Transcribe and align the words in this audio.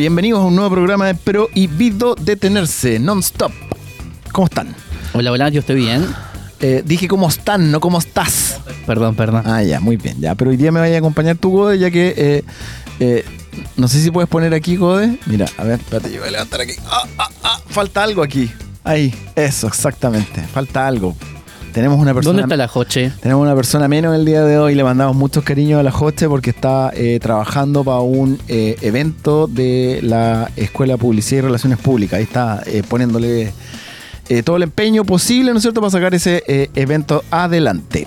Bienvenidos 0.00 0.40
a 0.40 0.44
un 0.46 0.56
nuevo 0.56 0.70
programa 0.70 1.08
de 1.08 1.14
Prohibido 1.14 2.14
Detenerse, 2.14 2.98
non-stop. 2.98 3.52
¿Cómo 4.32 4.46
están? 4.46 4.74
Hola, 5.12 5.30
hola, 5.30 5.50
yo 5.50 5.60
estoy 5.60 5.76
bien. 5.76 6.06
Eh, 6.58 6.82
dije 6.86 7.06
cómo 7.06 7.28
están, 7.28 7.70
no 7.70 7.80
cómo 7.80 7.98
estás. 7.98 8.62
Perdón, 8.86 9.14
perdón. 9.14 9.42
Ah, 9.44 9.62
ya, 9.62 9.78
muy 9.78 9.98
bien. 9.98 10.18
Ya, 10.18 10.34
pero 10.34 10.52
hoy 10.52 10.56
día 10.56 10.72
me 10.72 10.80
vaya 10.80 10.94
a 10.94 10.98
acompañar 11.00 11.36
tu 11.36 11.50
Gode, 11.50 11.78
ya 11.78 11.90
que 11.90 12.14
eh, 12.16 12.44
eh, 12.98 13.26
no 13.76 13.88
sé 13.88 14.00
si 14.00 14.10
puedes 14.10 14.30
poner 14.30 14.54
aquí, 14.54 14.76
Gode. 14.76 15.18
Mira, 15.26 15.44
a 15.58 15.64
ver, 15.64 15.80
espérate, 15.80 16.10
yo 16.10 16.20
voy 16.20 16.28
a 16.28 16.32
levantar 16.32 16.62
aquí. 16.62 16.72
Ah, 16.86 17.04
ah, 17.18 17.28
ah, 17.42 17.60
falta 17.68 18.02
algo 18.02 18.22
aquí. 18.22 18.50
Ahí, 18.84 19.14
eso, 19.36 19.66
exactamente. 19.66 20.40
Falta 20.44 20.86
algo. 20.86 21.14
Tenemos 21.72 21.98
una 21.98 22.12
persona. 22.14 22.32
¿Dónde 22.32 22.42
está 22.42 22.56
la 22.56 22.68
Joche? 22.68 23.12
Tenemos 23.20 23.42
una 23.42 23.54
persona 23.54 23.86
menos 23.88 24.14
el 24.14 24.24
día 24.24 24.42
de 24.42 24.58
hoy. 24.58 24.74
Le 24.74 24.82
mandamos 24.82 25.14
muchos 25.16 25.44
cariños 25.44 25.78
a 25.78 25.82
la 25.82 25.90
Joche 25.90 26.28
porque 26.28 26.50
está 26.50 26.90
eh, 26.94 27.18
trabajando 27.20 27.84
para 27.84 28.00
un 28.00 28.38
eh, 28.48 28.76
evento 28.80 29.46
de 29.46 30.00
la 30.02 30.50
Escuela 30.56 30.94
de 30.94 30.98
Publicidad 30.98 31.38
y 31.38 31.42
Relaciones 31.42 31.78
Públicas. 31.78 32.18
Ahí 32.18 32.24
está 32.24 32.62
eh, 32.66 32.82
poniéndole 32.86 33.52
todo 34.44 34.58
el 34.58 34.62
empeño 34.62 35.04
posible, 35.04 35.50
¿no 35.50 35.56
es 35.56 35.62
cierto?, 35.62 35.80
para 35.80 35.90
sacar 35.90 36.14
ese 36.14 36.44
evento 36.76 37.24
adelante. 37.32 38.06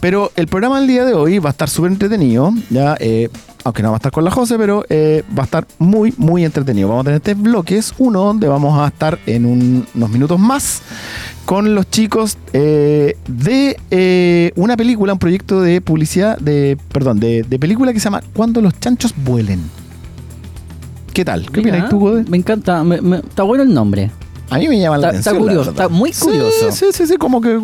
Pero 0.00 0.30
el 0.36 0.46
programa 0.46 0.78
del 0.78 0.88
día 0.88 1.04
de 1.04 1.14
hoy 1.14 1.38
va 1.38 1.50
a 1.50 1.52
estar 1.52 1.68
súper 1.68 1.90
entretenido, 1.90 2.52
ya, 2.70 2.96
eh, 3.00 3.28
aunque 3.64 3.82
no 3.82 3.88
va 3.90 3.96
a 3.96 3.98
estar 3.98 4.12
con 4.12 4.24
la 4.24 4.30
José, 4.30 4.56
pero 4.58 4.84
eh, 4.88 5.24
va 5.36 5.42
a 5.42 5.44
estar 5.46 5.66
muy, 5.78 6.14
muy 6.16 6.44
entretenido. 6.44 6.88
Vamos 6.88 7.02
a 7.02 7.04
tener 7.06 7.20
tres 7.20 7.40
bloques, 7.40 7.92
uno 7.98 8.20
donde 8.22 8.46
vamos 8.46 8.78
a 8.78 8.86
estar 8.88 9.18
en 9.26 9.46
un- 9.46 9.86
unos 9.94 10.10
minutos 10.10 10.38
más 10.38 10.82
con 11.44 11.74
los 11.74 11.88
chicos 11.90 12.36
eh, 12.52 13.16
de 13.26 13.76
eh, 13.90 14.52
una 14.56 14.76
película, 14.76 15.12
un 15.14 15.18
proyecto 15.18 15.60
de 15.62 15.80
publicidad, 15.80 16.38
de 16.38 16.76
perdón, 16.92 17.18
de, 17.18 17.42
de 17.42 17.58
película 17.58 17.92
que 17.92 17.98
se 17.98 18.04
llama 18.04 18.22
Cuando 18.34 18.60
los 18.60 18.78
chanchos 18.78 19.14
vuelen. 19.24 19.60
¿Qué 21.12 21.24
tal? 21.24 21.50
¿Qué 21.50 21.60
Mira, 21.62 21.72
opinas 21.72 21.90
tú, 21.90 21.98
Gode? 22.00 22.24
Me 22.28 22.36
encanta, 22.36 22.84
me- 22.84 23.00
me- 23.00 23.18
está 23.18 23.42
bueno 23.42 23.62
el 23.64 23.72
nombre. 23.72 24.10
A 24.50 24.58
mí 24.58 24.68
me 24.68 24.78
llama 24.78 24.98
la 24.98 25.08
Está- 25.08 25.18
está 25.18 25.30
atención. 25.30 25.46
la 25.46 25.52
curioso, 25.52 25.70
está 25.70 25.88
muy 25.88 26.12
curioso. 26.12 26.72
Sí, 26.72 26.86
sí, 26.86 26.86
sí, 26.92 27.06
sí, 27.06 27.16
como 27.16 27.40
que, 27.40 27.58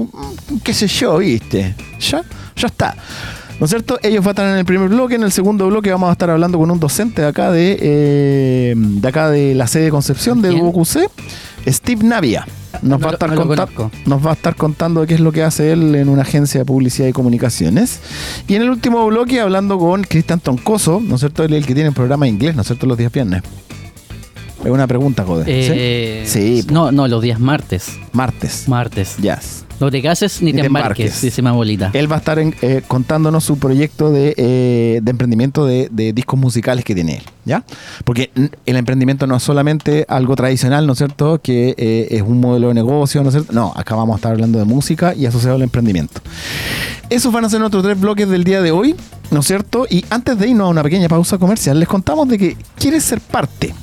qué 0.64 0.75
sé 0.75 0.86
yo, 0.89 1.19
viste. 1.19 1.74
Ya, 2.00 2.22
ya 2.56 2.66
está. 2.66 2.97
¿No 3.61 3.66
es 3.66 3.70
cierto? 3.70 3.98
Ellos 4.02 4.24
van 4.24 4.30
a 4.30 4.33
estar 4.33 4.48
en 4.48 4.56
el 4.58 4.64
primer 4.64 4.89
bloque. 4.89 5.14
En 5.14 5.22
el 5.22 5.30
segundo 5.30 5.69
bloque 5.69 5.91
vamos 5.92 6.08
a 6.08 6.12
estar 6.12 6.28
hablando 6.30 6.58
con 6.58 6.69
un 6.70 6.80
docente 6.80 7.22
de 7.22 7.28
acá 7.28 7.52
de, 7.52 7.78
eh, 7.80 8.74
de 8.77 9.08
acá 9.08 9.30
de 9.30 9.55
la 9.55 9.69
sede 9.69 9.84
de 9.84 9.91
Concepción 9.91 10.42
de. 10.42 10.50
UOQC, 10.50 11.08
Steve 11.69 12.02
Navia. 12.05 12.47
Nos, 12.83 12.98
No 12.98 12.98
va 12.98 13.11
a 13.11 13.12
estar 13.12 13.30
lo 13.30 13.44
nos 14.06 14.27
va 14.27 14.30
a 14.30 14.34
estar 14.34 14.56
contando 14.56 15.06
qué 15.06 15.14
es 15.14 15.20
lo 15.20 15.30
que 15.30 15.44
hace 15.44 15.70
él 15.72 15.94
en 15.94 16.08
una 16.08 16.22
agencia 16.22 16.58
de 16.61 16.64
publicidad 16.64 17.06
y 17.06 17.12
comunicaciones. 17.12 18.00
Y 18.48 18.56
en 18.56 18.62
el 18.62 18.70
último 18.70 19.06
bloque 19.06 19.41
hablando 19.41 19.78
con 19.78 20.02
Cristian 20.02 20.41
Toncoso, 20.41 21.00
¿no 21.00 21.14
es 21.14 21.20
cierto? 21.20 21.44
Él 21.44 21.52
es 21.52 21.58
el 21.58 21.67
que 21.67 21.74
tiene 21.74 21.91
el 21.91 21.94
programa 21.94 22.24
de 22.27 22.30
inglés, 22.30 22.56
¿no 22.56 22.62
es 22.62 22.67
cierto? 22.67 22.86
Los 22.86 22.98
días 22.98 23.12
viernes. 23.12 23.42
Es 24.64 24.70
una 24.70 24.86
pregunta, 24.86 25.24
joder. 25.24 25.46
Eh, 25.48 26.23
¿Sí? 26.27 26.62
Sí, 26.62 26.67
No, 26.73 26.92
no, 26.92 27.08
los 27.08 27.20
días 27.23 27.40
martes. 27.40 27.98
Martes. 28.12 28.68
Martes. 28.68 29.17
Yes. 29.17 29.64
No 29.80 29.90
te 29.90 30.00
cases 30.00 30.40
ni, 30.40 30.52
Ni 30.52 30.61
te 30.61 30.67
embarques, 30.68 30.98
embarques. 31.06 31.20
dice 31.23 31.42
mi 31.42 31.48
abuelita. 31.48 31.90
Él 31.95 32.11
va 32.11 32.14
a 32.14 32.18
estar 32.20 32.39
en- 32.39 32.55
eh, 32.62 32.83
contándonos 32.86 33.42
su 33.42 33.58
proyecto 33.58 34.12
de, 34.12 34.33
eh, 34.36 35.01
de 35.02 35.11
emprendimiento 35.11 35.67
de, 35.67 35.89
de 35.90 36.12
discos 36.12 36.39
musicales 36.39 36.84
que 36.84 36.95
tiene 36.95 37.17
él, 37.17 37.22
¿ya? 37.45 37.64
Porque 38.05 38.30
el 38.64 38.77
emprendimiento 38.77 39.27
no 39.27 39.34
es 39.34 39.42
solamente 39.42 40.06
algo 40.08 40.36
tradicional, 40.36 40.86
¿no 40.86 40.92
es 40.92 40.98
cierto? 40.98 41.40
Que 41.42 41.74
eh, 41.77 42.06
es 42.11 42.22
un 42.22 42.39
modelo 42.39 42.68
de 42.68 42.74
negocio, 42.74 43.24
¿no 43.24 43.30
es 43.30 43.34
cierto? 43.34 43.52
No, 43.52 43.72
acá 43.74 43.96
vamos 43.96 44.14
a 44.14 44.17
estar 44.18 44.30
hablando 44.30 44.61
de 44.61 44.64
música 44.64 45.14
y 45.17 45.27
asociado 45.27 45.56
al 45.56 45.62
emprendimiento. 45.62 46.20
Esos 47.11 47.33
van 47.33 47.45
a 47.45 47.48
ser 47.51 47.58
nuestros 47.58 47.83
tres 47.83 47.98
bloques 48.01 48.28
del 48.28 48.45
día 48.45 48.62
de 48.62 48.70
hoy, 48.70 48.95
¿no 49.33 49.40
es 49.40 49.46
cierto? 49.46 49.86
Y 49.90 50.05
antes 50.11 50.39
de 50.39 50.46
irnos 50.48 50.67
a 50.67 50.68
una 50.70 50.84
pequeña 50.84 51.08
pausa 51.08 51.39
comercial, 51.39 51.80
les 51.80 51.89
contamos 51.89 52.28
de 52.28 52.39
que 52.39 52.56
quieres 52.78 53.02
ser 53.02 53.20
parte 53.20 53.74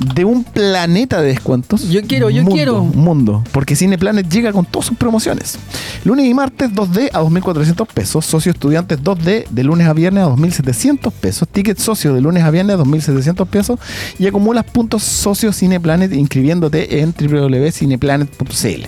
de 0.00 0.24
un 0.24 0.44
planeta 0.44 1.20
de 1.20 1.28
descuentos. 1.28 1.88
Yo 1.90 2.00
quiero, 2.02 2.30
yo 2.30 2.42
Mundo, 2.42 2.54
quiero. 2.54 2.84
Mundo, 2.84 3.44
porque 3.52 3.76
Cineplanet 3.76 4.28
llega 4.28 4.52
con 4.52 4.64
todas 4.64 4.86
sus 4.86 4.96
promociones. 4.96 5.58
Lunes 6.04 6.26
y 6.26 6.32
martes 6.32 6.70
2D 6.70 7.10
a 7.12 7.20
2.400 7.20 7.86
pesos, 7.86 8.24
socio 8.24 8.52
estudiantes 8.52 8.98
2D 9.00 9.46
de 9.48 9.64
lunes 9.64 9.86
a 9.86 9.92
viernes 9.92 10.24
a 10.24 10.28
2.700 10.28 11.12
pesos, 11.12 11.48
ticket 11.48 11.78
socio 11.78 12.14
de 12.14 12.22
lunes 12.22 12.42
a 12.42 12.50
viernes 12.50 12.76
a 12.76 12.82
2.700 12.82 13.46
pesos 13.46 13.78
y 14.18 14.26
acumulas 14.26 14.64
puntos 14.64 15.02
socio 15.02 15.52
Cineplanet 15.52 16.12
inscribiéndote 16.12 17.00
en 17.00 17.12
www.cineplanet.cl. 17.12 18.86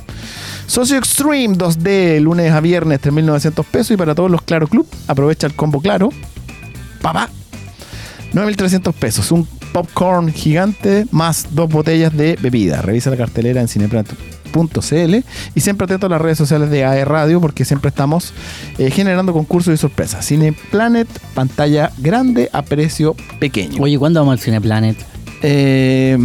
Socio 0.67 0.97
Extreme 0.97 1.56
2D 1.56 2.21
lunes 2.21 2.51
a 2.53 2.61
viernes 2.61 3.01
3.900 3.03 3.65
pesos 3.67 3.91
y 3.91 3.97
para 3.99 4.15
todos 4.15 4.31
los 4.31 4.41
Claro 4.43 4.67
Club 4.67 4.87
aprovecha 5.06 5.47
el 5.47 5.55
combo 5.55 5.81
Claro. 5.83 6.09
Papá, 7.03 7.28
9.300 8.33 8.93
pesos. 8.95 9.31
Un 9.33 9.47
popcorn 9.72 10.33
gigante 10.33 11.06
más 11.10 11.49
dos 11.55 11.69
botellas 11.69 12.16
de 12.16 12.37
bebida. 12.41 12.83
Revisa 12.83 13.10
la 13.10 13.16
cartelera 13.16 13.60
en 13.60 13.69
cineplanet.cl 13.69 15.16
y 15.55 15.60
siempre 15.60 15.84
atento 15.84 16.06
a 16.06 16.10
las 16.10 16.21
redes 16.21 16.38
sociales 16.38 16.71
de 16.71 16.84
AE 16.84 17.05
Radio 17.05 17.41
porque 17.41 17.65
siempre 17.65 17.88
estamos 17.88 18.33
eh, 18.78 18.91
generando 18.91 19.33
concursos 19.33 19.75
y 19.75 19.77
sorpresas. 19.77 20.27
Cineplanet, 20.27 21.09
pantalla 21.34 21.91
grande 21.99 22.50
a 22.53 22.62
precio 22.62 23.16
pequeño. 23.38 23.83
Oye, 23.83 23.99
¿cuándo 23.99 24.21
vamos 24.21 24.33
al 24.33 24.38
Cineplanet? 24.41 24.97
Eh, 25.43 26.16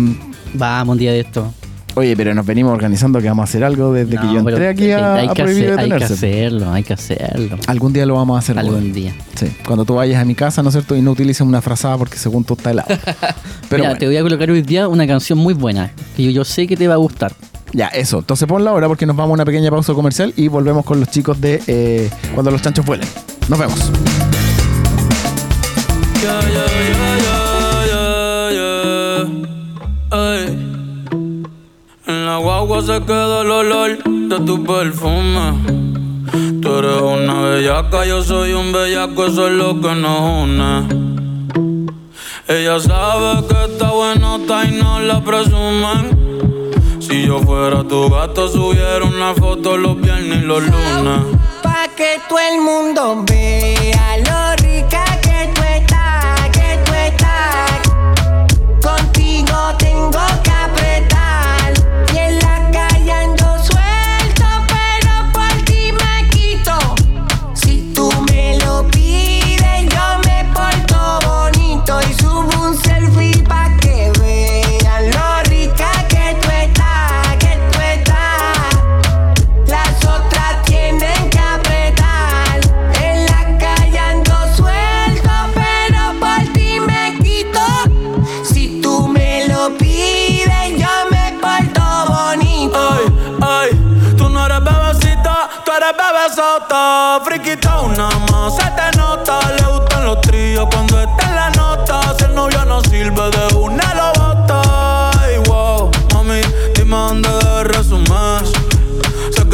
Vamos 0.53 0.93
un 0.93 0.99
día 0.99 1.11
de 1.11 1.19
esto. 1.19 1.53
Oye, 1.97 2.15
pero 2.15 2.33
nos 2.35 2.45
venimos 2.45 2.71
organizando 2.73 3.19
que 3.19 3.27
vamos 3.27 3.41
a 3.41 3.45
hacer 3.45 3.63
algo 3.63 3.91
desde 3.93 4.17
que 4.17 4.25
yo 4.33 4.39
entré 4.39 4.67
aquí 4.67 4.91
a, 4.91 5.15
hay, 5.15 5.27
a 5.27 5.33
que 5.33 5.43
Prohibido 5.43 5.73
hacer- 5.73 5.91
hay 5.93 5.97
que 5.99 6.03
hacerlo, 6.05 6.71
hay 6.71 6.83
que 6.83 6.93
hacerlo. 6.93 7.57
Algún 7.67 7.91
día 7.93 8.05
lo 8.05 8.15
vamos 8.15 8.35
a 8.35 8.39
hacer. 8.39 8.57
Algún 8.59 8.93
día. 8.93 9.15
Sí, 9.35 9.47
cuando 9.65 9.83
tú 9.85 9.95
vayas 9.95 10.21
a 10.21 10.25
mi 10.25 10.35
casa, 10.35 10.61
¿no 10.63 10.69
es 10.69 10.73
cierto? 10.73 10.95
Y 10.95 11.01
no 11.01 11.11
utilices 11.11 11.41
una 11.41 11.61
frazada 11.61 11.97
porque 11.97 12.17
según 12.17 12.43
tú 12.43 12.53
está 12.53 12.71
helado. 12.71 12.87
Pero 13.69 13.81
Mira, 13.83 13.89
bueno. 13.89 13.97
te 13.97 14.05
voy 14.07 14.17
a 14.17 14.21
colocar 14.21 14.49
hoy 14.51 14.61
día 14.61 14.87
una 14.87 15.07
canción 15.07 15.39
muy 15.39 15.53
buena, 15.53 15.91
que 16.15 16.23
yo, 16.23 16.29
yo 16.31 16.43
sé 16.45 16.67
que 16.67 16.77
te 16.77 16.87
va 16.87 16.93
a 16.93 16.97
gustar. 16.97 17.33
Ya, 17.73 17.87
eso. 17.87 18.19
Entonces 18.19 18.47
ponla 18.47 18.71
ahora 18.71 18.87
porque 18.87 19.05
nos 19.05 19.15
vamos 19.15 19.31
a 19.31 19.33
una 19.33 19.45
pequeña 19.45 19.69
pausa 19.69 19.93
comercial 19.93 20.33
y 20.37 20.47
volvemos 20.47 20.85
con 20.85 20.99
los 20.99 21.09
chicos 21.09 21.41
de 21.41 21.61
eh, 21.67 22.09
Cuando 22.33 22.49
los 22.51 22.61
chanchos 22.61 22.85
vuelen. 22.85 23.07
Nos 23.49 23.59
vemos. 23.59 23.91
Guagua 32.67 32.85
se 32.85 33.01
queda 33.05 33.41
el 33.43 33.51
olor 33.51 33.97
de 34.03 34.39
tu 34.41 34.61
perfume. 34.61 35.53
Tú 36.61 36.75
eres 36.79 37.01
una 37.01 37.39
bellaca, 37.39 38.05
yo 38.05 38.21
soy 38.21 38.51
un 38.51 38.73
bellaco, 38.73 39.27
eso 39.27 39.47
es 39.47 39.53
lo 39.53 39.79
que 39.79 39.95
nos 39.95 40.19
une. 40.43 40.85
Ella 42.49 42.77
sabe 42.81 43.47
que 43.47 43.71
está 43.71 43.91
buenota 43.91 44.65
y 44.65 44.71
no 44.81 44.99
la 44.99 45.21
presumen. 45.21 46.73
Si 46.99 47.25
yo 47.25 47.39
fuera 47.39 47.85
tu 47.85 48.09
gato, 48.09 48.49
subiera 48.49 49.05
una 49.05 49.33
foto 49.33 49.77
los 49.77 50.01
viernes 50.01 50.43
y 50.43 50.45
los 50.45 50.61
lunes. 50.61 51.21
Pa' 51.63 51.87
que 51.95 52.19
todo 52.27 52.39
el 52.39 52.59
mundo 52.59 53.23
vea 53.25 54.17
lo 54.17 54.55
rica 54.61 55.05
que 55.21 55.49
tú 55.55 55.61
estás, 55.61 56.49
que 56.49 56.79
tú 56.83 56.93
estás. 56.93 57.79
Contigo 58.81 59.57
tengo 59.79 60.19
que 60.43 60.46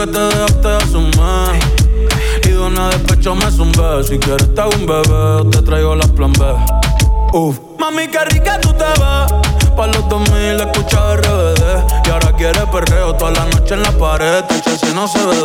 que 0.06 0.12
te 0.12 0.20
dejaste 0.20 0.68
asumir. 0.68 1.60
Y 2.44 2.50
de 2.50 2.60
una 2.60 2.90
despecho 2.90 3.36
me 3.36 3.50
zumbé. 3.52 4.04
Si 4.04 4.18
quieres 4.20 4.54
te 4.54 4.62
hago 4.62 4.72
un 4.76 4.86
bebé, 4.86 5.50
te 5.52 5.62
traigo 5.62 5.96
las 5.96 6.10
plan 6.12 6.34
B. 6.34 6.46
Uf. 7.34 7.60
Mami, 7.80 8.08
qué 8.08 8.20
rica 8.26 8.60
tú 8.60 8.74
te 8.74 8.84
ves. 8.84 9.76
Pa' 9.76 9.88
los 9.88 10.08
2000 10.10 10.60
escucha 10.62 11.16
RBD. 11.16 12.06
Y 12.06 12.10
ahora 12.10 12.32
quieres 12.36 12.64
perreo 12.72 13.16
toda 13.16 13.32
la 13.32 13.46
noche 13.46 13.76
en 13.76 13.84
la 13.84 13.92
pared. 13.92 14.44
Te 14.46 14.78
si 14.78 14.94
no 14.94 15.08
se 15.08 15.20
ve. 15.20 15.36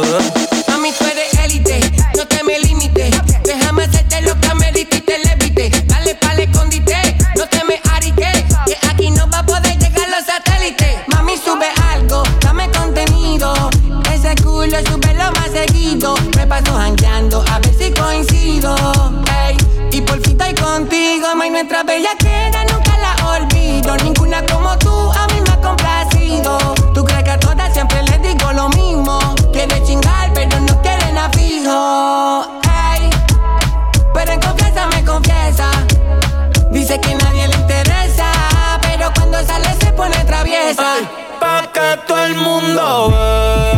Mami, 0.69 0.93
tú 0.93 1.05
eres 1.05 1.35
élite. 1.45 1.93
No 2.17 2.27
te 2.27 2.43
me 2.43 2.59
limites. 2.59 3.15
Déjame 3.45 3.85
hacerte 3.85 4.23
lo 4.23 4.41
que 4.41 4.55
me 4.55 4.73
diste 4.73 4.97
y 4.97 5.01
te 5.03 5.19
levite. 5.19 5.71
Dale 5.87 6.15
pa'l 6.17 6.41
escondite. 6.41 7.17
No 7.37 7.47
te 7.47 7.65
me. 7.65 7.81
Que 8.67 8.77
aquí 8.91 9.11
no 9.11 9.29
va 9.31 9.39
a 9.39 9.47
poder 9.47 9.79
llegar 9.79 10.09
los 10.09 10.25
satélites. 10.25 11.08
Nuestra 21.59 21.83
bella 21.83 22.11
queda 22.17 22.63
nunca 22.73 22.97
la 22.99 23.37
olvido. 23.37 23.97
Ninguna 23.97 24.47
como 24.47 24.79
tú 24.79 25.11
a 25.11 25.27
mí 25.27 25.41
me 25.41 25.51
ha 25.51 25.61
complacido. 25.61 26.57
Tú 26.95 27.05
crees 27.05 27.25
que 27.25 27.31
a 27.31 27.41
todas 27.41 27.73
siempre 27.73 28.01
les 28.05 28.23
digo 28.23 28.53
lo 28.53 28.69
mismo. 28.69 29.19
Quieren 29.53 29.85
chingar, 29.85 30.33
pero 30.35 30.61
no 30.61 30.81
quieren 30.83 31.19
a 31.19 31.29
fijo. 31.31 32.47
Pero 34.15 34.33
en 34.33 34.41
confianza 34.41 34.87
me 34.87 35.05
confiesa. 35.05 35.71
Dice 36.71 37.01
que 37.01 37.17
nadie 37.17 37.49
le 37.49 37.57
interesa, 37.57 38.31
pero 38.81 39.13
cuando 39.17 39.45
sale 39.45 39.75
se 39.81 39.93
pone 39.93 40.25
traviesa. 40.27 40.95
Pa' 41.41 41.73
que 41.73 41.99
todo 42.07 42.25
el 42.25 42.37
mundo 42.37 43.11
vea 43.11 43.78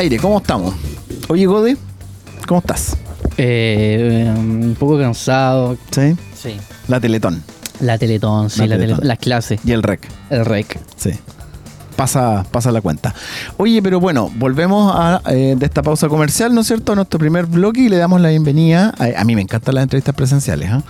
Aire, 0.00 0.18
¿cómo 0.18 0.38
estamos? 0.38 0.74
Oye, 1.28 1.44
Gode, 1.44 1.76
¿cómo 2.48 2.60
estás? 2.60 2.96
Eh, 3.36 4.32
un 4.34 4.74
poco 4.78 4.98
cansado. 4.98 5.76
Sí. 5.90 6.16
Sí. 6.34 6.56
La 6.88 6.98
Teletón 7.00 7.42
La 7.80 7.98
Teletón, 7.98 8.48
sí, 8.48 8.60
La 8.60 8.66
la 8.66 8.74
Teletón. 8.76 8.88
Teletón. 8.96 9.08
Las 9.08 9.18
clases, 9.18 9.60
y 9.62 9.72
el 9.72 9.82
REC. 9.82 10.08
el 10.30 10.46
rec. 10.46 10.80
Sí. 10.96 11.10
Pasa, 11.96 12.46
pasa 12.50 12.72
la 12.72 12.80
cuenta. 12.80 13.14
Oye, 13.58 13.82
pero 13.82 14.00
bueno, 14.00 14.30
volvemos 14.36 14.90
a, 14.96 15.20
eh, 15.26 15.54
de 15.58 15.66
esta 15.66 15.82
pausa 15.82 16.08
comercial, 16.08 16.54
¿no 16.54 16.62
es 16.62 16.66
cierto?, 16.66 16.92
a 16.92 16.94
nuestro 16.94 17.18
primer 17.18 17.44
bloque 17.44 17.82
y 17.82 17.88
le 17.90 17.98
damos 17.98 18.22
la 18.22 18.30
bienvenida. 18.30 18.94
A, 18.98 19.20
a 19.20 19.24
mí 19.24 19.34
me 19.34 19.42
encantan 19.42 19.74
las 19.74 19.82
entrevistas 19.82 20.14
presenciales, 20.14 20.70
¿ah? 20.70 20.82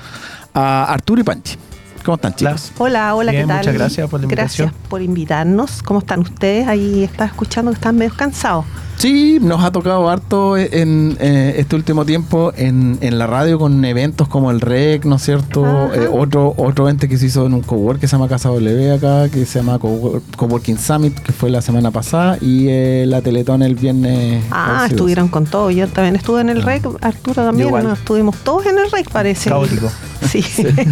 A 0.55 0.85
Arturo 0.85 1.21
y 1.21 1.25
Panchi. 1.25 1.57
¿Cómo 2.05 2.15
están, 2.15 2.35
chicos? 2.37 2.71
Hola, 2.79 3.17
hola, 3.17 3.33
Bien, 3.33 3.43
¿qué 3.45 3.49
tal? 3.49 3.59
muchas 3.59 3.75
gracias 3.75 4.09
por 4.09 4.21
la 4.21 4.25
invitación. 4.25 4.69
Gracias 4.69 4.89
por 4.89 5.03
invitarnos. 5.03 5.83
¿Cómo 5.83 5.99
están 5.99 6.21
ustedes? 6.21 6.69
Ahí 6.69 7.03
estaba 7.03 7.27
escuchando 7.27 7.73
que 7.73 7.75
están 7.75 7.97
medio 7.97 8.15
cansados. 8.15 8.65
Sí, 9.01 9.39
nos 9.41 9.65
ha 9.65 9.73
tocado 9.73 10.11
harto 10.11 10.59
en 10.59 11.17
eh, 11.21 11.55
este 11.57 11.75
último 11.75 12.05
tiempo 12.05 12.53
en, 12.55 12.99
en 13.01 13.19
la 13.19 13.27
radio 13.27 13.59
con 13.59 13.83
eventos 13.83 14.29
como 14.29 14.51
el 14.51 14.61
REC, 14.61 15.07
¿no 15.07 15.17
es 15.17 15.23
cierto? 15.23 15.91
Eh, 15.95 16.07
otro 16.13 16.53
otro 16.59 16.85
evento 16.87 17.09
que 17.09 17.17
se 17.17 17.25
hizo 17.25 17.47
en 17.47 17.55
un 17.55 17.63
cowork 17.63 17.99
que 17.99 18.07
se 18.07 18.13
llama 18.17 18.29
Casa 18.29 18.51
W 18.51 18.93
acá, 18.93 19.31
que 19.31 19.47
se 19.47 19.61
llama 19.61 19.79
Cowork- 19.79 20.21
Coworking 20.37 20.77
Summit, 20.77 21.19
que 21.19 21.33
fue 21.33 21.49
la 21.49 21.63
semana 21.63 21.91
pasada, 21.91 22.37
y 22.43 22.67
eh, 22.69 23.05
la 23.07 23.23
Teletón 23.23 23.63
el 23.63 23.75
viernes. 23.75 24.45
Ah, 24.51 24.81
11 24.83 24.87
y 24.87 24.95
estuvieron 24.97 25.29
con 25.29 25.47
todo. 25.47 25.71
Yo 25.71 25.89
también 25.89 26.17
estuve 26.17 26.43
en 26.43 26.51
el 26.51 26.63
REC. 26.63 26.85
Arturo 27.01 27.43
también. 27.43 27.69
Igual. 27.69 27.85
¿no? 27.85 27.93
Estuvimos 27.95 28.37
todos 28.45 28.67
en 28.67 28.79
el 28.79 28.91
REC, 28.91 29.09
parece. 29.11 29.49
Caótico. 29.49 29.91
Sí. 30.29 30.43
Sí. 30.43 30.63
12. 30.65 30.81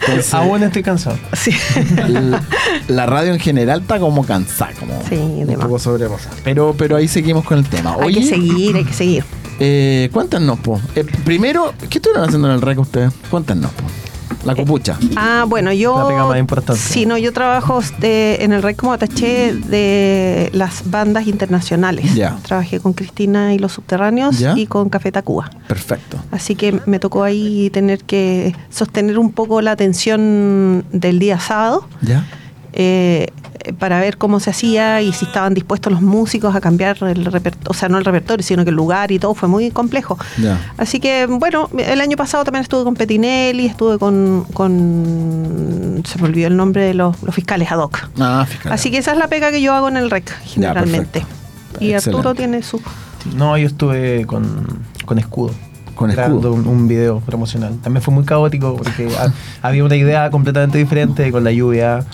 Entonces, 0.00 0.32
Aún 0.32 0.62
estoy 0.62 0.82
cansado. 0.82 1.18
la, 2.08 2.42
la 2.88 3.04
radio 3.06 3.34
en 3.34 3.38
general 3.38 3.82
está 3.82 3.98
como 4.00 4.24
cansada, 4.24 4.72
como 4.80 4.98
Sí, 5.06 5.16
un 5.16 5.54
poco 5.60 5.78
sobrepasada. 5.78 6.36
Pero, 6.42 6.74
pero 6.78 6.96
ahí 6.96 7.06
seguimos 7.06 7.44
con 7.50 7.58
el 7.58 7.66
tema. 7.68 7.94
hay 7.94 7.98
que 8.14 8.20
Oye, 8.20 8.22
seguir, 8.28 8.76
hay 8.76 8.84
que 8.84 8.92
seguir. 8.94 9.24
eh, 9.60 10.08
cuéntanos, 10.12 10.60
po. 10.60 10.80
Eh, 10.94 11.04
primero, 11.24 11.74
¿qué 11.90 11.98
estuvieron 11.98 12.24
haciendo 12.28 12.46
en 12.48 12.54
el 12.54 12.62
REC 12.62 12.78
ustedes? 12.78 13.12
Cuéntanos, 13.28 13.72
po. 13.72 13.82
La 14.44 14.54
copucha. 14.54 14.96
Ah, 15.16 15.44
bueno, 15.46 15.70
yo. 15.72 15.98
La 15.98 16.06
pega 16.08 16.24
más 16.26 16.38
importante. 16.38 16.80
Sí, 16.80 17.04
no, 17.04 17.18
yo 17.18 17.30
trabajo 17.32 17.80
de- 17.98 18.38
en 18.40 18.52
el 18.52 18.62
REC 18.62 18.76
como 18.76 18.92
ataché 18.94 19.52
de 19.52 20.48
las 20.54 20.88
bandas 20.88 21.26
internacionales. 21.26 22.14
Ya. 22.14 22.38
Trabajé 22.42 22.78
con 22.80 22.92
Cristina 22.94 23.52
y 23.52 23.58
los 23.58 23.72
Subterráneos 23.72 24.38
Ya. 24.38 24.56
y 24.56 24.66
con 24.66 24.88
Café 24.88 25.10
Tacuba. 25.12 25.50
Perfecto. 25.68 26.16
Así 26.30 26.54
que 26.54 26.80
me 26.86 26.98
tocó 27.00 27.24
ahí 27.24 27.68
tener 27.70 28.04
que 28.04 28.54
sostener 28.70 29.18
un 29.18 29.32
poco 29.32 29.60
la 29.60 29.72
atención 29.72 30.84
del 30.92 31.18
día 31.18 31.38
sábado 31.40 31.86
¿Ya? 32.00 32.24
eh, 32.72 33.26
para 33.78 34.00
ver 34.00 34.16
cómo 34.18 34.40
se 34.40 34.50
hacía 34.50 35.02
y 35.02 35.12
si 35.12 35.24
estaban 35.26 35.54
dispuestos 35.54 35.92
los 35.92 36.02
músicos 36.02 36.54
a 36.54 36.60
cambiar 36.60 36.96
el 37.02 37.24
repertorio, 37.26 37.70
o 37.70 37.74
sea, 37.74 37.88
no 37.88 37.98
el 37.98 38.04
repertorio, 38.04 38.42
sino 38.44 38.64
que 38.64 38.70
el 38.70 38.76
lugar 38.76 39.12
y 39.12 39.18
todo 39.18 39.34
fue 39.34 39.48
muy 39.48 39.70
complejo. 39.70 40.18
Así 40.76 41.00
que, 41.00 41.26
bueno, 41.26 41.68
el 41.78 42.00
año 42.00 42.16
pasado 42.16 42.44
también 42.44 42.62
estuve 42.62 42.84
con 42.84 42.94
Petinelli, 42.94 43.66
estuve 43.66 43.98
con, 43.98 44.44
con 44.52 46.02
se 46.06 46.18
me 46.18 46.24
olvidó 46.28 46.48
el 46.48 46.56
nombre 46.56 46.82
de 46.84 46.94
los, 46.94 47.22
los 47.22 47.34
fiscales 47.34 47.70
ad 47.70 47.78
hoc. 47.78 47.98
Ah, 48.18 48.46
fíjate. 48.48 48.70
Así 48.74 48.90
que 48.90 48.98
esa 48.98 49.12
es 49.12 49.18
la 49.18 49.28
pega 49.28 49.50
que 49.50 49.60
yo 49.60 49.74
hago 49.74 49.88
en 49.88 49.96
el 49.96 50.10
REC, 50.10 50.30
generalmente. 50.44 51.24
y 51.78 51.92
Arturo 51.92 52.34
tiene 52.34 52.62
su... 52.62 52.80
No, 53.36 53.56
yo 53.58 53.66
estuve 53.66 54.24
con, 54.26 54.82
con 55.04 55.18
escudo. 55.18 55.52
Con 55.94 56.10
grabando 56.10 56.38
escudo. 56.48 56.54
Un, 56.54 56.66
un 56.66 56.88
video 56.88 57.20
promocional. 57.20 57.76
También 57.82 58.02
fue 58.02 58.14
muy 58.14 58.24
caótico 58.24 58.76
porque 58.76 59.08
ha- 59.18 59.32
había 59.66 59.84
una 59.84 59.96
idea 59.96 60.30
completamente 60.30 60.78
diferente 60.78 61.30
con 61.30 61.44
la 61.44 61.52
lluvia. 61.52 62.04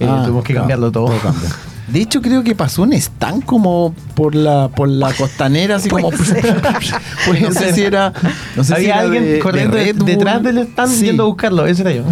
Eh, 0.00 0.06
Ah, 0.08 0.22
tuvimos 0.24 0.44
que 0.44 0.54
cambiarlo 0.54 0.90
todo. 0.90 1.06
cambia. 1.22 1.48
De 1.90 2.00
hecho, 2.00 2.22
creo 2.22 2.44
que 2.44 2.54
pasó 2.54 2.82
un 2.82 2.92
stand 2.92 3.44
como 3.44 3.92
por 4.14 4.36
la 4.36 4.68
por 4.68 4.88
la 4.88 5.12
costanera, 5.12 5.74
así 5.74 5.88
como. 5.88 6.10
pues 7.26 7.40
no 7.42 7.50
sé 7.52 7.72
si 7.74 7.82
era. 7.82 8.12
No 8.54 8.62
sé 8.62 8.68
si 8.68 8.74
había 8.74 8.94
era 8.94 9.00
alguien 9.00 9.24
de- 9.24 9.38
corriendo 9.40 10.04
detrás 10.04 10.40
del 10.40 10.58
stand 10.58 10.92
Sí, 10.92 11.06
yendo 11.06 11.24
a 11.24 11.26
buscarlo. 11.26 11.66
Ese 11.66 11.82
era 11.82 11.90
yo. 11.92 12.04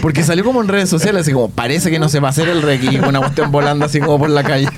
Porque 0.00 0.22
salió 0.22 0.44
como 0.44 0.62
en 0.62 0.68
redes 0.68 0.88
sociales, 0.88 1.22
así 1.22 1.32
como 1.32 1.50
parece 1.50 1.90
que 1.90 1.98
no 1.98 2.08
se 2.08 2.20
va 2.20 2.28
a 2.28 2.30
hacer 2.30 2.48
el 2.48 2.62
reggae, 2.62 2.92
y 2.94 2.98
una 3.00 3.18
cuestión 3.18 3.50
volando 3.52 3.84
así 3.84 4.00
como 4.00 4.18
por 4.18 4.30
la 4.30 4.42
calle. 4.42 4.68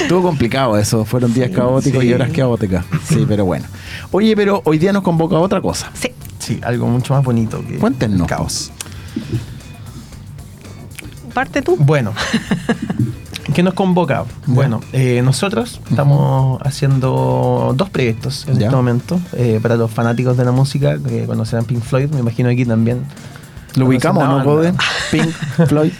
Estuvo 0.00 0.22
complicado 0.22 0.76
eso, 0.78 1.04
fueron 1.04 1.32
días 1.32 1.50
caóticos 1.54 2.02
y 2.02 2.12
horas 2.12 2.30
caóticas. 2.34 2.84
Sí, 3.08 3.24
pero 3.28 3.44
bueno. 3.44 3.66
Oye, 4.10 4.34
pero 4.34 4.62
hoy 4.64 4.78
día 4.78 4.92
nos 4.92 5.02
convoca 5.02 5.36
otra 5.36 5.60
cosa. 5.60 5.90
Sí. 5.94 6.08
Sí, 6.40 6.58
algo 6.64 6.86
mucho 6.88 7.14
más 7.14 7.22
bonito 7.22 7.62
que 7.64 7.76
Cuéntenos. 7.76 8.22
el 8.22 8.26
caos. 8.26 8.72
Parte 11.34 11.62
tú. 11.62 11.76
Bueno, 11.78 12.12
¿qué 13.54 13.62
nos 13.62 13.74
convoca? 13.74 14.24
Bueno, 14.46 14.80
eh, 14.92 15.22
nosotros 15.24 15.80
estamos 15.90 16.60
haciendo 16.64 17.72
dos 17.76 17.88
proyectos 17.90 18.46
en 18.48 18.58
Ya. 18.58 18.66
este 18.66 18.76
momento. 18.76 19.20
eh, 19.32 19.58
para 19.62 19.76
los 19.76 19.90
fanáticos 19.90 20.36
de 20.36 20.44
la 20.44 20.52
música 20.52 20.96
que 20.98 21.24
conocerán 21.26 21.64
Pink 21.64 21.82
Floyd, 21.82 22.10
me 22.10 22.20
imagino 22.20 22.48
aquí 22.48 22.64
también. 22.64 23.02
Lo 23.76 23.86
ubicamos, 23.86 24.24
¿no, 24.44 24.60
Pink 25.12 25.28
Floyd 25.68 25.92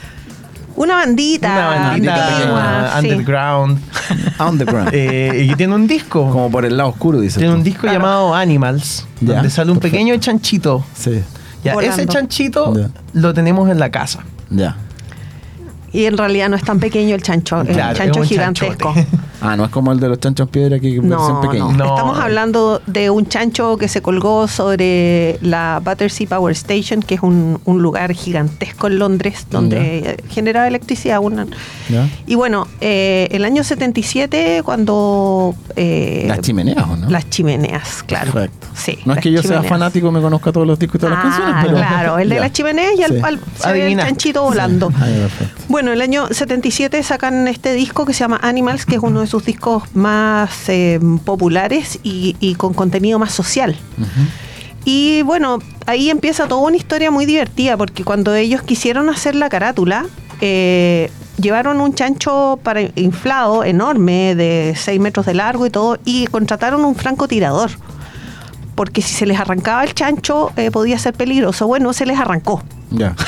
Una 0.76 0.94
bandita. 0.96 1.49
Una 1.52 1.68
bandita 1.90 2.28
antigua, 2.28 2.90
sí. 3.00 3.06
underground 3.08 3.78
Underground. 4.40 4.88
eh, 4.92 5.42
y 5.44 5.49
que 5.50 5.56
tiene 5.56 5.75
un 5.75 5.87
disco. 5.87 6.28
como 6.30 6.50
por 6.50 6.64
el 6.64 6.76
lado 6.76 6.90
oscuro, 6.90 7.20
dice. 7.20 7.38
tiene 7.38 7.54
un 7.54 7.62
disco 7.62 7.87
llamado 7.87 8.34
Animals, 8.34 9.06
Ya, 9.20 9.34
donde 9.34 9.50
sale 9.50 9.70
un 9.70 9.78
perfecto. 9.78 9.96
pequeño 9.96 10.16
chanchito. 10.18 10.84
Sí, 10.94 11.22
Ya, 11.62 11.75
Volando. 11.75 11.94
ese 11.96 12.06
chanchito 12.06 12.75
Ya. 12.75 12.88
lo 13.12 13.34
tenemos 13.34 13.68
en 13.70 13.78
la 13.78 13.90
casa. 13.90 14.20
ya. 14.50 14.76
Y 15.92 16.04
en 16.06 16.16
realidad 16.16 16.49
no 16.49 16.56
es 16.56 16.62
tan 16.64 16.78
pequeño 16.78 17.14
el 17.14 17.23
chancho, 17.23 17.62
es 17.62 17.68
Claro, 17.68 17.90
un 17.90 17.97
chancho 17.97 18.23
es 18.23 18.28
gigantesco. 18.28 18.92
chanchote. 18.94 19.06
Ah, 19.42 19.56
no 19.56 19.64
es 19.64 19.70
como 19.70 19.90
el 19.90 19.99
de 19.99 20.06
los 20.11 20.20
chanchos 20.20 20.49
en 20.49 20.52
piedra 20.52 20.78
que 20.78 20.97
No, 21.00 21.40
No. 21.73 21.85
Estamos 21.87 22.18
hablando 22.18 22.82
de 22.87 23.09
un 23.09 23.26
chancho 23.26 23.78
que 23.78 23.88
se 23.88 24.02
colgó 24.02 24.47
sobre 24.49 25.38
la 25.40 25.80
Battersea 25.82 26.28
Power 26.28 26.52
Station, 26.52 27.00
que 27.00 27.14
es 27.14 27.23
un, 27.23 27.59
un 27.64 27.80
lugar 27.80 28.12
gigantesco 28.12 28.88
en 28.88 28.99
Londres 28.99 29.47
donde 29.50 29.78
eh, 30.11 30.16
genera 30.28 30.68
electricidad. 30.68 31.20
una- 31.23 31.47
¿Ya? 31.88 32.06
Y 32.26 32.35
bueno, 32.35 32.66
eh, 32.82 33.28
el 33.30 33.47
año 33.47 33.64
77, 33.64 34.61
cuando... 34.62 35.54
eh, 35.75 36.26
Las 36.28 36.40
chimeneas, 36.42 36.85
¿o 36.87 36.97
no? 36.99 37.09
Las 37.09 37.30
chimeneas, 37.30 38.02
claro. 38.02 38.32
Perfecto. 38.32 38.66
Sí, 38.75 38.99
no 39.06 39.12
es 39.12 39.16
las 39.16 39.23
que 39.23 39.32
yo 39.32 39.42
sea 39.42 39.62
fanático 39.62 40.12
me 40.12 40.20
conozca 40.20 40.52
todos 40.52 40.66
los 40.66 40.78
discos 40.78 40.97
y 40.97 40.99
todas 40.99 41.14
las 41.16 41.25
Ah, 41.25 41.28
canciones, 41.30 41.64
pero. 41.64 41.76
claro, 41.78 42.18
el 42.18 42.28
de 42.28 42.35
Ya. 42.35 42.40
las 42.42 42.52
chimeneas 42.52 42.92
y 42.99 43.02
al, 43.04 43.11
Sí. 43.12 43.20
al- 43.25 43.40
se 43.56 43.73
ve 43.73 43.90
el 43.92 43.99
chanchito 43.99 44.42
volando. 44.42 44.92
Ah, 44.97 45.06
ya, 45.09 45.16
perfecto. 45.23 45.62
Bueno, 45.68 45.79
el 45.88 46.00
año 46.02 46.28
77 46.28 47.02
sacan 47.02 47.49
este 47.49 47.72
disco 47.75 48.04
que 48.06 48.12
se 48.12 48.20
llama 48.20 48.38
Animals, 48.42 48.87
que 48.87 48.96
es 48.96 49.02
uno 49.02 49.20
de 49.20 49.26
sus 49.26 49.44
discos 49.44 49.84
más 49.94 50.68
eh, 50.68 51.00
populares 51.25 51.99
y, 52.02 52.37
y 52.40 52.54
con 52.54 52.75
contenido 52.75 53.18
más 53.18 53.32
social. 53.32 53.76
Y 54.84 55.22
bueno, 55.22 55.58
ahí 55.87 56.10
empieza 56.10 56.49
toda 56.49 56.62
una 56.62 56.76
historia 56.76 57.10
muy 57.10 57.26
divertida, 57.26 57.76
porque 57.76 58.04
cuando 58.04 58.34
ellos 58.34 58.62
quisieron 58.62 59.08
hacer 59.10 59.34
la 59.34 59.49
carátula, 59.49 60.06
eh, 60.40 61.10
llevaron 61.38 61.80
un 61.80 61.94
chancho 61.94 62.58
para 62.62 62.82
inflado 62.94 63.64
enorme, 63.64 64.34
de 64.34 64.75
6 64.76 65.00
metros 65.00 65.26
de 65.26 65.34
largo 65.34 65.66
y 65.66 65.70
todo, 65.70 65.99
y 66.04 66.26
contrataron 66.26 66.84
un 66.84 66.94
francotirador. 66.94 67.70
Porque 68.75 69.02
si 69.02 69.14
se 69.14 69.26
les 69.26 69.38
arrancaba 69.38 69.84
el 69.84 69.94
chancho, 69.94 70.52
eh, 70.56 70.70
podía 70.70 70.99
ser 70.99 71.12
peligroso. 71.14 71.66
Bueno, 71.66 71.92
se 71.92 72.06
les 72.06 72.18
arrancó. 72.18 72.62
Ya. 72.90 73.14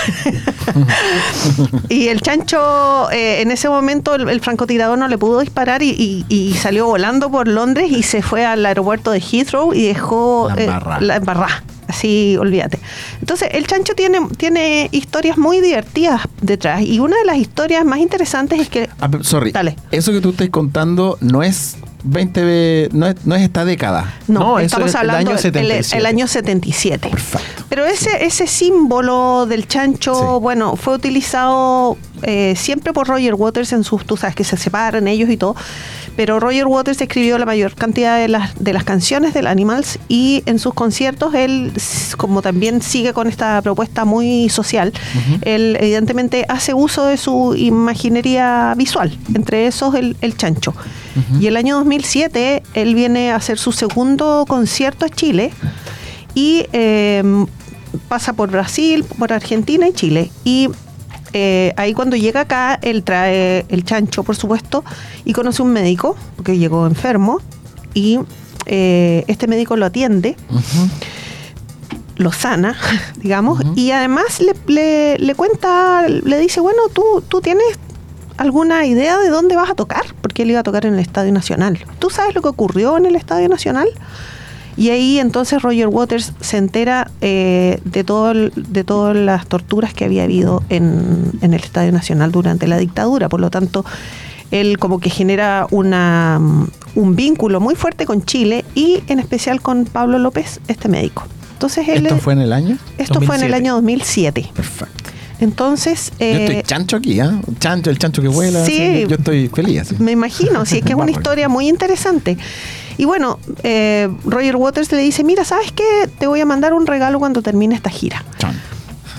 Y 1.88 2.09
el 2.09 2.21
chancho, 2.21 3.11
eh, 3.11 3.42
en 3.42 3.50
ese 3.50 3.69
momento, 3.69 4.14
el, 4.14 4.28
el 4.28 4.40
francotirador 4.40 4.99
no 4.99 5.09
le 5.09 5.19
pudo 5.19 5.40
disparar 5.40 5.83
y, 5.83 5.90
y- 5.90 6.25
y 6.28 6.54
salió 6.54 6.87
volando 6.87 7.31
por 7.31 7.49
Londres 7.49 7.90
y 7.90 8.02
se 8.02 8.23
fue 8.23 8.45
al 8.45 8.64
aeropuerto 8.64 9.11
de 9.11 9.21
Heathrow 9.21 9.75
y 9.75 9.87
dejó 9.87 10.49
La 10.54 10.62
eh, 10.62 11.00
la 11.00 11.16
embarrá. 11.16 11.62
Así, 11.88 12.37
olvídate. 12.38 12.78
Entonces, 13.21 13.49
el 13.52 13.66
chancho 13.66 13.95
tiene, 13.95 14.21
tiene 14.38 14.88
historias 14.92 15.37
muy 15.37 15.61
divertidas 15.61 16.23
detrás. 16.40 16.81
Y 16.83 17.00
una 17.00 17.16
de 17.19 17.25
las 17.26 17.37
historias 17.37 17.85
más 17.85 17.99
interesantes 17.99 18.61
es 18.61 18.69
que. 18.69 18.88
Ah, 19.00 19.11
sorry. 19.21 19.52
Dale. 19.52 19.76
Eso 19.90 20.11
que 20.12 20.21
tú 20.21 20.31
estás 20.31 20.49
contando 20.49 21.19
no 21.21 21.42
es 21.42 21.76
20. 22.04 22.42
ve- 22.44 22.88
No 22.92 23.06
es, 23.06 23.16
no 23.25 23.35
es 23.35 23.42
esta 23.42 23.64
década. 23.64 24.14
No, 24.28 24.59
estamos 24.59 24.88
es 24.88 24.94
el 24.94 25.00
hablando 25.00 25.30
año 25.32 25.38
del 25.40 25.47
el- 25.47 25.85
77. 25.85 25.99
el 25.99 26.06
año 26.06 26.26
77. 26.26 27.09
Perfecto. 27.09 27.64
Pero 27.68 27.85
ese, 27.87 28.25
ese 28.25 28.47
símbolo 28.47 29.47
del 29.47 29.66
chancho, 29.68 30.14
Sí. 30.14 30.42
bueno, 30.42 30.76
fue 30.76 30.94
utilizado 30.94 31.97
eh, 32.23 32.54
siempre 32.56 32.92
por 32.92 33.09
Roger 33.09 33.35
Waters 33.35 33.73
en 33.73 33.82
sus, 33.85 34.04
tú 34.04 34.16
sabes 34.16 34.37
que 34.37 34.44
se 34.44 34.56
separan 34.56 35.09
ellos 35.09 35.28
y 35.30 35.37
todo, 35.37 35.56
pero 36.16 36.40
Roger 36.40 36.66
Waters 36.66 37.00
escribió 37.00 37.38
la 37.38 37.47
mayor 37.47 37.75
cantidad 37.75 38.19
de 38.19 38.28
las, 38.28 38.62
de 38.62 38.73
las 38.73 38.85
canciones 38.85 39.35
del 39.35 39.47
Animals 39.47 39.99
y 40.09 40.42
en 40.47 40.59
sus 40.59 40.75
conciertos 40.75 41.35
él, 41.35 41.73
como 42.16 42.42
también 42.42 42.83
sigue 42.83 43.12
con 43.12 43.26
esta 43.26 43.61
propuesta 43.62 44.04
muy 44.04 44.49
social, 44.49 44.92
él 45.42 45.76
evidentemente 45.81 46.45
hace 46.49 46.75
uso 46.75 47.07
de 47.07 47.16
su 47.16 47.54
imaginería 47.57 48.75
visual, 48.76 49.16
entre 49.35 49.66
esos 49.66 49.95
el, 49.95 50.16
el 50.21 50.37
chancho. 50.37 50.75
Y 51.40 51.47
el 51.47 51.57
año 51.57 51.76
2007 51.76 52.62
él 52.75 52.95
viene 52.95 53.33
a 53.33 53.37
hacer 53.37 53.59
su 53.59 53.73
segundo 53.73 54.45
concierto 54.49 55.04
a 55.04 55.09
Chile 55.11 55.52
y 56.35 56.66
eh, 56.73 57.23
pasa 58.09 58.33
por 58.33 58.50
Brasil, 58.50 59.04
por 59.19 59.33
Argentina 59.33 59.88
y 59.88 59.92
Chile. 59.92 60.31
Y 60.45 60.69
eh, 61.32 61.72
ahí 61.76 61.94
cuando 61.94 62.16
llega 62.16 62.40
acá, 62.42 62.78
él 62.82 63.02
trae 63.04 63.64
el 63.68 63.84
chancho, 63.84 64.22
por 64.22 64.36
supuesto, 64.36 64.84
y 65.24 65.32
conoce 65.32 65.62
un 65.62 65.72
médico, 65.72 66.16
porque 66.36 66.58
llegó 66.58 66.86
enfermo, 66.86 67.40
y 67.94 68.18
eh, 68.66 69.24
este 69.28 69.46
médico 69.46 69.76
lo 69.76 69.86
atiende, 69.86 70.36
lo 72.16 72.32
sana, 72.32 72.76
digamos, 73.16 73.60
y 73.76 73.90
además 73.90 74.40
le, 74.40 74.54
le- 74.66 75.18
le 75.18 75.34
cuenta, 75.34 76.06
le 76.08 76.38
dice, 76.38 76.60
bueno, 76.60 76.82
tú, 76.92 77.02
tú 77.26 77.40
tienes 77.40 77.66
alguna 78.36 78.86
idea 78.86 79.18
de 79.18 79.28
dónde 79.28 79.56
vas 79.56 79.70
a 79.70 79.74
tocar, 79.74 80.02
porque 80.20 80.42
él 80.42 80.50
iba 80.50 80.60
a 80.60 80.62
tocar 80.62 80.86
en 80.86 80.94
el 80.94 81.00
Estadio 81.00 81.32
Nacional. 81.32 81.84
¿Tú 81.98 82.10
sabes 82.10 82.34
lo 82.34 82.42
que 82.42 82.48
ocurrió 82.48 82.96
en 82.96 83.06
el 83.06 83.16
Estadio 83.16 83.48
Nacional? 83.48 83.88
Y 84.76 84.88
ahí 84.91 85.19
entonces 85.19 85.61
Roger 85.62 85.88
Waters 85.88 86.33
se 86.41 86.57
entera 86.57 87.11
eh, 87.21 87.81
de, 87.85 88.05
todo 88.05 88.31
el- 88.31 88.52
de 88.57 88.85
todas 88.85 89.14
las 89.17 89.47
torturas 89.47 89.93
que 89.95 90.05
había 90.05 90.25
habido 90.25 90.62
en, 90.71 91.31
en 91.43 91.52
el 91.55 91.61
Estadio 91.62 91.93
Nacional 91.93 92.33
durante 92.33 92.67
la 92.67 92.79
dictadura. 92.79 93.29
Por 93.29 93.41
lo 93.41 93.50
tanto, 93.50 93.85
él 94.50 94.79
como 94.79 94.99
que 95.00 95.11
genera 95.11 95.67
una, 95.71 96.41
un 96.95 97.17
vínculo 97.17 97.61
muy 97.61 97.75
fuerte 97.75 98.07
con 98.07 98.25
Chile 98.25 98.64
y 98.75 99.02
en 99.09 99.19
especial 99.19 99.61
con 99.61 99.85
Pablo 99.85 100.19
López, 100.19 100.61
este 100.69 100.88
médico. 100.88 101.25
Entonces 101.52 101.87
él 101.88 102.07
¿Esto 102.07 102.19
fue 102.19 102.33
en 102.33 102.41
el 102.41 102.52
año? 102.52 102.76
esto 102.99 103.21
fue 103.21 103.37
en 103.37 103.43
el 103.45 103.50
2007. 103.50 103.55
año 103.57 103.75
2007. 103.75 104.50
Perfecto. 104.55 105.11
Entonces, 105.41 106.12
yo 106.21 106.26
estoy 106.26 106.57
eh, 106.57 106.62
chancho 106.64 106.97
aquí, 106.97 107.19
¿ah? 107.19 107.41
Chancho, 107.59 107.91
el 107.91 107.99
chancho 107.99 108.23
que 108.23 108.29
vuela. 108.29 108.64
Sí. 108.64 108.81
así, 108.81 109.07
yo 109.09 109.17
estoy 109.17 109.49
feliz. 109.49 109.81
así. 109.81 109.97
Me 109.99 110.12
imagino, 110.12 110.64
sí, 110.64 110.79
es 110.79 110.85
que 110.85 110.91
es 110.93 110.95
una 110.99 111.11
historia 111.19 111.49
muy 111.49 111.69
interesante. 111.69 112.38
Y 112.99 113.04
bueno, 113.04 113.38
eh, 113.62 114.08
Roger 114.25 114.56
Waters 114.56 114.90
le 114.92 114.99
dice, 114.99 115.25
mira, 115.25 115.44
¿sabes 115.44 115.72
qué? 115.72 116.08
Te 116.18 116.26
voy 116.26 116.40
a 116.40 116.46
mandar 116.46 116.72
un 116.75 116.87
regalo 116.87 117.18
cuando 117.18 117.42
termine 117.42 117.75
esta 117.75 117.90
gira. 117.90 118.25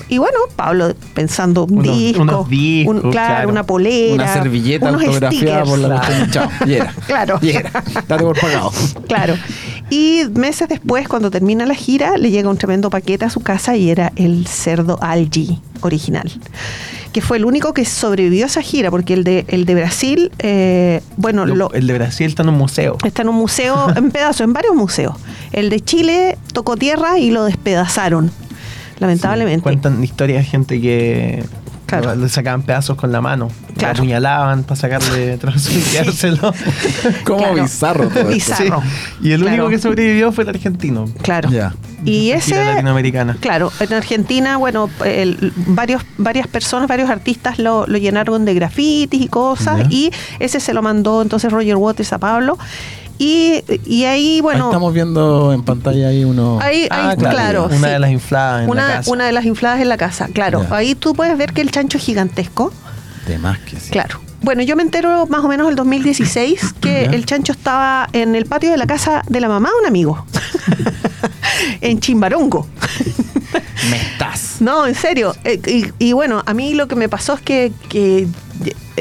Y 0.09 0.17
bueno, 0.19 0.37
Pablo 0.55 0.93
pensando 1.15 1.63
un 1.65 1.79
Unos- 1.79 1.97
disco, 1.97 2.21
unos 2.21 2.49
discos, 2.49 2.95
un- 3.03 3.11
claro, 3.11 3.33
claro. 3.35 3.49
una 3.49 3.63
polera, 3.63 4.13
Una 4.15 4.33
servilleta 4.33 4.89
unos 4.89 5.03
autografiada 5.03 5.65
stickers. 5.65 5.69
por 5.69 5.79
la. 5.79 6.27
Chao. 6.29 6.49
Y 6.67 6.73
era. 6.73 6.93
Claro. 7.07 7.39
Y 7.41 7.49
era. 7.51 7.71
Date 8.07 8.23
por 8.23 8.39
pagado. 8.39 8.71
Claro. 9.07 9.35
Y 9.89 10.23
meses 10.35 10.67
después, 10.69 11.07
cuando 11.07 11.31
termina 11.31 11.65
la 11.65 11.73
gira, 11.73 12.17
le 12.17 12.29
llega 12.29 12.49
un 12.49 12.57
tremendo 12.57 12.89
paquete 12.91 13.25
a 13.25 13.29
su 13.31 13.39
casa 13.39 13.75
y 13.75 13.89
era 13.89 14.11
el 14.15 14.45
cerdo 14.45 14.99
Algi 15.01 15.59
original. 15.81 16.31
Que 17.13 17.21
fue 17.21 17.37
el 17.37 17.45
único 17.45 17.73
que 17.73 17.85
sobrevivió 17.85 18.45
a 18.45 18.47
esa 18.47 18.61
gira, 18.61 18.89
porque 18.91 19.13
el 19.13 19.23
de, 19.23 19.45
el 19.47 19.65
de 19.65 19.75
Brasil, 19.75 20.31
eh, 20.39 21.01
bueno, 21.15 21.45
Lo- 21.45 21.55
lo, 21.55 21.71
el 21.73 21.85
de 21.87 21.93
Brasil 21.93 22.25
está 22.27 22.41
en 22.43 22.49
un 22.49 22.57
museo. 22.57 22.97
Está 23.05 23.21
en 23.21 23.29
un 23.29 23.35
museo, 23.35 23.87
en 23.95 24.09
pedazos, 24.11 24.41
en 24.41 24.51
varios 24.53 24.75
museos. 24.75 25.15
El 25.51 25.69
de 25.69 25.79
Chile 25.79 26.37
tocó 26.53 26.75
tierra 26.75 27.19
y 27.19 27.29
lo 27.29 27.45
despedazaron, 27.45 28.31
lamentablemente. 28.99 29.61
Cuentan 29.61 30.03
historias 30.03 30.43
de 30.43 30.49
gente 30.49 30.81
que 30.81 31.43
Claro. 31.85 32.15
le 32.15 32.29
sacaban 32.29 32.61
pedazos 32.63 32.95
con 32.97 33.11
la 33.11 33.21
mano. 33.21 33.49
Claro. 33.77 33.93
Lo 33.95 33.99
apuñalaban 33.99 34.63
para 34.63 34.75
sacarle 34.75 35.37
trozos 35.37 35.71
y 35.75 35.81
quedárselo. 35.81 36.53
Como 37.25 37.39
Claro. 37.39 37.61
bizarro 37.63 38.07
todo 38.09 38.19
esto. 38.19 38.29
Bizarro. 38.29 38.83
Y 39.21 39.31
el 39.31 39.41
Claro. 39.41 39.55
único 39.55 39.69
que 39.69 39.79
sobrevivió 39.79 40.31
fue 40.31 40.43
el 40.45 40.49
argentino. 40.51 41.05
Claro. 41.21 41.49
Y 42.05 42.31
ese, 42.31 42.55
latinoamericana. 42.63 43.37
claro, 43.39 43.71
en 43.79 43.93
Argentina, 43.93 44.57
bueno, 44.57 44.89
el- 45.05 45.53
varios, 45.67 46.03
varias 46.17 46.47
personas, 46.47 46.89
varios 46.89 47.09
artistas 47.09 47.59
lo, 47.59 47.87
lo 47.87 47.97
llenaron 47.97 48.43
de 48.43 48.53
grafitis 48.53 49.21
y 49.21 49.27
cosas, 49.29 49.85
y 49.89 50.11
ese 50.39 50.59
se 50.59 50.73
lo 50.73 50.81
mandó 50.81 51.21
entonces 51.21 51.49
Roger 51.51 51.77
Waters 51.77 52.11
a 52.11 52.17
Pablo. 52.17 52.57
Y, 53.25 53.63
y 53.85 54.03
ahí, 54.03 54.41
bueno, 54.41 54.65
Ahí 54.65 54.69
estamos 54.71 54.93
viendo 54.93 55.53
en 55.53 55.63
pantalla 55.63 56.09
ahí 56.09 56.25
uno. 56.25 56.59
ahí, 56.61 56.81
ahí, 56.83 56.87
Ah, 56.91 57.15
claro, 57.17 57.65
Una 57.67 57.77
sí. 57.77 57.85
de 57.93 57.99
las 57.99 58.11
infladas 58.11 58.63
en 58.65 58.69
una, 58.69 58.87
la 58.87 58.93
casa. 58.95 59.11
una 59.11 59.25
de 59.25 59.31
las 59.31 59.45
infladas 59.45 59.79
en 59.81 59.87
la 59.89 59.95
casa, 59.97 60.27
claro. 60.33 60.65
Ya. 60.69 60.75
Ahí 60.75 60.93
tú 60.95 61.13
puedes 61.13 61.37
ver 61.37 61.53
que 61.53 61.61
el 61.61 61.71
chancho 61.71 61.97
es 61.97 62.03
gigantesco. 62.03 62.73
De 63.27 63.37
más 63.37 63.59
que 63.59 63.79
sí. 63.79 63.91
Claro. 63.91 64.19
Bueno, 64.41 64.61
yo 64.61 64.75
me 64.75 64.81
entero 64.83 65.25
más 65.27 65.41
o 65.41 65.47
menos 65.47 65.69
el 65.69 65.75
2016 65.77 66.73
que 66.81 67.05
el 67.05 67.25
chancho 67.25 67.53
estaba 67.53 68.09
en 68.11 68.35
el 68.35 68.45
patio 68.45 68.71
de 68.71 68.77
la 68.77 68.87
casa 68.87 69.23
de 69.29 69.39
la 69.39 69.47
mamá 69.47 69.69
de 69.69 69.75
un 69.79 69.85
amigo. 69.87 70.25
en 71.81 71.99
Chimbarongo. 72.01 72.67
Me 73.89 73.97
estás. 74.01 74.57
No, 74.59 74.85
en 74.85 74.95
serio. 74.95 75.33
Eh, 75.45 75.61
y, 75.99 76.07
y 76.07 76.13
bueno, 76.13 76.43
a 76.45 76.53
mí 76.53 76.73
lo 76.73 76.87
que 76.89 76.95
me 76.95 77.07
pasó 77.09 77.35
es 77.35 77.41
que, 77.41 77.71
que, 77.89 78.27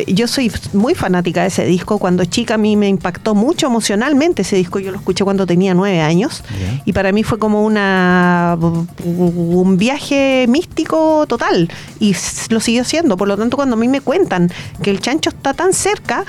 yo 0.07 0.27
soy 0.27 0.51
muy 0.73 0.95
fanática 0.95 1.43
de 1.43 1.49
ese 1.49 1.65
disco. 1.67 1.99
Cuando 1.99 2.25
chica 2.25 2.55
a 2.55 2.59
mí 2.59 2.77
me 2.77 2.89
impactó 2.89 3.35
mucho 3.35 3.67
emocionalmente 3.67 4.43
ese 4.43 4.57
disco. 4.57 4.79
Yo 4.79 4.91
lo 4.91 4.97
escuché 4.99 5.25
cuando 5.25 5.47
tenía 5.47 5.75
nueve 5.75 6.01
años. 6.01 6.43
Y 6.85 6.93
para 6.93 7.13
mí 7.13 7.23
fue 7.23 7.39
como 7.39 7.65
una 7.65 8.57
un 9.05 9.77
viaje 9.77 10.47
místico 10.49 11.27
total. 11.27 11.71
Y 12.01 12.17
lo 12.49 12.61
siguió 12.61 12.85
siendo. 12.85 13.17
Por 13.17 13.29
lo 13.29 13.37
tanto, 13.37 13.57
cuando 13.57 13.77
a 13.77 13.79
mí 13.79 13.89
me 13.89 14.01
cuentan 14.01 14.51
que 14.83 14.91
el 14.91 15.01
chancho 15.01 15.31
está 15.31 15.53
tan 15.55 15.73
cerca, 15.73 16.25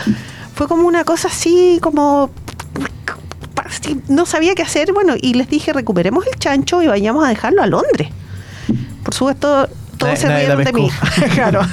fue 0.55 0.67
como 0.67 0.87
una 0.87 1.03
cosa 1.03 1.29
así 1.29 1.79
como 1.81 2.29
no 4.07 4.25
sabía 4.25 4.55
qué 4.55 4.61
hacer, 4.61 4.93
bueno, 4.93 5.15
y 5.19 5.33
les 5.33 5.49
dije, 5.49 5.73
recuperemos 5.73 6.25
el 6.27 6.37
chancho 6.37 6.81
y 6.83 6.87
vayamos 6.87 7.25
a 7.25 7.29
dejarlo 7.29 7.63
a 7.63 7.67
Londres. 7.67 8.09
Por 9.03 9.13
supuesto, 9.13 9.67
todos 9.97 10.13
Nadie- 10.13 10.17
se 10.17 10.27
nadie 10.27 10.45
rieron 10.45 10.63
de 10.63 10.73
mí. 10.73 10.89
claro. 11.33 11.61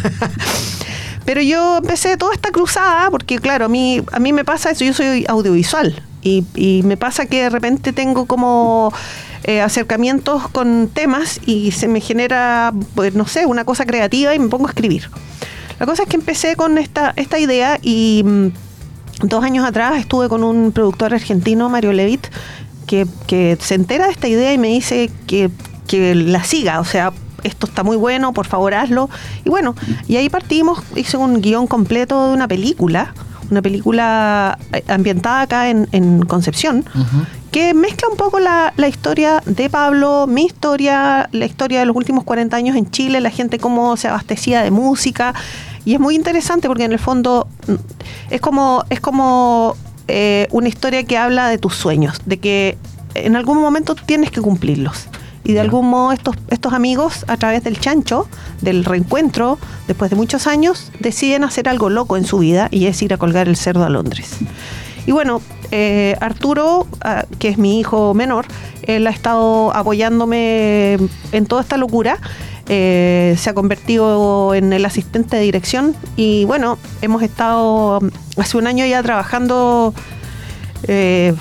Pero 1.31 1.43
yo 1.43 1.77
empecé 1.77 2.17
toda 2.17 2.35
esta 2.35 2.51
cruzada, 2.51 3.09
porque 3.09 3.39
claro, 3.39 3.67
a 3.67 3.69
mí, 3.69 4.03
a 4.11 4.19
mí 4.19 4.33
me 4.33 4.45
pasa 4.45 4.73
eso, 4.73 4.85
yo 4.85 4.93
soy 4.93 5.25
audiovisual, 5.29 6.03
y, 6.23 6.83
me 6.85 6.97
pasa 6.97 7.27
que 7.27 7.43
de 7.43 7.51
repente 7.51 7.93
tengo 7.93 8.27
como 8.27 8.93
eh, 9.45 9.61
acercamientos 9.61 10.49
con 10.49 10.91
temas 10.93 11.39
y 11.47 11.71
se 11.71 11.87
me 11.87 12.01
genera, 12.01 12.73
pues 12.97 13.15
no 13.15 13.29
sé, 13.29 13.47
una 13.47 13.65
cosa 13.65 13.87
creativa 13.87 14.35
y 14.35 14.41
me 14.41 14.49
pongo 14.49 14.67
a 14.67 14.71
escribir. 14.71 15.09
La 15.79 15.87
cosa 15.87 16.03
es 16.03 16.09
que 16.09 16.17
empecé 16.17 16.57
con 16.57 16.79
esta, 16.79 17.13
esta 17.15 17.39
idea 17.39 17.79
y 17.81 18.25
mm, 18.25 18.49
dos 19.29 19.45
años 19.45 19.65
atrás 19.65 20.01
estuve 20.01 20.29
con 20.29 20.43
un 20.43 20.73
productor 20.73 21.15
argentino, 21.15 21.69
Mario 21.69 21.93
Levitt, 21.93 22.27
que, 22.89 23.07
que 23.29 23.57
se 23.61 23.77
entera 23.77 24.07
de 24.07 24.11
esta 24.11 24.27
idea 24.27 24.53
y 24.53 24.59
me 24.59 24.67
dice 24.67 25.13
que, 25.29 25.49
que 25.87 26.17
la 26.17 26.43
siga, 26.43 26.81
o 26.81 26.85
sea, 26.85 27.13
esto 27.45 27.67
está 27.67 27.83
muy 27.83 27.97
bueno, 27.97 28.33
por 28.33 28.47
favor 28.47 28.75
hazlo. 28.75 29.11
Y 29.45 29.51
bueno, 29.51 29.75
y 30.09 30.17
ahí 30.17 30.29
partimos, 30.29 30.83
hice 30.97 31.17
un 31.17 31.41
guion 31.41 31.67
completo 31.67 32.29
de 32.29 32.35
una 32.35 32.49
película, 32.49 33.15
una 33.51 33.63
película 33.63 34.59
eh, 34.73 34.85
ambientada 34.89 35.43
acá 35.43 35.71
en, 35.71 35.89
en 35.93 36.23
Concepción, 36.23 36.85
que 37.51 37.75
mezcla 37.75 38.09
un 38.09 38.17
poco 38.17 38.39
la, 38.39 38.73
la 38.77 38.89
historia 38.89 39.43
de 39.45 39.69
Pablo, 39.69 40.27
mi 40.29 40.45
historia, 40.45 41.29
la 41.33 41.47
historia 41.47 41.81
de 41.81 41.87
los 41.87 41.97
últimos 41.97 42.25
40 42.25 42.57
años 42.57 42.77
en 42.77 42.91
Chile, 42.91 43.21
la 43.21 43.31
gente 43.31 43.59
cómo 43.59 43.97
se 43.97 44.09
abastecía 44.09 44.63
de 44.63 44.71
música. 44.71 45.35
Y 45.85 45.95
es 45.95 46.01
muy 46.01 46.15
interesante 46.15 46.69
porque 46.69 46.85
en 46.85 46.93
el 46.93 46.99
fondo 46.99 47.49
mm, 47.67 47.75
es 48.31 48.41
como, 48.41 48.85
es 48.91 49.01
como 49.01 49.77
eh, 50.09 50.47
una 50.51 50.69
historia 50.69 51.03
que 51.05 51.17
habla 51.17 51.49
de 51.49 51.59
tus 51.59 51.75
sueños, 51.75 52.19
de 52.25 52.39
que 52.39 52.79
en 53.15 53.37
algún 53.37 53.59
momento 53.59 53.95
tienes 53.95 54.31
que 54.31 54.41
cumplirlos. 54.41 55.09
Y 55.45 55.53
de 55.55 55.61
algún 55.61 55.89
modo 55.89 56.13
estos, 56.13 56.37
estos 56.49 56.73
amigos, 56.73 57.25
a 57.29 57.37
través 57.37 57.65
del 57.65 57.81
chancho, 57.81 58.29
del 58.61 58.85
reencuentro, 58.85 59.59
después 59.89 60.11
de 60.11 60.17
muchos 60.17 60.47
años, 60.47 60.93
deciden 61.01 61.45
hacer 61.45 61.69
algo 61.69 61.91
loco 61.91 62.17
en 62.17 62.25
su 62.25 62.39
vida 62.39 62.69
y 62.71 62.87
es 62.87 63.01
ir 63.03 63.15
a 63.15 63.17
colgar 63.17 63.49
el 63.49 63.57
cerdo 63.57 63.85
a 63.85 63.89
Londres. 63.89 64.39
Y 65.07 65.13
bueno, 65.13 65.41
eh, 65.71 66.17
Arturo, 66.21 66.87
ah, 67.01 67.25
que 67.39 67.49
es 67.49 67.59
mi 67.59 67.81
hijo 67.81 68.15
menor, 68.15 68.47
él 68.83 69.07
ha 69.07 69.11
estado 69.11 69.75
apoyándome 69.75 70.99
en 71.33 71.47
toda 71.47 71.63
esta 71.63 71.77
locura. 71.77 72.19
Eh, 72.69 73.35
se 73.37 73.51
ha 73.51 73.55
convertido 73.55 74.55
en 74.55 74.73
el 74.73 74.85
asistente 74.85 75.37
de 75.37 75.43
dirección 75.43 75.97
y 76.15 76.45
bueno, 76.45 76.79
hemos 77.03 77.23
estado 77.23 78.01
mm, 78.01 78.41
hace 78.41 78.59
un 78.59 78.69
año 78.69 78.87
ya 78.87 79.03
trabajando 79.03 79.93
eh, 80.87 81.35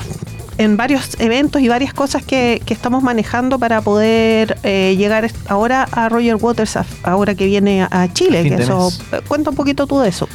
en 0.60 0.78
varios 0.78 1.16
eventos 1.20 1.62
y 1.62 1.68
varias 1.70 1.94
cosas 1.94 2.22
que, 2.24 2.62
que 2.66 2.74
estamos 2.74 3.02
manejando 3.02 3.58
para 3.58 3.82
poder 3.82 4.58
eh, 4.64 4.94
llegar 4.98 5.32
ahora 5.48 5.88
a 5.92 6.10
Roger 6.10 6.36
Waters, 6.36 6.76
a- 6.78 6.86
ahora 7.04 7.34
que 7.34 7.46
viene 7.48 7.82
a 7.90 8.08
Chile. 8.14 8.44
Que 8.44 8.56
eso, 8.62 8.92
eh, 9.14 9.22
cuenta 9.28 9.50
un 9.50 9.56
poquito 9.56 9.88
tú 9.88 10.00
de 10.00 10.10
eso. 10.10 10.28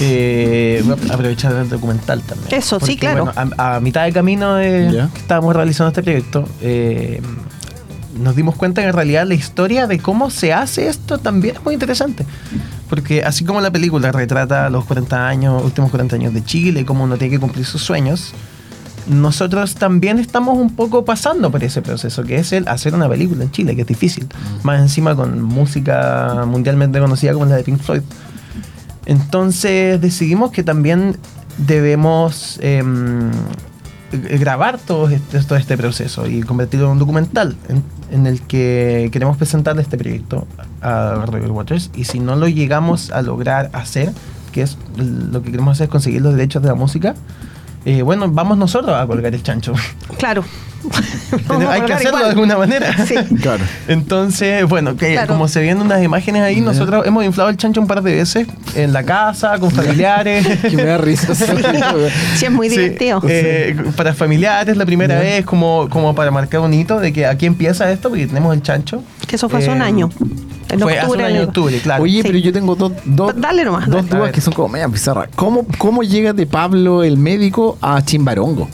Eh, 0.00 0.82
voy 0.84 0.96
a 1.10 1.14
aprovechar 1.14 1.52
el 1.54 1.68
documental 1.68 2.20
también. 2.22 2.52
Eso, 2.52 2.80
sí, 2.80 2.96
claro. 2.96 3.26
bueno, 3.26 3.52
a, 3.58 3.76
a 3.76 3.80
mitad 3.80 4.04
de 4.04 4.12
camino 4.12 4.54
de 4.54 5.08
que 5.12 5.20
estábamos 5.20 5.54
realizando 5.54 5.88
este 5.88 6.02
proyecto, 6.02 6.48
eh, 6.62 7.20
nos 8.18 8.34
dimos 8.34 8.56
cuenta 8.56 8.80
que 8.82 8.88
en 8.88 8.94
realidad 8.94 9.26
la 9.26 9.34
historia 9.34 9.86
de 9.86 9.98
cómo 9.98 10.30
se 10.30 10.52
hace 10.52 10.88
esto 10.88 11.18
también 11.18 11.56
es 11.56 11.64
muy 11.64 11.74
interesante. 11.74 12.24
Porque 12.88 13.22
así 13.24 13.44
como 13.44 13.60
la 13.60 13.70
película 13.70 14.10
retrata 14.10 14.68
los 14.70 14.84
40 14.84 15.28
años, 15.28 15.62
últimos 15.62 15.90
40 15.90 16.16
años 16.16 16.34
de 16.34 16.44
Chile, 16.44 16.84
cómo 16.84 17.04
uno 17.04 17.16
tiene 17.16 17.34
que 17.34 17.40
cumplir 17.40 17.64
sus 17.64 17.82
sueños, 17.82 18.32
nosotros 19.06 19.74
también 19.74 20.18
estamos 20.18 20.56
un 20.56 20.74
poco 20.74 21.04
pasando 21.04 21.50
por 21.50 21.62
ese 21.62 21.82
proceso, 21.82 22.22
que 22.24 22.36
es 22.36 22.52
el 22.52 22.66
hacer 22.68 22.94
una 22.94 23.08
película 23.08 23.44
en 23.44 23.50
Chile, 23.50 23.74
que 23.74 23.82
es 23.82 23.86
difícil. 23.86 24.26
Más 24.62 24.80
encima 24.80 25.14
con 25.14 25.42
música 25.42 26.44
mundialmente 26.46 26.98
conocida 26.98 27.32
como 27.32 27.46
la 27.46 27.56
de 27.56 27.64
Pink 27.64 27.80
Floyd. 27.80 28.02
Entonces 29.06 30.00
decidimos 30.00 30.50
que 30.50 30.62
también 30.62 31.16
debemos 31.58 32.58
em, 32.62 33.30
grabar 34.12 34.78
todo 34.78 35.08
este, 35.08 35.40
todo 35.40 35.58
este 35.58 35.76
proceso 35.76 36.26
y 36.26 36.42
convertirlo 36.42 36.86
en 36.86 36.92
un 36.92 36.98
documental 36.98 37.56
en, 37.68 37.82
en 38.10 38.26
el 38.26 38.40
que 38.42 39.10
queremos 39.12 39.36
presentar 39.36 39.78
este 39.78 39.98
proyecto 39.98 40.46
a 40.80 41.26
Roger 41.26 41.50
Waters 41.50 41.90
y 41.94 42.04
si 42.04 42.20
no 42.20 42.36
lo 42.36 42.48
llegamos 42.48 43.10
a 43.10 43.22
lograr 43.22 43.70
hacer, 43.72 44.12
que 44.52 44.62
es 44.62 44.78
lo 44.96 45.42
que 45.42 45.50
queremos 45.50 45.72
hacer 45.72 45.84
es 45.84 45.90
conseguir 45.90 46.22
los 46.22 46.34
derechos 46.34 46.62
de 46.62 46.68
la 46.68 46.74
música, 46.74 47.14
eh, 47.84 48.02
bueno, 48.02 48.28
vamos 48.30 48.56
nosotros 48.58 48.94
a 48.96 49.06
colgar 49.06 49.34
el 49.34 49.42
chancho. 49.42 49.72
Claro. 50.18 50.44
Hay 51.70 51.80
que 51.82 51.94
hacerlo 51.94 52.10
igual. 52.18 52.22
de 52.24 52.30
alguna 52.30 52.58
manera. 52.58 52.94
Sí. 53.06 53.14
Claro. 53.40 53.64
Entonces, 53.88 54.64
bueno, 54.68 54.96
que 54.96 55.12
Claro. 55.12 55.28
como 55.32 55.48
se 55.48 55.60
ven 55.60 55.80
unas 55.80 56.02
imágenes 56.02 56.42
ahí, 56.42 56.60
nosotros 56.60 57.06
hemos 57.06 57.24
inflado 57.24 57.48
el 57.50 57.56
chancho 57.56 57.80
un 57.80 57.86
par 57.86 58.02
de 58.02 58.14
veces 58.14 58.46
en 58.74 58.92
la 58.92 59.02
casa, 59.02 59.58
con 59.58 59.70
familiares. 59.70 60.46
Que 60.62 60.76
me 60.76 60.84
da 60.84 60.98
risa. 60.98 61.34
Sí, 61.34 62.44
es 62.44 62.50
muy 62.50 62.68
Sí, 62.68 62.76
divertido. 62.76 63.22
eh, 63.26 63.76
para 63.96 64.12
familiares, 64.14 64.76
la 64.76 64.84
primera 64.86 65.18
vez, 65.18 65.44
como, 65.44 65.88
como 65.88 66.14
para 66.14 66.30
marcar 66.30 66.60
un 66.60 66.72
hito 66.74 67.00
de 67.00 67.12
que 67.12 67.26
aquí 67.26 67.46
empieza 67.46 67.90
esto, 67.90 68.08
porque 68.10 68.26
tenemos 68.26 68.54
el 68.54 68.62
chancho. 68.62 69.02
Que 69.26 69.36
eso 69.36 69.48
fue 69.48 69.60
hace 69.60 69.70
un 69.70 69.80
Eh, 69.80 69.84
año. 69.84 70.10
En 70.70 70.80
fue 70.80 70.92
hace 70.98 71.00
un 71.06 71.10
octubre. 71.12 71.24
año 71.26 71.40
en 71.42 71.48
octubre, 71.48 71.78
claro. 71.80 72.02
Oye, 72.04 72.16
Sí. 72.22 72.22
pero 72.22 72.38
yo 72.38 72.52
tengo 72.52 72.74
dos, 72.74 72.92
dos, 73.04 73.32
Dale 73.36 73.64
nomás, 73.64 73.86
dos 73.88 73.96
dale. 74.04 74.14
A 74.14 74.18
dudas 74.18 74.32
que 74.32 74.40
son 74.40 74.54
como 74.54 74.68
media 74.68 74.86
bizarras. 74.86 75.28
¿Cómo, 75.36 75.66
¿Cómo 75.78 76.02
llega 76.02 76.32
de 76.32 76.46
Pablo 76.46 77.02
el 77.02 77.16
médico 77.18 77.76
a 77.80 78.02
Chimbarongo? 78.02 78.68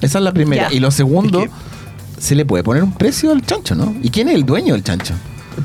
Esa 0.00 0.18
es 0.18 0.24
la 0.24 0.32
primera. 0.32 0.68
Ya. 0.70 0.74
Y 0.76 0.80
lo 0.80 0.90
segundo, 0.90 1.40
Es 1.40 1.48
que- 1.48 2.20
se 2.22 2.34
le 2.34 2.44
puede 2.46 2.64
poner 2.64 2.82
un 2.82 2.92
precio 2.92 3.32
al 3.32 3.42
chancho, 3.44 3.74
¿no? 3.74 3.94
¿Y 4.02 4.10
quién 4.10 4.28
es 4.28 4.34
el 4.34 4.44
dueño 4.46 4.74
del 4.74 4.82
chancho? 4.82 5.14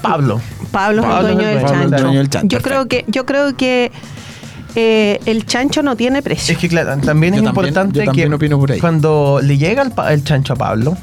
Pablo. 0.01 0.39
Pablo 0.71 1.01
es 1.03 1.07
el 1.29 1.35
dueño 1.35 1.47
del 1.47 1.61
chancho. 1.65 1.89
dueño 2.03 2.19
del 2.19 2.29
chancho, 2.29 2.47
Yo 2.57 2.61
creo 2.61 2.87
que, 2.87 3.05
yo 3.07 3.25
creo 3.25 3.55
que 3.57 3.91
eh, 4.75 5.19
el 5.25 5.45
chancho 5.45 5.81
no 5.81 5.95
tiene 5.95 6.21
precio. 6.21 6.53
Es 6.53 6.59
que 6.59 6.69
claro, 6.69 6.95
también 7.01 7.33
Yo 7.33 7.39
es 7.39 7.43
también- 7.45 7.65
importante 7.69 7.99
yo 7.99 8.05
también 8.05 8.29
que 8.29 8.35
opino 8.35 8.59
por 8.59 8.71
ahí. 8.71 8.79
cuando 8.79 9.39
le 9.41 9.57
llega 9.57 9.83
el 10.11 10.23
chancho 10.23 10.53
a 10.53 10.55
Pablo, 10.57 10.95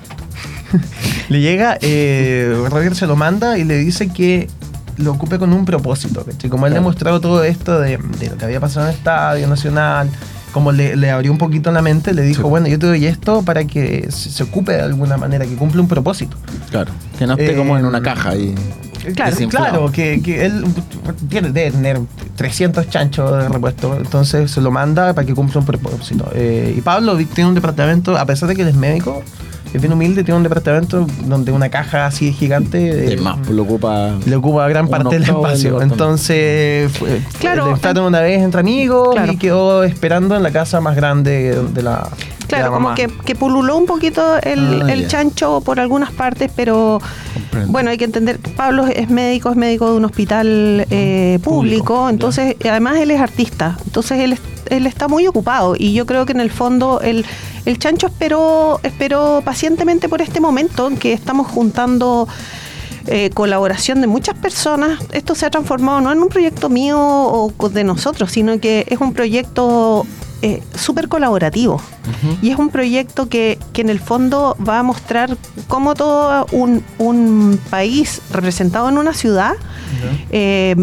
le 1.29 1.41
llega, 1.41 1.79
eh, 1.81 2.55
Roger 2.71 2.95
se 2.95 3.07
lo 3.07 3.17
manda 3.17 3.59
y 3.59 3.65
le 3.65 3.77
dice 3.79 4.09
que 4.09 4.49
lo 4.97 5.13
ocupe 5.13 5.39
con 5.39 5.53
un 5.53 5.65
propósito. 5.65 6.25
¿cachai? 6.25 6.49
Como 6.51 6.67
él 6.67 6.73
le 6.73 6.79
ha 6.79 6.81
Claro. 6.81 6.89
mostrado 6.91 7.21
todo 7.21 7.45
esto 7.45 7.79
de, 7.81 7.99
de 8.19 8.31
lo 8.31 8.37
que 8.37 8.45
había 8.45 8.61
pasado 8.61 8.87
en 8.87 8.93
el 8.93 8.99
Estadio 8.99 9.47
Nacional, 9.47 10.09
como 10.53 10.73
le, 10.73 10.97
le 10.97 11.11
abrió 11.11 11.31
un 11.33 11.39
poquito 11.39 11.71
la 11.71 11.83
mente, 11.83 12.15
le 12.15 12.23
dijo, 12.23 12.43
Sí. 12.45 12.49
bueno, 12.49 12.67
yo 12.69 12.79
te 12.79 12.87
doy 12.87 13.05
esto 13.07 13.43
para 13.43 13.65
que 13.67 14.07
se, 14.11 14.31
se 14.31 14.43
ocupe 14.43 14.73
de 14.73 14.81
alguna 14.83 15.17
manera, 15.19 15.45
que 15.45 15.55
cumple 15.55 15.81
un 15.83 15.89
propósito. 15.89 16.37
Claro. 16.71 16.93
Que 17.19 17.27
no 17.27 17.35
esté 17.35 17.53
Eh, 17.53 17.57
como 17.57 17.77
en 17.77 17.85
una 17.85 18.01
caja 18.01 18.35
y. 18.37 18.55
Claro, 19.15 19.31
desinflado. 19.31 19.67
claro 19.71 19.93
que, 19.93 20.21
que 20.21 20.47
él 20.47 20.65
tiene, 21.29 21.51
debe 21.53 21.71
tener 21.71 22.01
300 22.35 22.89
chanchos 22.91 23.31
de 23.41 23.49
repuesto, 23.49 23.97
entonces 23.99 24.51
se 24.51 24.61
lo 24.61 24.73
manda 24.73 25.13
para 25.15 25.25
que 25.25 25.33
cumpla 25.33 25.61
un 25.61 25.67
propósito. 25.67 26.29
Eh, 26.35 26.75
y 26.77 26.81
Pablo 26.81 27.17
tiene 27.33 27.49
un 27.51 27.55
departamento, 27.55 28.17
a 28.17 28.25
pesar 28.27 28.49
de 28.49 28.57
que 28.57 28.63
él 28.63 28.69
es 28.69 28.75
médico, 28.75 29.23
es 29.75 29.81
bien 29.81 29.93
humilde, 29.93 30.25
tiene 30.25 30.37
un 30.39 30.43
departamento 30.43 31.07
donde 31.27 31.53
una 31.53 31.69
caja 31.69 32.07
así 32.07 32.33
gigante 32.33 33.13
eh, 33.13 33.17
más, 33.19 33.49
lo 33.49 33.63
ocupa. 33.63 34.13
le 34.25 34.37
ocupa 34.37 34.69
gran 34.69 34.89
parte 34.89 35.15
del 35.19 35.23
espacio. 35.25 35.83
Entonces, 35.83 36.91
fue, 36.93 37.21
Claro. 37.39 37.67
le 37.67 38.07
una 38.07 38.21
vez 38.21 38.43
entre 38.43 38.61
amigos 38.61 39.11
Claro. 39.15 39.33
y 39.33 39.37
quedó 39.37 39.85
esperando 39.85 40.37
en 40.37 40.43
la 40.43 40.51
casa 40.51 40.81
más 40.81 40.97
grande 40.97 41.57
de 41.75 41.83
la. 41.83 42.09
Claro, 42.47 42.65
la 42.65 42.71
como 42.71 42.95
que, 42.95 43.09
que 43.25 43.35
pululó 43.35 43.77
un 43.77 43.87
poquito 43.87 44.37
el, 44.43 44.83
Ah, 44.83 44.93
el 44.93 45.09
chancho 45.09 45.61
por 45.61 45.81
algunas 45.81 46.13
partes, 46.13 46.51
pero 46.55 47.01
Comprendo. 47.35 47.73
bueno, 47.73 47.91
hay 47.91 47.99
que 47.99 48.05
entender, 48.05 48.39
Pablo 48.57 48.87
es 48.87 49.09
médico, 49.11 49.51
es 49.51 49.57
médico 49.57 49.91
de 49.91 49.97
un 49.97 50.05
hospital 50.05 50.87
eh, 50.91 51.39
público, 51.43 51.57
Público, 51.95 52.09
entonces 52.09 52.57
además 52.69 52.97
él 52.99 53.11
es 53.11 53.21
artista, 53.21 53.77
entonces 53.85 54.21
él, 54.21 54.39
él 54.71 54.87
está 54.87 55.09
muy 55.09 55.27
ocupado 55.27 55.75
y 55.79 55.93
yo 55.93 56.07
creo 56.07 56.27
que 56.27 56.33
en 56.33 56.41
el 56.41 56.51
fondo 56.51 57.01
el, 57.01 57.25
el 57.65 57.79
chancho 57.79 58.07
esperó, 58.07 58.81
esperó 58.83 59.43
pacientemente 59.45 60.09
por 60.09 60.23
este 60.23 60.41
momento 60.41 60.89
en 60.89 60.97
que 60.97 61.13
estamos 61.13 61.49
juntando 61.49 62.29
eh, 63.09 63.31
colaboración 63.31 64.01
de 64.01 64.09
muchas 64.09 64.37
personas. 64.37 64.99
Esto 65.13 65.35
se 65.37 65.47
ha 65.47 65.51
transformado 65.51 66.01
no 66.01 66.11
en 66.13 66.21
un 66.21 66.29
proyecto 66.29 66.69
mío 66.69 66.99
o 66.99 67.69
de 67.69 67.85
nosotros, 67.85 68.33
sino 68.33 68.59
que 68.59 68.85
es 68.89 68.99
un 69.01 69.13
proyecto 69.13 70.05
eh, 70.43 70.63
súper 70.75 71.09
colaborativo. 71.09 71.81
Y 72.43 72.51
es 72.51 72.59
un 72.59 72.69
proyecto 72.71 73.29
que, 73.29 73.59
que 73.73 73.81
en 73.81 73.89
el 73.91 73.99
fondo 73.99 74.57
va 74.67 74.79
a 74.79 74.83
mostrar 74.83 75.37
cómo 75.67 75.95
todo 75.95 76.47
un, 76.53 76.85
un 76.99 77.59
país 77.71 78.21
representado 78.31 78.89
en 78.89 78.99
una 78.99 79.13
ciudad, 79.15 79.55
eh, 80.31 80.77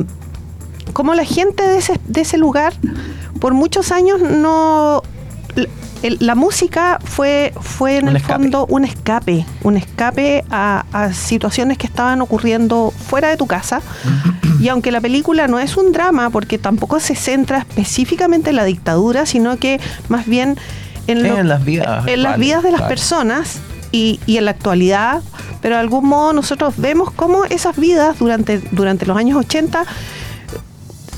cómo 0.94 1.13
la 1.13 1.24
gente 1.24 1.68
de 1.68 1.78
ese, 1.78 2.00
de 2.08 2.22
ese 2.22 2.38
lugar 2.38 2.74
por 3.39 3.54
muchos 3.54 3.92
años 3.92 4.22
no... 4.22 5.04
el- 6.02 6.18
la 6.20 6.36
música 6.36 7.00
fue, 7.04 7.54
fue 7.62 7.98
en 7.98 8.04
Un 8.06 8.10
el 8.10 8.16
escape. 8.18 8.34
fondo 8.44 8.66
un 8.68 8.84
escape, 8.86 9.46
un 9.63 9.78
escape 9.78 10.44
a, 10.50 10.86
a 10.92 11.13
situaciones 11.13 11.78
que 11.78 11.88
estaban 11.88 12.22
ocurriendo 12.22 12.92
fuera 13.08 13.30
de 13.30 13.38
tu 13.38 13.48
casa. 13.48 13.82
Y 14.60 14.68
aunque 14.70 14.92
la 14.92 15.00
película 15.02 15.48
no 15.48 15.60
es 15.60 15.78
un 15.78 15.92
drama, 15.92 16.30
porque 16.30 16.58
tampoco 16.58 17.00
se 17.00 17.16
centra 17.16 17.60
específicamente 17.60 18.50
en 18.52 18.56
la 18.58 18.66
dictadura, 18.66 19.26
sino 19.26 19.58
que 19.58 19.80
más 20.10 20.26
bien 20.26 20.58
en, 21.08 21.24
lo- 21.24 21.38
En 21.38 21.48
las 21.48 21.63
vidas 21.63 22.08
en 22.08 22.24
las 22.24 22.34
actuales, 22.34 22.39
vidas 22.39 22.63
de 22.63 22.72
las 22.72 22.82
personas 22.84 23.60
y, 23.92 24.20
y 24.26 24.38
en 24.38 24.46
la 24.46 24.52
actualidad, 24.52 25.22
pero 25.62 25.76
de 25.76 25.82
algún 25.82 26.06
modo 26.08 26.34
nosotros 26.34 26.74
vemos 26.78 27.12
cómo 27.12 27.46
esas 27.46 27.78
vidas 27.78 28.20
durante, 28.20 28.60
durante 28.72 29.06
los 29.06 29.16
años 29.18 29.38
80 29.38 29.86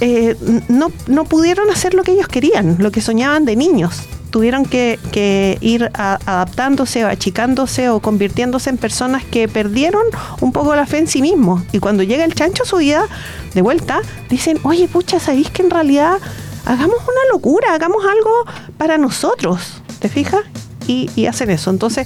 eh, 0.02 0.36
no, 0.68 0.92
no 1.08 1.24
pudieron 1.24 1.70
hacer 1.70 1.94
lo 1.94 2.04
que 2.04 2.12
ellos 2.12 2.28
querían, 2.28 2.76
lo 2.80 2.92
que 2.92 3.02
soñaban 3.02 3.46
de 3.46 3.56
niños. 3.56 4.02
Tuvieron 4.36 4.66
que, 4.66 5.58
ir 5.62 5.90
a- 5.94 6.20
adaptándose 6.26 7.06
o 7.06 7.08
achicándose 7.08 7.88
o 7.88 8.02
convirtiéndose 8.02 8.70
en 8.70 8.76
personas 8.76 9.24
que 9.24 9.48
perdieron 9.48 10.04
un 10.42 10.52
poco 10.52 10.76
la 10.76 10.86
fe 10.86 10.98
en 10.98 11.08
sí 11.08 11.22
mismos. 11.22 11.62
Y 11.72 11.80
cuando 11.80 12.04
llega 12.04 12.26
el 12.26 12.36
chancho 12.36 12.64
a 12.64 12.66
su 12.66 12.76
vida, 12.76 13.06
de 13.54 13.62
vuelta, 13.62 14.02
dicen, 14.30 14.60
oye, 14.64 14.90
pucha, 14.90 15.22
¿sabéis 15.22 15.50
que 15.52 15.62
en 15.62 15.70
realidad 15.70 16.18
hagamos 16.66 16.98
una 16.98 17.32
locura, 17.32 17.74
hagamos 17.74 18.04
algo 18.04 18.32
para 18.78 18.98
nosotros? 18.98 19.82
¿Te 20.00 20.10
fijas? 20.10 20.42
Y, 20.86 21.10
y 21.16 21.28
hacen 21.28 21.50
eso. 21.50 21.70
Entonces, 21.70 22.06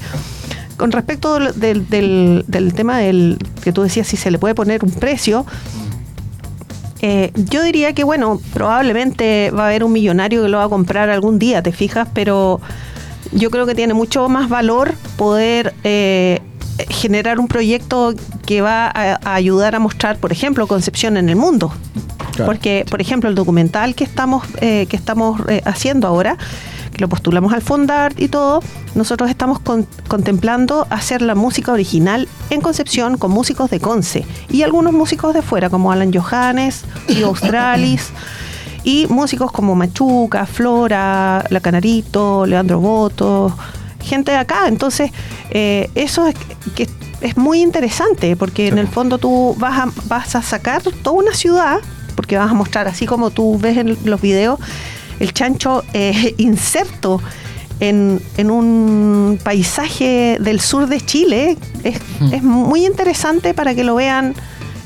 con 0.77 0.91
respecto 0.91 1.39
del- 1.39 1.89
del 1.89 2.73
tema 2.75 2.99
del 2.99 3.39
que 3.63 3.71
tú 3.73 3.81
decías 3.81 4.05
si 4.05 4.17
se 4.17 4.29
le 4.29 4.37
puede 4.37 4.53
poner 4.53 4.85
un 4.85 4.91
precio, 4.91 5.47
eh, 7.01 7.31
yo 7.35 7.63
diría 7.63 7.93
que, 7.93 8.03
bueno, 8.03 8.39
probablemente 8.53 9.51
va 9.51 9.63
a 9.63 9.67
haber 9.67 9.83
un 9.83 9.91
millonario 9.91 10.43
que 10.43 10.49
lo 10.49 10.57
va 10.57 10.65
a 10.65 10.69
comprar 10.69 11.09
algún 11.09 11.39
día, 11.39 11.61
¿te 11.61 11.71
fijas? 11.71 12.07
Pero 12.13 12.59
yo 13.31 13.49
creo 13.51 13.65
que 13.65 13.75
tiene 13.75 13.93
mucho 13.93 14.27
más 14.29 14.49
valor 14.49 14.93
poder 15.17 15.73
eh, 15.83 16.41
generar 16.89 17.39
un 17.39 17.47
proyecto 17.47 18.13
que 18.45 18.61
va 18.61 18.87
a, 18.87 19.19
a 19.23 19.35
ayudar 19.35 19.75
a 19.75 19.79
mostrar, 19.79 20.17
por 20.17 20.31
ejemplo, 20.31 20.67
Concepción 20.67 21.17
en 21.17 21.29
el 21.29 21.35
mundo. 21.35 21.71
Claro. 22.35 22.51
Porque, 22.51 22.85
por 22.89 23.01
ejemplo, 23.01 23.29
el 23.29 23.35
documental 23.35 23.95
que 23.95 24.03
estamos, 24.03 24.45
eh, 24.61 24.85
que 24.89 24.95
estamos 24.95 25.41
eh, 25.49 25.61
haciendo 25.65 26.07
ahora, 26.07 26.37
lo 26.99 27.07
postulamos 27.09 27.53
al 27.53 27.61
Fondart 27.61 28.19
y 28.19 28.27
todo, 28.27 28.61
nosotros 28.95 29.29
estamos 29.29 29.59
con- 29.59 29.87
contemplando 30.07 30.85
hacer 30.89 31.21
la 31.21 31.35
música 31.35 31.71
original 31.71 32.27
en 32.49 32.61
Concepción 32.61 33.17
con 33.17 33.31
músicos 33.31 33.69
de 33.69 33.79
Conce 33.79 34.25
y 34.49 34.63
algunos 34.63 34.93
músicos 34.93 35.33
de 35.33 35.41
fuera, 35.41 35.69
como 35.69 35.91
Alan 35.91 36.11
Johannes 36.13 36.83
y 37.07 37.21
Australis. 37.23 38.09
Y 38.83 39.07
músicos 39.07 39.51
como 39.51 39.75
Machuca, 39.75 40.45
Flora, 40.45 41.43
La 41.49 41.59
Canarito, 41.59 42.45
Leandro 42.45 42.79
Boto, 42.79 43.55
gente 44.01 44.31
de 44.31 44.37
acá. 44.37 44.67
Entonces, 44.69 45.11
eh, 45.51 45.89
eso 45.95 46.25
es 46.27 46.35
que 46.75 46.87
es 47.19 47.35
muy 47.35 47.61
interesante 47.61 48.37
porque 48.37 48.69
en 48.69 48.77
el 48.77 48.87
fondo 48.87 49.17
tú 49.17 49.53
vas 49.59 49.79
a, 49.79 49.89
vas 50.05 50.33
a 50.35 50.41
sacar 50.41 50.81
toda 50.81 51.17
una 51.17 51.33
ciudad, 51.33 51.79
porque 52.15 52.37
vas 52.37 52.49
a 52.49 52.53
mostrar, 52.53 52.87
así 52.87 53.05
como 53.05 53.31
tú 53.31 53.57
ves 53.59 53.77
en 53.77 53.97
los 54.05 54.21
videos, 54.21 54.59
el 55.19 55.33
chancho 55.33 55.83
eh, 55.93 56.35
inserto 56.37 57.21
en, 57.79 58.21
en 58.37 58.51
un 58.51 59.39
paisaje 59.43 60.37
del 60.39 60.59
sur 60.59 60.87
de 60.87 61.01
Chile. 61.01 61.57
Es, 61.83 61.99
es 62.31 62.43
muy 62.43 62.85
interesante 62.85 63.53
para 63.53 63.73
que 63.75 63.83
lo 63.83 63.95
vean 63.95 64.35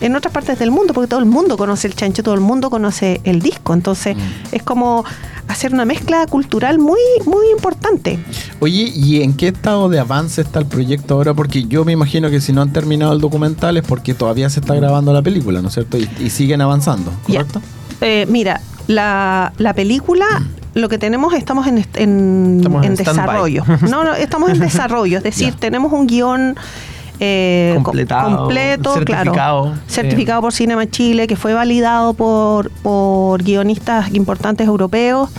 en 0.01 0.15
otras 0.17 0.33
partes 0.33 0.59
del 0.59 0.69
mundo, 0.69 0.93
porque 0.93 1.07
todo 1.07 1.21
el 1.21 1.25
mundo 1.25 1.57
conoce 1.57 1.87
el 1.87 1.95
chancho, 1.95 2.23
todo 2.23 2.35
el 2.35 2.41
mundo 2.41 2.69
conoce 2.69 3.21
el 3.23 3.41
disco. 3.41 3.73
Entonces, 3.73 4.17
es 4.51 4.61
como 4.61 5.05
hacer 5.47 5.73
una 5.73 5.85
mezcla 5.85 6.25
cultural 6.27 6.77
muy, 6.77 6.99
muy 7.25 7.49
importante. 7.51 8.19
Oye, 8.59 8.91
¿y 8.93 9.21
en 9.21 9.33
qué 9.33 9.47
estado 9.49 9.87
de 9.87 9.99
avance 9.99 10.41
está 10.41 10.59
el 10.59 10.65
proyecto 10.65 11.13
ahora? 11.13 11.33
Porque 11.33 11.63
yo 11.63 11.85
me 11.85 11.93
imagino 11.93 12.29
que 12.29 12.41
si 12.41 12.51
no 12.51 12.61
han 12.61 12.73
terminado 12.73 13.13
el 13.13 13.21
documental 13.21 13.77
es 13.77 13.83
porque 13.83 14.13
todavía 14.13 14.49
se 14.49 14.59
está 14.59 14.75
grabando 14.75 15.13
la 15.13 15.21
película, 15.21 15.61
¿no 15.61 15.69
es 15.69 15.73
cierto? 15.73 15.97
Y, 15.97 16.09
y 16.19 16.29
siguen 16.29 16.59
avanzando. 16.61 17.11
¿correcto? 17.25 17.61
Eh, 18.01 18.25
mira, 18.29 18.61
la, 18.87 19.53
la 19.57 19.73
película, 19.73 20.25
lo 20.73 20.89
que 20.89 20.97
tenemos, 20.97 21.33
estamos 21.33 21.67
en, 21.67 21.85
en, 21.95 22.57
Estamos 22.57 22.85
en 22.85 22.91
en 22.91 22.97
stand-by. 22.97 23.25
desarrollo. 23.25 23.63
No, 23.89 24.03
no, 24.03 24.13
estamos 24.13 24.49
en 24.49 24.59
desarrollo. 24.59 25.17
Es 25.17 25.23
decir, 25.23 25.53
tenemos 25.59 25.93
un 25.93 26.07
guion 26.07 26.55
eh, 27.19 27.79
Completado, 27.83 28.37
completo, 28.37 28.93
certificado, 28.95 29.31
claro. 29.33 29.73
Certificado 29.87 30.41
por 30.41 30.51
Cinema 30.51 30.89
Chile, 30.89 31.27
que 31.27 31.35
fue 31.35 31.53
validado 31.53 32.13
por, 32.15 32.71
por 32.81 33.43
guionistas 33.43 34.13
importantes 34.13 34.67
europeos. 34.67 35.29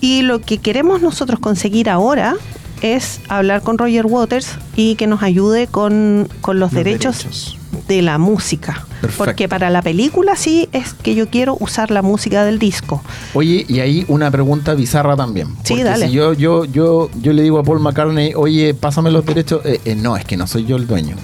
Y 0.00 0.22
lo 0.22 0.40
que 0.40 0.58
queremos 0.58 1.02
nosotros 1.02 1.38
conseguir 1.40 1.90
ahora 1.90 2.34
es 2.82 3.20
hablar 3.28 3.62
con 3.62 3.78
Roger 3.78 4.06
Waters 4.06 4.58
y 4.74 4.94
que 4.96 5.06
nos 5.06 5.22
ayude 5.22 5.66
con, 5.66 6.28
con 6.40 6.58
los, 6.58 6.72
Los 6.72 6.84
derechos, 6.84 7.18
derechos. 7.18 7.58
De 7.88 8.02
la 8.02 8.18
música. 8.18 8.84
Perfecto. 9.00 9.24
Porque 9.24 9.48
para 9.48 9.68
la 9.70 9.82
película 9.82 10.36
sí 10.36 10.68
es 10.72 10.94
que 10.94 11.14
yo 11.14 11.28
quiero 11.28 11.56
usar 11.60 11.90
la 11.90 12.02
música 12.02 12.44
del 12.44 12.58
disco. 12.58 13.02
Oye, 13.34 13.64
y 13.68 13.80
ahí 13.80 14.04
una 14.08 14.30
pregunta 14.30 14.74
bizarra 14.74 15.16
también. 15.16 15.48
Sí, 15.64 15.74
Porque 15.74 15.84
dale. 15.84 16.06
Si 16.06 16.12
yo, 16.12 16.32
yo, 16.34 16.64
yo, 16.64 17.10
yo 17.20 17.32
le 17.32 17.42
digo 17.42 17.58
a 17.58 17.62
Paul 17.64 17.80
McCartney, 17.80 18.32
oye, 18.36 18.74
pásame 18.74 19.10
los 19.10 19.24
derechos. 19.26 19.60
eh, 19.64 19.80
eh, 19.84 19.94
no, 19.96 20.16
es 20.16 20.24
que 20.24 20.36
no 20.36 20.46
soy 20.46 20.64
yo 20.64 20.76
el 20.76 20.86
dueño. 20.86 21.16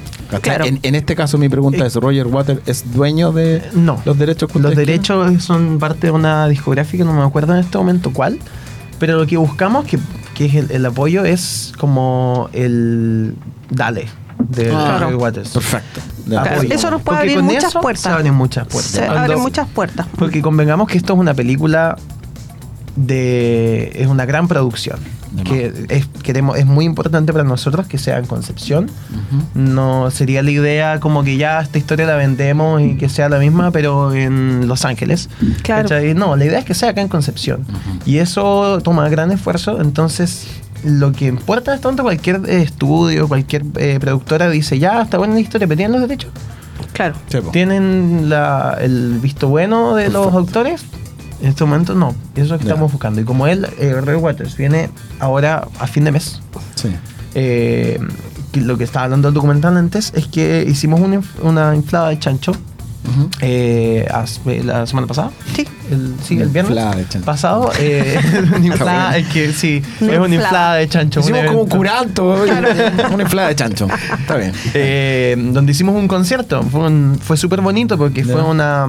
Claro. 0.43 0.67
En, 0.67 0.79
en 0.83 0.95
este 0.95 1.17
caso 1.17 1.39
mi 1.39 1.49
pregunta 1.49 1.87
es, 1.87 1.95
¿Roger 1.95 2.27
Waters 2.27 2.61
es 2.67 2.93
dueño 2.93 3.33
de 3.33 3.63
No. 3.73 4.03
los 4.05 4.19
derechos 4.19 4.55
Los 4.57 4.77
derechos 4.77 5.43
son 5.43 5.79
parte 5.79 6.09
de 6.09 6.11
una 6.11 6.47
discográfica, 6.49 7.03
no 7.05 7.15
me 7.15 7.23
acuerdo 7.23 7.55
en 7.55 7.61
este 7.61 7.79
momento 7.79 8.13
cuál. 8.13 8.39
Pero 8.99 9.17
lo 9.17 9.27
que 9.27 9.37
buscamos, 9.39 9.87
que, 9.87 9.99
que 10.35 10.47
es 10.47 10.55
el, 10.57 10.71
el 10.73 10.85
apoyo, 10.85 11.25
es 11.25 11.73
como 11.79 12.51
el 12.53 13.37
Dale 13.71 14.07
de 14.51 14.71
Ah, 14.71 14.99
Roger 14.99 14.99
Claro. 14.99 15.19
Waters. 15.19 15.49
Perfecto. 15.51 16.01
Claro, 16.29 16.51
apoyo. 16.57 16.75
eso 16.75 16.91
nos 16.91 17.03
puede 17.03 17.19
Porque 17.19 17.33
abrir 17.39 17.43
muchas 17.55 17.75
puertas. 17.75 18.03
Se 18.03 18.09
abren 18.11 18.35
muchas 18.35 18.67
puertas. 18.67 18.91
Se 18.93 18.99
Cuando- 19.01 19.21
abren 19.21 19.41
muchas 19.41 19.69
puertas. 19.69 20.07
Porque 20.17 20.43
convengamos 20.43 20.89
que 20.89 20.99
esto 20.99 21.15
es 21.15 21.19
una 21.19 21.35
película 21.35 21.97
de 22.97 23.93
es 23.95 24.09
una 24.09 24.27
gran 24.27 24.49
producción 24.49 24.99
De 25.31 25.45
que 25.45 25.87
es, 25.89 26.07
queremos 26.25 26.59
es 26.59 26.67
muy 26.67 26.85
importante 26.85 27.33
para 27.33 27.45
nosotros 27.45 27.87
que 27.87 27.97
sea 27.97 28.19
en 28.19 28.27
Concepción 28.27 28.91
no 29.55 30.11
sería 30.11 30.43
la 30.43 30.51
idea 30.51 30.99
como 30.99 31.23
que 31.23 31.37
ya 31.37 31.61
esta 31.61 31.79
historia 31.79 32.07
la 32.07 32.17
vendemos 32.17 32.83
y 32.83 32.97
que 32.97 33.09
sea 33.09 33.29
la 33.29 33.39
misma 33.39 33.71
pero 33.71 34.13
en 34.15 34.67
Los 34.67 34.85
Ángeles 34.85 35.29
Claro. 35.63 35.83
¿cachai? 35.89 36.15
no 36.15 36.35
la 36.35 36.45
idea 36.45 36.59
es 36.59 36.65
que 36.65 36.75
sea 36.75 36.91
acá 36.91 37.01
en 37.01 37.09
Concepción 37.09 37.65
y 38.05 38.19
eso 38.19 38.81
toma 38.83 39.09
gran 39.09 39.31
esfuerzo 39.31 39.81
entonces 39.81 40.47
lo 40.85 41.13
que 41.13 41.27
importa 41.27 41.75
es 41.75 41.81
tanto 41.81 42.03
cualquier 42.03 42.41
estudio 42.49 43.27
cualquier 43.29 43.65
eh, 43.77 43.99
productora 44.01 44.49
dice 44.49 44.79
ya 44.79 45.03
está 45.03 45.19
buena 45.19 45.35
la 45.35 45.41
historia 45.41 45.67
pero 45.67 45.77
tienen 45.77 45.93
los 46.01 46.09
derechos 46.09 46.31
Claro. 46.93 47.15
Sí, 47.29 47.39
tienen 47.53 48.29
la- 48.29 48.77
el 48.81 49.19
visto 49.21 49.49
bueno 49.49 49.95
de 49.95 50.09
los 50.09 50.33
autores. 50.33 50.83
En 51.41 51.49
este 51.49 51.65
momento 51.65 51.95
no, 51.95 52.11
eso 52.35 52.43
es 52.45 52.49
lo 52.51 52.59
que 52.59 52.65
estamos 52.65 52.91
buscando. 52.91 53.21
Y 53.21 53.25
como 53.25 53.47
él, 53.47 53.69
eh, 53.79 54.01
Ray 54.01 54.17
Waters, 54.17 54.57
viene 54.57 54.91
ahora 55.21 55.69
a 55.79 55.87
fin 55.87 56.03
de 56.05 56.11
mes, 56.13 56.41
Sí. 56.75 56.89
eh, 57.35 58.01
lo 58.55 58.79
que 58.79 58.85
estaba 58.85 59.05
hablando 59.05 59.29
el 59.29 59.35
documental 59.35 59.77
antes 59.77 60.13
es 60.17 60.27
que 60.27 60.65
hicimos 60.69 60.99
una, 61.01 61.21
una 61.43 61.75
inflada 61.77 62.09
de 62.09 62.19
chancho 62.19 62.53
eh, 63.41 64.07
as- 64.13 64.41
la 64.45 64.87
semana 64.87 65.07
pasada. 65.07 65.31
Sí. 65.55 65.67
El, 65.91 66.15
sí, 66.23 66.39
el 66.39 66.49
viernes 66.49 66.77
pasado. 67.25 67.71
Eh, 67.79 68.19
inflada, 68.63 69.17
es 69.17 69.27
que 69.29 69.53
sí, 69.53 69.83
Una 70.01 70.13
es 70.13 70.19
una 70.19 70.35
inflada. 70.35 70.75
de 70.75 70.89
chancho. 70.89 71.21
un 71.21 71.25
Hicimos 71.25 71.47
como 71.47 71.63
un 71.63 71.69
curanto, 71.69 72.45
una 73.13 73.23
inflada 73.23 73.49
de 73.49 73.57
chancho. 73.57 73.89
Está 74.21 74.37
bien. 74.37 74.53
Eh, 74.75 75.37
donde 75.53 75.73
hicimos 75.73 75.95
un 75.97 76.09
concierto. 76.09 76.63
Fue, 76.63 76.81
un- 76.87 77.19
fue 77.21 77.37
súper 77.37 77.61
bonito 77.61 77.97
porque 77.97 78.25
fue 78.25 78.43
una, 78.43 78.87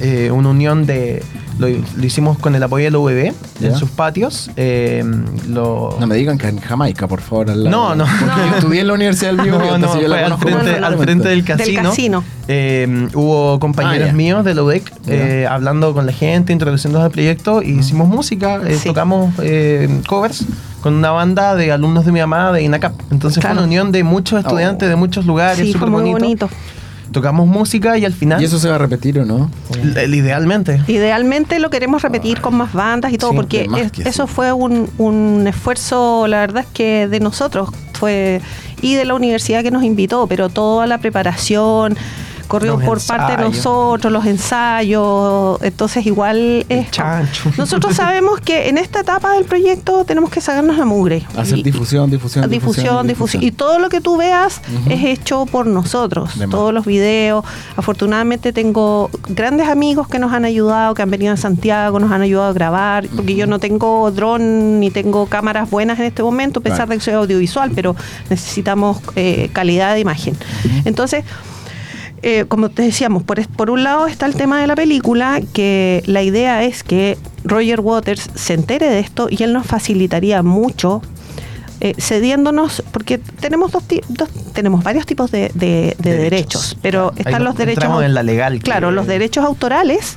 eh, 0.00 0.30
una 0.30 0.48
unión 0.50 0.86
de. 0.86 1.22
Lo, 1.58 1.68
lo 1.68 2.06
hicimos 2.06 2.38
con 2.38 2.54
el 2.54 2.62
apoyo 2.62 2.86
de 2.86 2.90
la 2.90 2.98
UBB 2.98 3.34
Ya. 3.60 3.68
en 3.68 3.74
sus 3.76 3.90
patios. 3.90 4.50
Eh, 4.56 5.04
lo, 5.46 5.94
No 6.00 6.06
me 6.06 6.14
digan 6.16 6.38
que 6.38 6.48
en 6.48 6.58
Jamaica, 6.58 7.06
por 7.06 7.20
favor. 7.20 7.50
al 7.50 7.64
lado. 7.64 7.94
No, 7.94 7.94
no. 7.94 8.04
Porque 8.06 8.48
yo 8.50 8.56
estudié 8.56 8.80
en 8.80 8.86
la 8.86 8.94
Universidad 8.94 9.32
del 9.32 9.40
Bío, 9.44 9.58
no, 9.58 9.76
no, 9.78 10.00
yo 10.00 10.08
la 10.08 10.24
al 10.26 10.38
frente, 10.38 10.70
al 10.76 10.96
frente 10.98 11.28
del 11.28 11.44
casino. 11.44 11.90
casino. 11.90 12.24
Eh, 12.48 13.08
hubo 13.14 13.60
compañeros 13.60 14.08
Ah, 14.10 14.14
míos 14.14 14.42
de 14.44 14.54
la 14.54 14.62
UDEC 14.62 14.90
eh, 15.06 15.46
hablando 15.48 15.92
con 15.92 16.06
la 16.06 16.12
gente, 16.12 16.52
introduciéndonos 16.54 17.04
al 17.04 17.12
proyecto 17.12 17.62
y 17.62 17.78
hicimos 17.78 18.08
música, 18.08 18.58
eh, 18.66 18.76
Sí. 18.80 18.88
tocamos 18.88 19.34
eh, 19.42 20.00
covers 20.08 20.46
con 20.80 20.94
una 20.94 21.10
banda 21.10 21.54
de 21.56 21.70
alumnos 21.72 22.06
de 22.06 22.12
mi 22.12 22.20
mamá 22.20 22.52
de 22.52 22.62
INACAP. 22.62 22.94
Entonces 23.12 23.42
fue 23.42 23.52
una 23.52 23.64
unión 23.64 23.92
de 23.92 24.02
muchos 24.02 24.40
estudiantes 24.40 24.88
de 24.88 24.96
muchos 24.96 25.26
lugares, 25.26 25.58
Sí, 25.58 25.72
súper 25.72 25.90
fue 25.90 26.00
muy 26.02 26.10
bonito. 26.10 26.46
bonito. 26.46 26.48
Tocamos 27.12 27.46
música 27.48 27.98
y 27.98 28.04
al 28.04 28.12
final, 28.12 28.40
¿Y 28.40 28.44
eso 28.44 28.58
se 28.58 28.68
va 28.68 28.76
a 28.76 28.78
repetir 28.78 29.18
o 29.18 29.24
no? 29.24 29.50
l- 29.82 30.16
idealmente, 30.16 30.80
Idealmente 30.86 31.58
lo 31.58 31.68
queremos 31.70 32.02
repetir 32.02 32.40
con 32.40 32.54
más 32.54 32.72
bandas 32.72 33.12
y 33.12 33.18
todo, 33.18 33.30
Sí, 33.30 33.36
porque 33.36 33.68
es- 33.98 34.06
eso 34.06 34.26
sí. 34.26 34.32
fue 34.32 34.52
un, 34.52 34.88
un 34.98 35.46
esfuerzo, 35.48 36.26
la 36.28 36.38
verdad 36.40 36.64
es 36.66 36.72
que 36.72 37.08
de 37.08 37.18
nosotros 37.20 37.70
fue 37.94 38.40
y 38.82 38.94
de 38.94 39.04
la 39.04 39.14
universidad 39.14 39.62
que 39.62 39.70
nos 39.70 39.82
invitó, 39.82 40.26
pero 40.26 40.48
toda 40.48 40.86
la 40.86 40.98
preparación 40.98 41.96
corrió 42.50 42.72
Los 42.76 42.82
por 42.84 43.00
parte 43.06 43.36
de 43.36 43.42
nosotros, 43.44 44.12
los 44.12 44.26
ensayos, 44.26 45.62
entonces 45.62 46.04
igual 46.04 46.66
es... 46.68 46.90
chancho. 46.90 47.50
Nosotros 47.56 47.94
sabemos 47.94 48.40
que 48.40 48.68
en 48.68 48.76
esta 48.76 49.00
etapa 49.00 49.34
del 49.34 49.44
proyecto 49.44 50.04
tenemos 50.04 50.30
que 50.30 50.40
sacarnos 50.40 50.76
la 50.76 50.84
mugre. 50.84 51.24
Hacer 51.36 51.58
Y- 51.58 51.62
difusión, 51.62 52.10
difusión, 52.10 52.50
difusión, 52.50 53.06
difusión. 53.06 53.42
Y 53.44 53.52
todo 53.52 53.78
lo 53.78 53.88
que 53.88 54.00
tú 54.00 54.16
veas 54.16 54.60
es 54.88 55.04
hecho 55.04 55.46
por 55.46 55.66
nosotros. 55.66 56.36
De 56.38 56.46
más. 56.48 56.50
Todos 56.56 56.74
los 56.74 56.84
videos. 56.86 57.44
Afortunadamente 57.76 58.52
tengo 58.52 59.10
grandes 59.28 59.68
amigos 59.68 60.08
que 60.08 60.18
nos 60.18 60.32
han 60.32 60.44
ayudado, 60.44 60.94
que 60.94 61.02
han 61.02 61.10
venido 61.10 61.32
a 61.32 61.36
Santiago, 61.36 62.00
nos 62.00 62.10
han 62.10 62.22
ayudado 62.22 62.48
a 62.50 62.52
grabar, 62.52 63.06
porque 63.14 63.36
yo 63.36 63.46
no 63.46 63.60
tengo 63.60 64.10
dron 64.10 64.80
ni 64.80 64.90
tengo 64.90 65.26
cámaras 65.26 65.70
buenas 65.70 66.00
en 66.00 66.06
este 66.06 66.22
momento, 66.24 66.58
a 66.58 66.62
pesar 66.64 66.78
Claro. 66.78 66.90
de 66.90 66.96
que 66.98 67.04
soy 67.04 67.14
audiovisual, 67.14 67.70
pero 67.74 67.94
necesitamos 68.28 68.98
eh, 69.14 69.50
calidad 69.52 69.94
de 69.94 70.00
imagen. 70.00 70.36
Entonces, 70.84 71.24
eh, 72.22 72.44
como 72.48 72.68
te 72.68 72.82
decíamos, 72.82 73.22
por, 73.22 73.46
por 73.48 73.70
un 73.70 73.82
lado 73.84 74.06
está 74.06 74.26
el 74.26 74.34
tema 74.34 74.60
de 74.60 74.66
la 74.66 74.74
película, 74.76 75.40
que 75.52 76.02
la 76.06 76.22
idea 76.22 76.62
es 76.64 76.82
que 76.82 77.16
Roger 77.44 77.80
Waters 77.80 78.28
se 78.34 78.54
entere 78.54 78.88
de 78.90 78.98
esto 79.00 79.28
y 79.30 79.42
él 79.42 79.52
nos 79.52 79.66
facilitaría 79.66 80.42
mucho. 80.42 81.02
eh, 81.82 81.94
cediéndonos, 81.98 82.82
porque 82.92 83.16
tenemos 83.16 83.72
dos, 83.72 83.82
dos- 84.10 84.28
tenemos 84.52 84.84
varios 84.84 85.06
tipos 85.06 85.30
de, 85.30 85.50
de- 85.54 85.96
de 85.98 86.10
derechos, 86.12 86.20
Derechos. 86.72 86.76
pero 86.82 87.12
están 87.16 87.42
los 87.42 87.56
derechos 87.56 88.02
en 88.04 88.12
la 88.12 88.22
legal, 88.22 88.58
que- 88.58 88.64
claro, 88.64 88.90
los 88.90 89.06
derechos 89.06 89.46
autorales, 89.46 90.16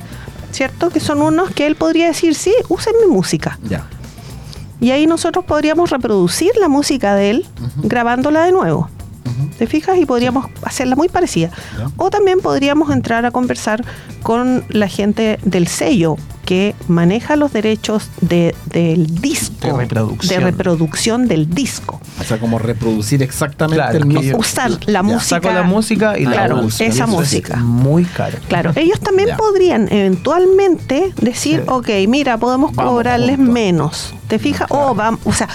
¿cierto? 0.52 0.90
Que 0.90 1.00
son 1.00 1.22
unos 1.22 1.52
que 1.52 1.66
él 1.66 1.74
podría 1.74 2.08
decir, 2.08 2.34
sí, 2.34 2.52
usen 2.68 2.92
mi 3.02 3.10
música. 3.10 3.58
Ya. 3.66 3.86
Y 4.78 4.90
ahí 4.90 5.06
nosotros 5.06 5.46
podríamos 5.46 5.88
reproducir 5.88 6.50
la 6.60 6.68
música 6.68 7.14
de 7.14 7.30
él 7.30 7.46
grabándola 7.82 8.44
de 8.44 8.52
nuevo. 8.52 8.90
¿Te 9.58 9.66
fijas? 9.66 9.96
Y 9.98 10.06
podríamos 10.06 10.46
hacerla 10.62 10.96
muy 10.96 11.08
parecida. 11.08 11.50
Ya. 11.78 11.90
O 11.96 12.10
también 12.10 12.40
podríamos 12.40 12.90
entrar 12.90 13.24
a 13.26 13.30
conversar 13.30 13.84
con 14.22 14.64
la 14.68 14.88
gente 14.88 15.38
del 15.44 15.68
sello 15.68 16.16
que 16.44 16.74
maneja 16.88 17.36
los 17.36 17.52
derechos 17.54 18.10
de- 18.20 18.54
del 18.66 19.06
disco. 19.20 19.66
De 19.66 19.72
reproducción. 19.72 20.28
de 20.40 20.44
reproducción 20.44 21.28
del 21.28 21.48
disco. 21.48 22.00
O 22.20 22.24
sea, 22.24 22.38
como 22.38 22.58
reproducir 22.58 23.22
exactamente 23.22 23.82
Claro, 23.82 23.98
el 23.98 24.04
mismo. 24.06 24.38
Usar 24.38 24.70
la 24.86 24.92
Ya. 24.98 25.02
música. 25.02 25.36
Saco 25.40 25.50
la 25.52 25.62
música 25.62 26.18
y 26.18 26.24
la 26.26 26.32
Claro, 26.32 26.56
uso. 26.60 26.84
esa 26.84 26.92
eso 26.92 27.04
es 27.04 27.10
música. 27.10 27.56
muy 27.56 28.04
caro. 28.04 28.38
Claro, 28.48 28.72
ellos 28.76 29.00
también 29.00 29.28
Ya. 29.30 29.36
podrían 29.38 29.88
eventualmente 29.90 31.12
decir, 31.20 31.60
Sí. 31.60 31.66
ok, 31.66 31.88
mira, 32.08 32.36
podemos 32.38 32.72
Vamos 32.74 32.92
cobrarles 32.92 33.36
juntos. 33.36 33.54
menos. 33.54 34.14
¿Te 34.28 34.38
fijas? 34.38 34.66
O 34.70 34.94
vamos, 34.94 35.20
o 35.24 35.32
sea, 35.32 35.48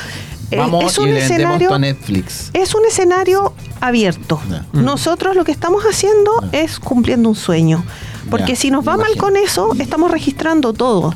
Vamos 0.57 0.85
es 0.93 0.97
y 0.97 1.01
un 1.01 1.13
le 1.13 1.19
escenario 1.19 1.67
esto 1.67 1.73
a 1.75 1.79
Netflix. 1.79 2.49
es 2.53 2.73
un 2.75 2.85
escenario 2.85 3.53
abierto. 3.81 4.39
Ya. 4.49 4.65
Nosotros 4.73 5.35
lo 5.35 5.43
que 5.43 5.51
estamos 5.51 5.83
haciendo 5.83 6.31
es 6.51 6.79
cumpliendo 6.79 7.29
un 7.29 7.35
sueño. 7.35 7.83
Porque 8.29 8.55
si 8.55 8.69
nos 8.69 8.88
va 8.88 8.95
mal 8.97 9.15
con 9.17 9.35
eso, 9.38 9.73
estamos 9.79 10.12
registrando 10.12 10.73
todo. 10.73 11.13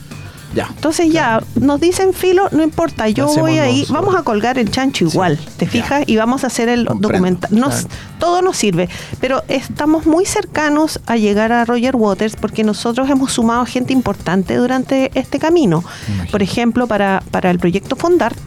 Ya. 0.55 0.67
Entonces 0.69 1.11
ya 1.11 1.41
nos 1.59 1.79
dicen 1.79 2.13
filo, 2.13 2.47
no 2.51 2.61
importa, 2.61 3.09
yo 3.09 3.25
Hacemos 3.25 3.49
voy 3.49 3.57
ahí, 3.57 3.79
nosotros. 3.81 4.01
vamos 4.03 4.15
a 4.19 4.23
colgar 4.23 4.59
el 4.59 4.69
chancho 4.69 5.05
igual, 5.05 5.39
¿te 5.57 5.65
fijas? 5.65 6.03
Y 6.05 6.15
vamos 6.17 6.43
a 6.43 6.47
hacer 6.47 6.69
el 6.69 6.85
Comprendo, 6.85 7.09
documental. 7.09 7.49
Nos- 7.59 7.73
claro. 7.85 7.87
Todo 8.19 8.41
nos 8.43 8.55
sirve, 8.57 8.87
pero 9.19 9.43
estamos 9.47 10.05
muy 10.05 10.25
cercanos 10.27 10.99
a 11.07 11.17
llegar 11.17 11.51
a 11.51 11.65
Roger 11.65 11.95
Waters 11.95 12.35
porque 12.35 12.63
nosotros 12.63 13.09
hemos 13.09 13.33
sumado 13.33 13.65
gente 13.65 13.93
importante 13.93 14.55
durante 14.55 15.09
este 15.15 15.39
camino. 15.39 15.83
Por 16.31 16.43
ejemplo, 16.43 16.85
para, 16.85 17.23
para 17.31 17.49
el 17.49 17.57
proyecto 17.57 17.95
Fondart, 17.95 18.37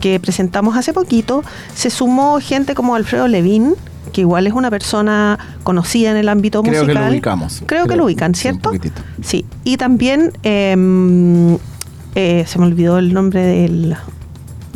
que 0.00 0.18
presentamos 0.20 0.76
hace 0.76 0.92
poquito, 0.92 1.42
se 1.74 1.90
sumó 1.90 2.38
gente 2.40 2.74
como 2.74 2.94
Alfredo 2.94 3.28
Levín, 3.28 3.74
que 4.12 4.20
igual 4.20 4.46
es 4.46 4.52
una 4.52 4.70
persona 4.70 5.38
conocida 5.64 6.10
en 6.10 6.16
el 6.16 6.28
ámbito 6.28 6.62
Creo 6.62 6.72
que 6.82 6.86
musical. 6.86 7.04
lo 7.06 7.10
ubicamos. 7.10 7.62
Creo, 7.66 7.82
que 7.84 7.88
Creo, 7.88 7.98
lo 7.98 8.04
ubican, 8.06 8.34
sí, 8.34 8.48
un 8.48 8.52
¿cierto? 8.54 8.68
poquitito. 8.70 9.02
Sí, 9.22 9.44
y 9.64 9.76
también 9.76 10.32
em, 10.42 11.56
eh, 12.14 12.44
se 12.46 12.58
me 12.58 12.66
olvidó 12.66 12.98
el 12.98 13.12
nombre 13.12 13.42
del, 13.42 13.96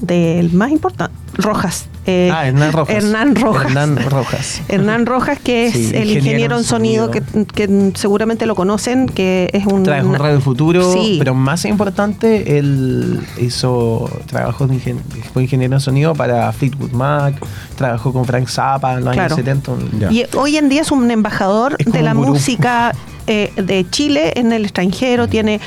del 0.02 0.52
más 0.52 0.70
importante, 0.70 1.14
Rojas. 1.38 1.86
eh, 2.04 2.30
Ah, 2.32 2.46
Hernán 2.48 2.72
Rojas. 2.72 2.96
Hernán 2.96 3.36
Rojas. 3.36 3.66
Hernán 3.66 3.96
Rojas. 4.10 4.62
Hernán 4.68 5.06
Rojas, 5.06 5.38
que 5.38 5.66
es 5.66 5.72
Sí, 5.74 5.90
el 5.94 6.10
ingeniero 6.10 6.58
en 6.58 6.64
sonido, 6.64 7.10
Que, 7.10 7.22
que 7.54 7.92
seguramente 7.94 8.44
lo 8.46 8.54
conocen, 8.54 9.06
que 9.06 9.48
es 9.52 9.64
un... 9.66 9.82
Trabaja 9.84 10.02
en 10.04 10.08
una- 10.10 10.18
Radio 10.18 10.40
Futuro, 10.40 10.92
Sí. 10.92 11.16
pero 11.18 11.34
más 11.34 11.64
importante, 11.64 12.58
él 12.58 13.20
hizo 13.38 14.10
trabajos 14.26 14.68
de 14.68 14.76
ingen- 14.76 15.00
fue 15.32 15.44
ingeniero 15.44 15.74
en 15.74 15.80
sonido 15.80 16.14
para 16.14 16.50
Fleetwood 16.52 16.90
Mac, 16.92 17.34
trabajó 17.76 18.12
con 18.12 18.24
Frank 18.24 18.48
Zappa 18.48 18.94
en 18.94 19.04
los 19.04 19.12
Claro. 19.14 19.34
años 19.34 19.36
70. 19.36 19.70
un- 19.72 20.00
Ya. 20.00 20.10
Y 20.10 20.24
hoy 20.36 20.56
en 20.56 20.68
día 20.68 20.82
es 20.82 20.90
un 20.90 21.10
embajador 21.10 21.76
Es 21.78 21.92
de 21.92 22.02
la 22.02 22.14
música 22.14 22.92
eh, 23.26 23.52
de 23.56 23.86
Chile 23.90 24.32
en 24.36 24.52
el 24.52 24.64
extranjero, 24.64 25.28
tiene 25.28 25.60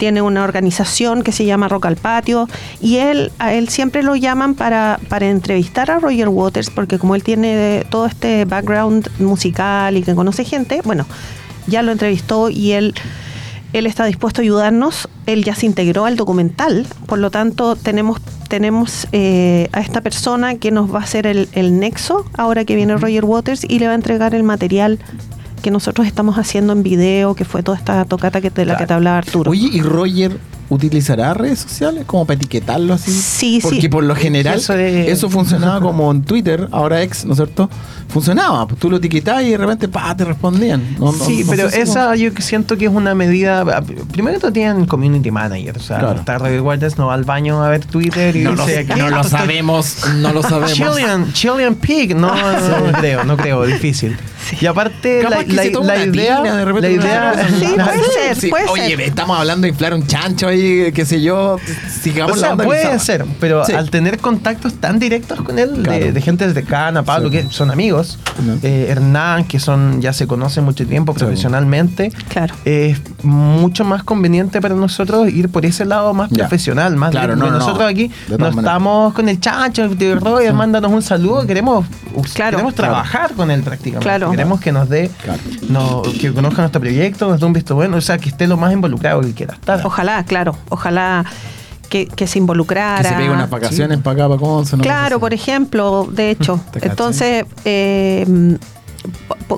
tiene 0.00 0.22
una 0.22 0.42
organización 0.44 1.22
que 1.22 1.30
se 1.30 1.44
llama 1.44 1.68
Rock 1.68 1.84
al 1.84 1.96
Patio 1.96 2.48
y 2.80 2.96
él 2.96 3.30
a 3.38 3.52
él 3.52 3.68
siempre 3.68 4.02
lo 4.02 4.16
llaman 4.16 4.54
para, 4.54 4.98
para 5.10 5.28
entrevistar 5.28 5.90
a 5.90 5.98
Roger 5.98 6.30
Waters 6.30 6.70
porque 6.70 6.98
como 6.98 7.14
él 7.14 7.22
tiene 7.22 7.84
todo 7.90 8.06
este 8.06 8.46
background 8.46 9.10
musical 9.18 9.98
y 9.98 10.02
que 10.02 10.14
conoce 10.14 10.46
gente, 10.46 10.80
bueno, 10.84 11.04
ya 11.66 11.82
lo 11.82 11.92
entrevistó 11.92 12.48
y 12.48 12.72
él 12.72 12.94
él 13.74 13.86
está 13.86 14.06
dispuesto 14.06 14.40
a 14.40 14.42
ayudarnos, 14.42 15.06
él 15.26 15.44
ya 15.44 15.54
se 15.54 15.66
integró 15.66 16.06
al 16.06 16.16
documental, 16.16 16.86
por 17.06 17.18
lo 17.18 17.30
tanto 17.30 17.76
tenemos 17.76 18.22
tenemos 18.48 19.06
eh, 19.12 19.68
a 19.72 19.80
esta 19.80 20.00
persona 20.00 20.56
que 20.56 20.70
nos 20.70 20.92
va 20.92 21.00
a 21.00 21.02
hacer 21.02 21.26
el, 21.26 21.50
el 21.52 21.78
nexo 21.78 22.24
ahora 22.38 22.64
que 22.64 22.74
viene 22.74 22.96
Roger 22.96 23.26
Waters 23.26 23.64
y 23.68 23.78
le 23.78 23.86
va 23.86 23.92
a 23.92 23.96
entregar 23.96 24.34
el 24.34 24.44
material 24.44 24.98
que 25.60 25.70
nosotros 25.70 26.06
estamos 26.06 26.36
haciendo 26.36 26.72
en 26.72 26.82
video, 26.82 27.34
que 27.34 27.44
fue 27.44 27.62
toda 27.62 27.78
esta 27.78 28.04
tocata 28.04 28.40
que 28.40 28.50
de 28.50 28.64
la 28.64 28.76
que 28.76 28.86
te 28.86 28.92
hablaba 28.92 29.18
Arturo. 29.18 29.50
Oye, 29.50 29.68
¿y 29.72 29.82
Roger 29.82 30.38
utilizará 30.70 31.34
redes 31.34 31.58
sociales 31.60 32.04
como 32.06 32.24
para 32.24 32.36
etiquetarlo 32.36 32.94
así? 32.94 33.10
Sí, 33.12 33.58
Porque 33.62 33.82
sí. 33.82 33.88
por 33.88 34.02
lo 34.04 34.14
general 34.16 34.58
Eso 34.58 35.28
funcionaba 35.28 35.80
como 35.82 36.10
en 36.10 36.22
Twitter, 36.22 36.68
ahora 36.72 37.02
ex, 37.02 37.24
¿no 37.26 37.32
es 37.32 37.36
cierto? 37.38 37.68
Funcionaba, 38.08 38.66
pues 38.66 38.80
tú 38.80 38.90
lo 38.90 38.96
etiquetabas 38.96 39.44
y 39.44 39.50
de 39.50 39.56
repente 39.58 39.86
pa, 39.86 40.16
te 40.16 40.24
respondían. 40.24 40.96
No- 40.98 41.12
Sí, 41.12 41.44
no 41.44 41.50
pero 41.50 41.68
esa 41.68 42.16
yo 42.16 42.32
que 42.34 42.42
siento 42.42 42.76
que 42.76 42.86
es 42.86 42.90
una 42.90 43.14
medida. 43.14 43.64
Primero 44.10 44.36
que 44.36 44.40
todo 44.40 44.52
tienen 44.52 44.86
community 44.86 45.30
manager. 45.30 45.76
O 45.76 45.80
sea, 45.80 45.98
Claro. 45.98 46.38
Roger 46.38 46.60
Waters, 46.60 46.98
no 46.98 47.06
va 47.08 47.14
al 47.14 47.24
baño 47.24 47.62
a 47.62 47.68
ver 47.68 47.84
Twitter 47.84 48.34
y 48.34 48.40
No 48.42 48.52
lo, 48.54 48.66
dice, 48.66 48.84
no 48.96 49.10
lo 49.10 49.22
sabemos, 49.22 49.98
no 50.16 50.32
lo 50.32 50.42
sabemos. 50.48 50.72
Chilean, 50.72 51.32
Chilean 51.32 51.74
Pig, 51.76 52.16
no, 52.16 52.34
no, 52.34 52.92
creo, 52.98 53.24
no 53.24 53.36
creo, 53.36 53.64
difícil. 53.66 54.16
Y 54.60 54.66
aparte, 54.66 55.20
Capaz 55.22 55.44
la, 55.46 55.64
la- 55.84 56.04
idea, 56.06 56.42
tina, 56.42 56.56
de 56.56 56.64
repente 56.64 56.96
la 56.96 57.04
idea. 57.04 57.48
Sí, 57.48 57.74
puede 57.76 58.34
ser, 58.40 58.50
puede 58.50 58.66
Oye, 58.68 58.88
ser. 58.88 59.00
estamos 59.02 59.38
hablando 59.38 59.62
de 59.62 59.68
inflar 59.68 59.94
un 59.94 60.04
chancho 60.06 60.48
ahí, 60.48 60.59
qué 60.94 61.04
sé 61.06 61.20
yo. 61.22 61.56
Sigamos 62.02 62.32
O 62.32 62.36
la 62.36 62.40
sea, 62.40 62.52
onda 62.52 62.64
puede 62.64 62.98
ser, 62.98 63.24
pero 63.40 63.64
Sí. 63.64 63.72
al 63.72 63.90
tener 63.90 64.18
contactos 64.18 64.74
tan 64.74 64.98
directos 64.98 65.40
con 65.42 65.58
él, 65.58 65.76
de- 65.76 65.82
Claro. 65.82 66.12
de, 66.12 66.20
gente 66.20 66.46
desde 66.46 66.62
Cana, 66.64 67.02
Pablo, 67.02 67.28
Sí. 67.30 67.36
que 67.38 67.46
son 67.50 67.70
amigos, 67.70 68.18
No. 68.44 68.54
eh, 68.62 68.86
Hernán, 68.88 69.44
que 69.44 69.58
son 69.60 70.00
ya 70.00 70.12
se 70.12 70.26
conocen 70.26 70.64
mucho 70.64 70.86
tiempo 70.86 71.14
profesionalmente, 71.14 72.10
Claro. 72.28 72.54
es 72.64 72.98
mucho 73.22 73.84
más 73.84 74.02
conveniente 74.02 74.60
para 74.60 74.74
nosotros 74.74 75.28
ir 75.28 75.48
por 75.48 75.64
ese 75.66 75.84
lado 75.84 76.14
más 76.14 76.30
Ya. 76.30 76.38
profesional, 76.38 76.96
más 76.96 77.10
Claro, 77.10 77.36
no, 77.36 77.50
nosotros 77.50 77.88
aquí 77.90 78.10
no 78.28 78.38
maneras. 78.38 78.56
estamos 78.58 79.14
con 79.14 79.28
el 79.28 79.40
chancho, 79.40 79.88
de 79.88 80.14
Roger, 80.14 80.52
mándanos 80.54 80.90
un 80.92 81.02
saludo, 81.02 81.46
queremos, 81.46 81.86
Claro. 82.34 82.56
queremos 82.56 82.74
Claro. 82.74 82.92
trabajar 82.92 83.32
con 83.34 83.50
él 83.50 83.62
prácticamente, 83.62 84.04
Claro. 84.04 84.30
queremos 84.30 84.60
que 84.60 84.72
nos 84.72 84.88
dé, 84.88 85.10
Claro. 85.22 85.40
no, 85.68 86.02
que 86.20 86.32
conozca 86.32 86.62
nuestro 86.62 86.80
proyecto, 86.80 87.28
nos 87.28 87.40
dé 87.40 87.46
un 87.46 87.52
visto 87.52 87.74
bueno, 87.74 87.96
o 87.96 88.00
sea, 88.00 88.18
que 88.18 88.28
esté 88.28 88.46
lo 88.46 88.56
más 88.56 88.72
involucrado 88.72 89.20
que 89.20 89.32
quiera 89.32 89.54
estar. 89.54 89.80
Ojalá, 89.84 90.24
claro, 90.24 90.56
ojalá 90.68 91.24
que, 91.88 92.06
que 92.06 92.26
se 92.26 92.38
involucrara. 92.38 93.02
Que 93.02 93.08
se 93.08 93.14
pegue 93.14 93.30
unas 93.30 93.50
vacaciones 93.50 93.98
para 93.98 94.14
acá, 94.24 94.28
para 94.28 94.40
Conce. 94.40 94.76
¿no? 94.76 94.82
Claro, 94.82 95.18
por 95.18 95.34
ejemplo, 95.34 96.08
de 96.12 96.30
hecho. 96.30 96.60
Entonces, 96.80 97.44
eh, 97.64 98.56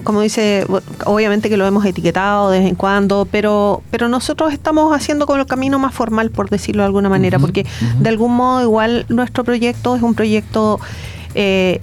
como 0.04 0.20
dice, 0.20 0.66
obviamente 1.04 1.48
que 1.48 1.56
lo 1.56 1.66
hemos 1.66 1.84
etiquetado 1.84 2.50
de 2.50 2.60
vez 2.60 2.68
en 2.68 2.74
cuando, 2.74 3.26
pero, 3.30 3.82
pero 3.90 4.08
nosotros 4.08 4.52
estamos 4.52 4.94
haciendo 4.94 5.26
con 5.26 5.40
el 5.40 5.46
camino 5.46 5.78
más 5.78 5.94
formal, 5.94 6.30
por 6.30 6.48
decirlo 6.48 6.82
de 6.82 6.86
alguna 6.86 7.08
manera, 7.08 7.38
porque 7.38 7.66
de 7.98 8.08
algún 8.08 8.34
modo 8.34 8.62
igual 8.62 9.06
nuestro 9.08 9.44
proyecto 9.44 9.96
es 9.96 10.02
un 10.02 10.14
proyecto... 10.14 10.80
eh, 11.34 11.80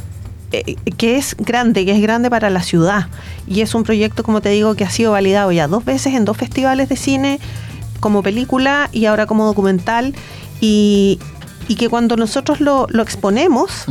eh, 0.51 0.75
que 0.97 1.17
es 1.17 1.35
grande, 1.37 1.85
que 1.85 1.91
es 1.91 2.01
grande 2.01 2.29
para 2.29 2.49
la 2.49 2.63
ciudad. 2.63 3.07
Y 3.47 3.61
es 3.61 3.75
un 3.75 3.83
proyecto, 3.83 4.23
como 4.23 4.41
te 4.41 4.49
digo, 4.49 4.73
que 4.73 4.83
ha 4.83 4.89
sido 4.89 5.11
validado 5.11 5.51
ya 5.51 5.67
dos 5.67 5.85
veces 5.85 6.15
en 6.15 6.25
dos 6.25 6.37
festivales 6.37 6.89
de 6.89 6.95
cine, 6.95 7.39
como 7.99 8.23
película 8.23 8.89
y 8.91 9.05
ahora 9.05 9.27
como 9.27 9.45
documental. 9.45 10.15
Y, 10.59 11.19
y 11.69 11.75
que 11.75 11.87
cuando 11.87 12.17
nosotros 12.17 12.59
lo, 12.59 12.85
lo 12.89 13.01
exponemos, 13.03 13.85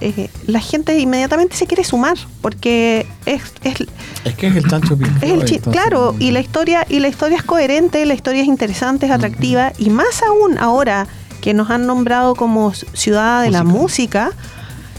eh, 0.00 0.30
la 0.46 0.60
gente 0.60 0.98
inmediatamente 0.98 1.54
se 1.56 1.66
quiere 1.66 1.84
sumar, 1.84 2.16
porque 2.40 3.06
es, 3.26 3.42
es, 3.64 3.86
Es 4.24 4.34
que 4.36 4.46
es 4.46 4.56
el 4.56 4.66
chancho 4.68 4.96
es 5.20 5.30
el 5.30 5.60
claro, 5.60 6.14
y 6.18 6.30
la 6.30 6.40
historia, 6.40 6.86
y 6.88 7.00
la 7.00 7.08
historia 7.08 7.36
es 7.36 7.42
coherente, 7.42 8.06
la 8.06 8.14
historia 8.14 8.40
es 8.42 8.48
interesante, 8.48 9.04
es 9.06 9.12
atractiva, 9.12 9.72
y 9.78 9.90
más 9.90 10.22
aún 10.22 10.56
ahora 10.58 11.06
que 11.42 11.52
nos 11.54 11.68
han 11.70 11.86
nombrado 11.86 12.34
como 12.34 12.72
ciudad 12.72 13.42
de 13.42 13.50
la 13.50 13.64
música. 13.64 14.30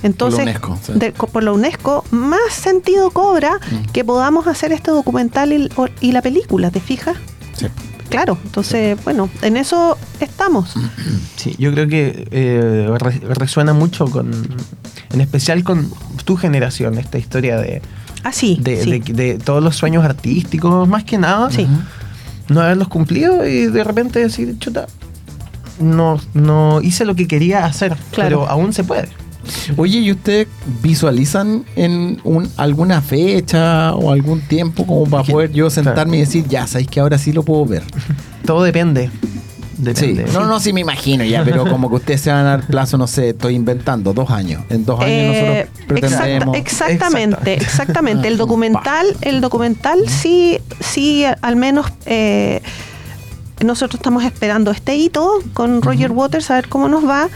Entonces, 0.03 0.41
UNESCO, 0.43 0.77
sí. 0.86 0.93
de- 0.95 1.12
co- 1.12 1.27
por 1.27 1.43
la 1.43 1.51
UNESCO, 1.51 2.05
más 2.12 2.53
sentido 2.53 3.12
cobra 3.12 3.55
Mm. 3.71 3.91
que 3.91 4.05
podamos 4.05 4.47
hacer 4.47 4.71
este 4.71 4.91
documental 4.91 5.51
y, 5.51 5.69
y 5.99 6.12
la 6.13 6.21
película, 6.21 6.71
¿te 6.71 6.79
fijas? 6.79 7.17
Sí. 7.53 7.67
Claro, 8.10 8.38
entonces, 8.43 8.98
bueno, 9.04 9.30
en 9.41 9.58
eso 9.58 9.98
estamos. 10.19 10.74
Sí, 11.36 11.56
yo 11.58 11.72
creo 11.72 11.88
que 11.88 12.28
eh, 12.32 12.89
re- 13.00 13.22
resuena 13.34 13.72
mucho 13.72 14.06
con, 14.08 14.30
en 15.13 15.22
especial 15.22 15.63
con 15.63 15.89
tu 16.26 16.36
generación, 16.36 16.98
esta 16.98 17.17
historia 17.17 17.58
de, 17.58 17.82
Así, 18.24 18.58
de, 18.62 18.84
sí. 18.84 19.00
de- 19.00 19.13
de 19.13 19.38
todos 19.38 19.63
los 19.63 19.78
sueños 19.78 20.04
artísticos, 20.04 20.86
más 20.89 21.06
que 21.06 21.17
nada, 21.17 21.50
Sí. 21.50 21.65
no 22.50 22.60
haberlos 22.60 22.89
cumplido 22.89 23.48
y 23.48 23.67
de 23.67 23.84
repente 23.86 24.19
decir, 24.19 24.58
chuta, 24.60 24.88
no, 25.80 26.19
no 26.34 26.82
hice 26.82 27.06
lo 27.06 27.15
que 27.15 27.26
quería 27.26 27.63
hacer, 27.65 27.95
Claro. 28.12 28.41
pero 28.41 28.50
aún 28.50 28.74
se 28.74 28.84
puede. 28.84 29.08
Oye, 29.78 29.99
¿y 29.99 30.12
ustedes 30.12 30.47
visualizan 30.82 31.63
en 31.75 32.19
un, 32.23 32.49
alguna 32.58 33.02
fecha 33.02 33.93
o 33.95 34.12
algún 34.12 34.41
tiempo 34.41 34.86
como 34.86 35.06
para 35.06 35.23
Que- 35.23 35.32
poder 35.32 35.52
yo 35.52 35.69
sentarme 35.69 35.95
claro. 36.04 36.15
y 36.15 36.19
decir, 36.19 36.45
ya, 36.47 36.67
sabéis 36.67 36.88
que 36.89 36.99
ahora 36.99 37.17
sí 37.17 37.32
lo 37.32 37.43
puedo 37.43 37.65
ver? 37.65 37.84
Todo 38.45 38.63
depende. 38.63 39.10
Sí. 39.95 40.19
No, 40.34 40.45
no, 40.45 40.60
sí 40.60 40.73
me 40.73 40.82
imagino 40.82 41.23
ya, 41.23 41.41
pero 41.45 41.65
como 41.65 41.88
que 41.89 41.95
ustedes 41.95 42.19
se 42.19 42.30
van 42.30 42.39
a 42.41 42.49
dar 42.49 42.67
plazo, 42.67 42.97
no 42.97 43.08
sé, 43.08 43.30
estoy 43.30 43.56
inventando, 43.56 44.13
dos 44.13 44.30
años. 44.30 44.62
En 44.69 44.84
dos 44.84 44.99
años 44.99 45.10
Eh, 45.38 45.67
nosotros 45.69 45.88
pretendemos... 45.88 46.58
exacta- 46.58 46.91
exactamente, 46.91 47.54
exactamente. 47.54 48.28
El 48.28 48.36
documental, 48.43 49.08
el 49.21 49.39
documental 49.39 49.99
sí, 50.10 50.60
sí, 50.82 51.23
al 51.41 51.56
menos 51.56 51.86
eh, 52.06 52.62
nosotros 53.63 54.00
estamos 54.00 54.24
esperando 54.24 54.72
este 54.72 54.95
hito 54.95 55.39
con 55.54 55.82
Roger 55.82 56.12
Waters 56.12 56.50
a 56.52 56.56
ver 56.56 56.69
cómo 56.69 56.88
nos 56.89 57.08
va. 57.08 57.30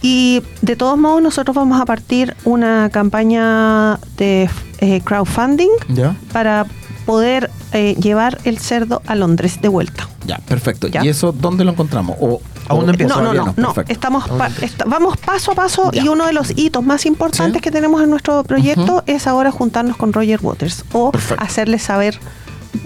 Y 0.00 0.42
de 0.62 0.76
todos 0.76 0.98
modos 0.98 1.22
nosotros 1.22 1.54
vamos 1.54 1.80
a 1.80 1.84
partir 1.84 2.34
una 2.44 2.90
campaña 2.90 3.98
de 4.16 4.50
eh, 4.78 5.00
crowdfunding 5.04 5.70
¿Ya? 5.88 6.16
para 6.32 6.66
poder 7.06 7.50
eh, 7.72 7.96
llevar 8.00 8.38
el 8.44 8.58
cerdo 8.58 9.02
a 9.06 9.14
Londres 9.14 9.60
de 9.60 9.68
vuelta. 9.68 10.08
Ya, 10.26 10.38
perfecto. 10.38 10.86
Ya. 10.88 11.04
¿Y 11.04 11.08
eso 11.08 11.32
dónde 11.32 11.64
lo 11.64 11.72
encontramos? 11.72 12.16
O, 12.20 12.40
Aún 12.68 12.86
no 12.86 12.92
empieza. 12.92 13.16
No, 13.16 13.22
no, 13.22 13.34
no, 13.34 13.54
no. 13.56 13.74
perfecto. 13.74 13.92
Estamos 13.92 14.28
pa- 14.28 14.48
no 14.48 14.54
vamos 14.90 15.16
paso 15.18 15.50
a 15.52 15.54
paso 15.56 15.90
Ya. 15.92 16.04
y 16.04 16.08
uno 16.08 16.26
de 16.26 16.32
los 16.32 16.52
hitos 16.56 16.82
más 16.84 17.06
importantes 17.06 17.54
Sí. 17.56 17.60
que 17.60 17.70
tenemos 17.72 18.00
en 18.02 18.10
nuestro 18.10 18.44
proyecto 18.44 19.02
es 19.06 19.26
ahora 19.26 19.50
juntarnos 19.50 19.96
con 19.96 20.12
Roger 20.12 20.38
Waters 20.42 20.84
o 20.92 21.10
Perfecto. 21.10 21.42
hacerle 21.44 21.78
saber 21.80 22.18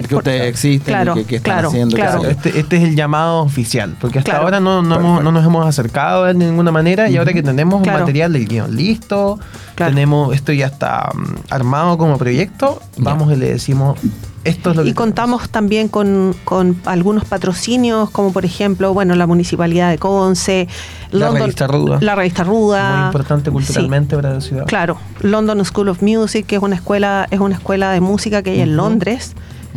que 0.07 0.15
ustedes 0.15 0.41
existen 0.43 0.93
Claro, 0.93 1.13
y 1.13 1.21
que, 1.21 1.25
que 1.25 1.35
están 1.37 1.53
claro, 1.53 1.67
haciendo. 1.69 1.95
claro. 1.95 2.25
Este, 2.25 2.59
este 2.59 2.77
es 2.77 2.83
el 2.83 2.95
llamado 2.95 3.41
oficial, 3.41 3.95
porque 3.99 4.19
hasta 4.19 4.31
Claro. 4.31 4.45
ahora 4.45 4.59
no, 4.59 4.81
no, 4.81 4.95
hemos- 4.95 5.23
no 5.23 5.31
nos 5.31 5.45
hemos 5.45 5.65
acercado 5.65 6.25
de 6.25 6.33
ninguna 6.33 6.71
manera 6.71 7.09
y 7.09 7.17
ahora 7.17 7.33
que 7.33 7.43
tenemos 7.43 7.81
Claro. 7.81 7.99
un 7.99 8.01
material 8.03 8.33
del 8.33 8.47
guion 8.47 8.75
listo, 8.75 9.39
Claro. 9.75 9.93
tenemos 9.93 10.35
esto 10.35 10.51
ya 10.53 10.67
está 10.67 11.09
mm, 11.13 11.53
armado 11.53 11.97
como 11.97 12.17
proyecto, 12.17 12.81
vamos 12.97 13.31
y 13.31 13.35
le 13.37 13.49
decimos 13.49 13.97
esto 14.43 14.69
es 14.71 14.77
lo 14.77 14.83
que 14.83 14.89
y 14.89 14.93
contamos 14.93 15.49
también 15.49 15.89
con, 15.89 16.33
con 16.45 16.79
algunos 16.85 17.25
patrocinios 17.25 18.09
como 18.11 18.31
por 18.31 18.45
ejemplo 18.45 18.93
bueno 18.93 19.13
la 19.15 19.27
municipalidad 19.27 19.89
de 19.89 19.97
Conce 19.97 20.69
La 21.11 21.31
revista 21.31 21.67
Ruda. 21.67 21.97
la 21.99 22.15
revista 22.15 22.43
Ruda 22.45 22.95
muy 22.97 23.05
importante 23.07 23.49
Sí. 23.49 23.53
culturalmente 23.53 24.15
para 24.15 24.33
la 24.35 24.41
ciudad. 24.41 24.65
Claro, 24.65 24.97
London 25.21 25.63
School 25.65 25.89
of 25.89 26.01
Music, 26.01 26.45
que 26.45 26.55
es 26.55 26.61
una 26.61 26.75
escuela, 26.75 27.27
es 27.29 27.39
una 27.41 27.55
escuela 27.55 27.91
de 27.91 27.99
música 27.99 28.41
que 28.41 28.51
hay 28.51 28.61
en 28.61 28.77
Londres, 28.77 29.33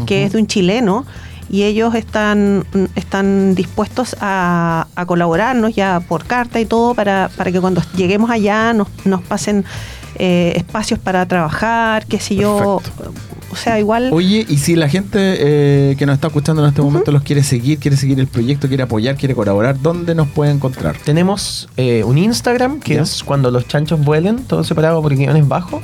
que 0.06 0.24
es 0.24 0.32
de 0.32 0.38
un 0.38 0.46
chileno, 0.46 1.04
y 1.50 1.64
ellos 1.64 1.94
están, 1.96 2.64
están 2.94 3.56
dispuestos 3.56 4.16
a, 4.20 4.86
a 4.94 5.06
colaborarnos 5.06 5.74
ya 5.74 5.98
por 5.98 6.24
carta 6.24 6.60
y 6.60 6.64
todo 6.64 6.94
para, 6.94 7.28
para 7.36 7.50
que 7.50 7.60
cuando 7.60 7.82
lleguemos 7.96 8.30
allá 8.30 8.72
nos, 8.72 8.88
nos 9.04 9.20
pasen 9.22 9.64
eh, 10.14 10.52
espacios 10.54 11.00
para 11.00 11.26
trabajar, 11.26 12.06
qué 12.06 12.20
sé 12.20 12.36
yo. 12.36 12.80
O 13.52 13.56
sea, 13.56 13.78
igual. 13.78 14.10
Oye, 14.12 14.46
y 14.48 14.58
si 14.58 14.76
la 14.76 14.88
gente 14.88 15.18
eh, 15.20 15.96
que 15.98 16.06
nos 16.06 16.14
está 16.14 16.28
escuchando 16.28 16.62
en 16.62 16.68
este 16.68 16.82
momento 16.82 17.10
los 17.12 17.22
quiere 17.22 17.42
seguir, 17.42 17.78
quiere 17.78 17.96
seguir 17.96 18.20
el 18.20 18.26
proyecto, 18.28 18.68
quiere 18.68 18.82
apoyar, 18.84 19.16
quiere 19.16 19.34
colaborar, 19.34 19.80
¿dónde 19.80 20.14
nos 20.14 20.28
puede 20.28 20.52
encontrar? 20.52 20.96
Tenemos 21.04 21.68
eh, 21.76 22.04
un 22.04 22.18
Instagram 22.18 22.80
que 22.80 22.94
Ya. 22.94 23.02
es 23.02 23.22
cuando 23.24 23.50
los 23.50 23.66
chanchos 23.68 24.00
vuelen, 24.04 24.44
todo 24.44 24.62
separado 24.64 25.02
por 25.02 25.14
guiones 25.14 25.46
bajos, 25.48 25.82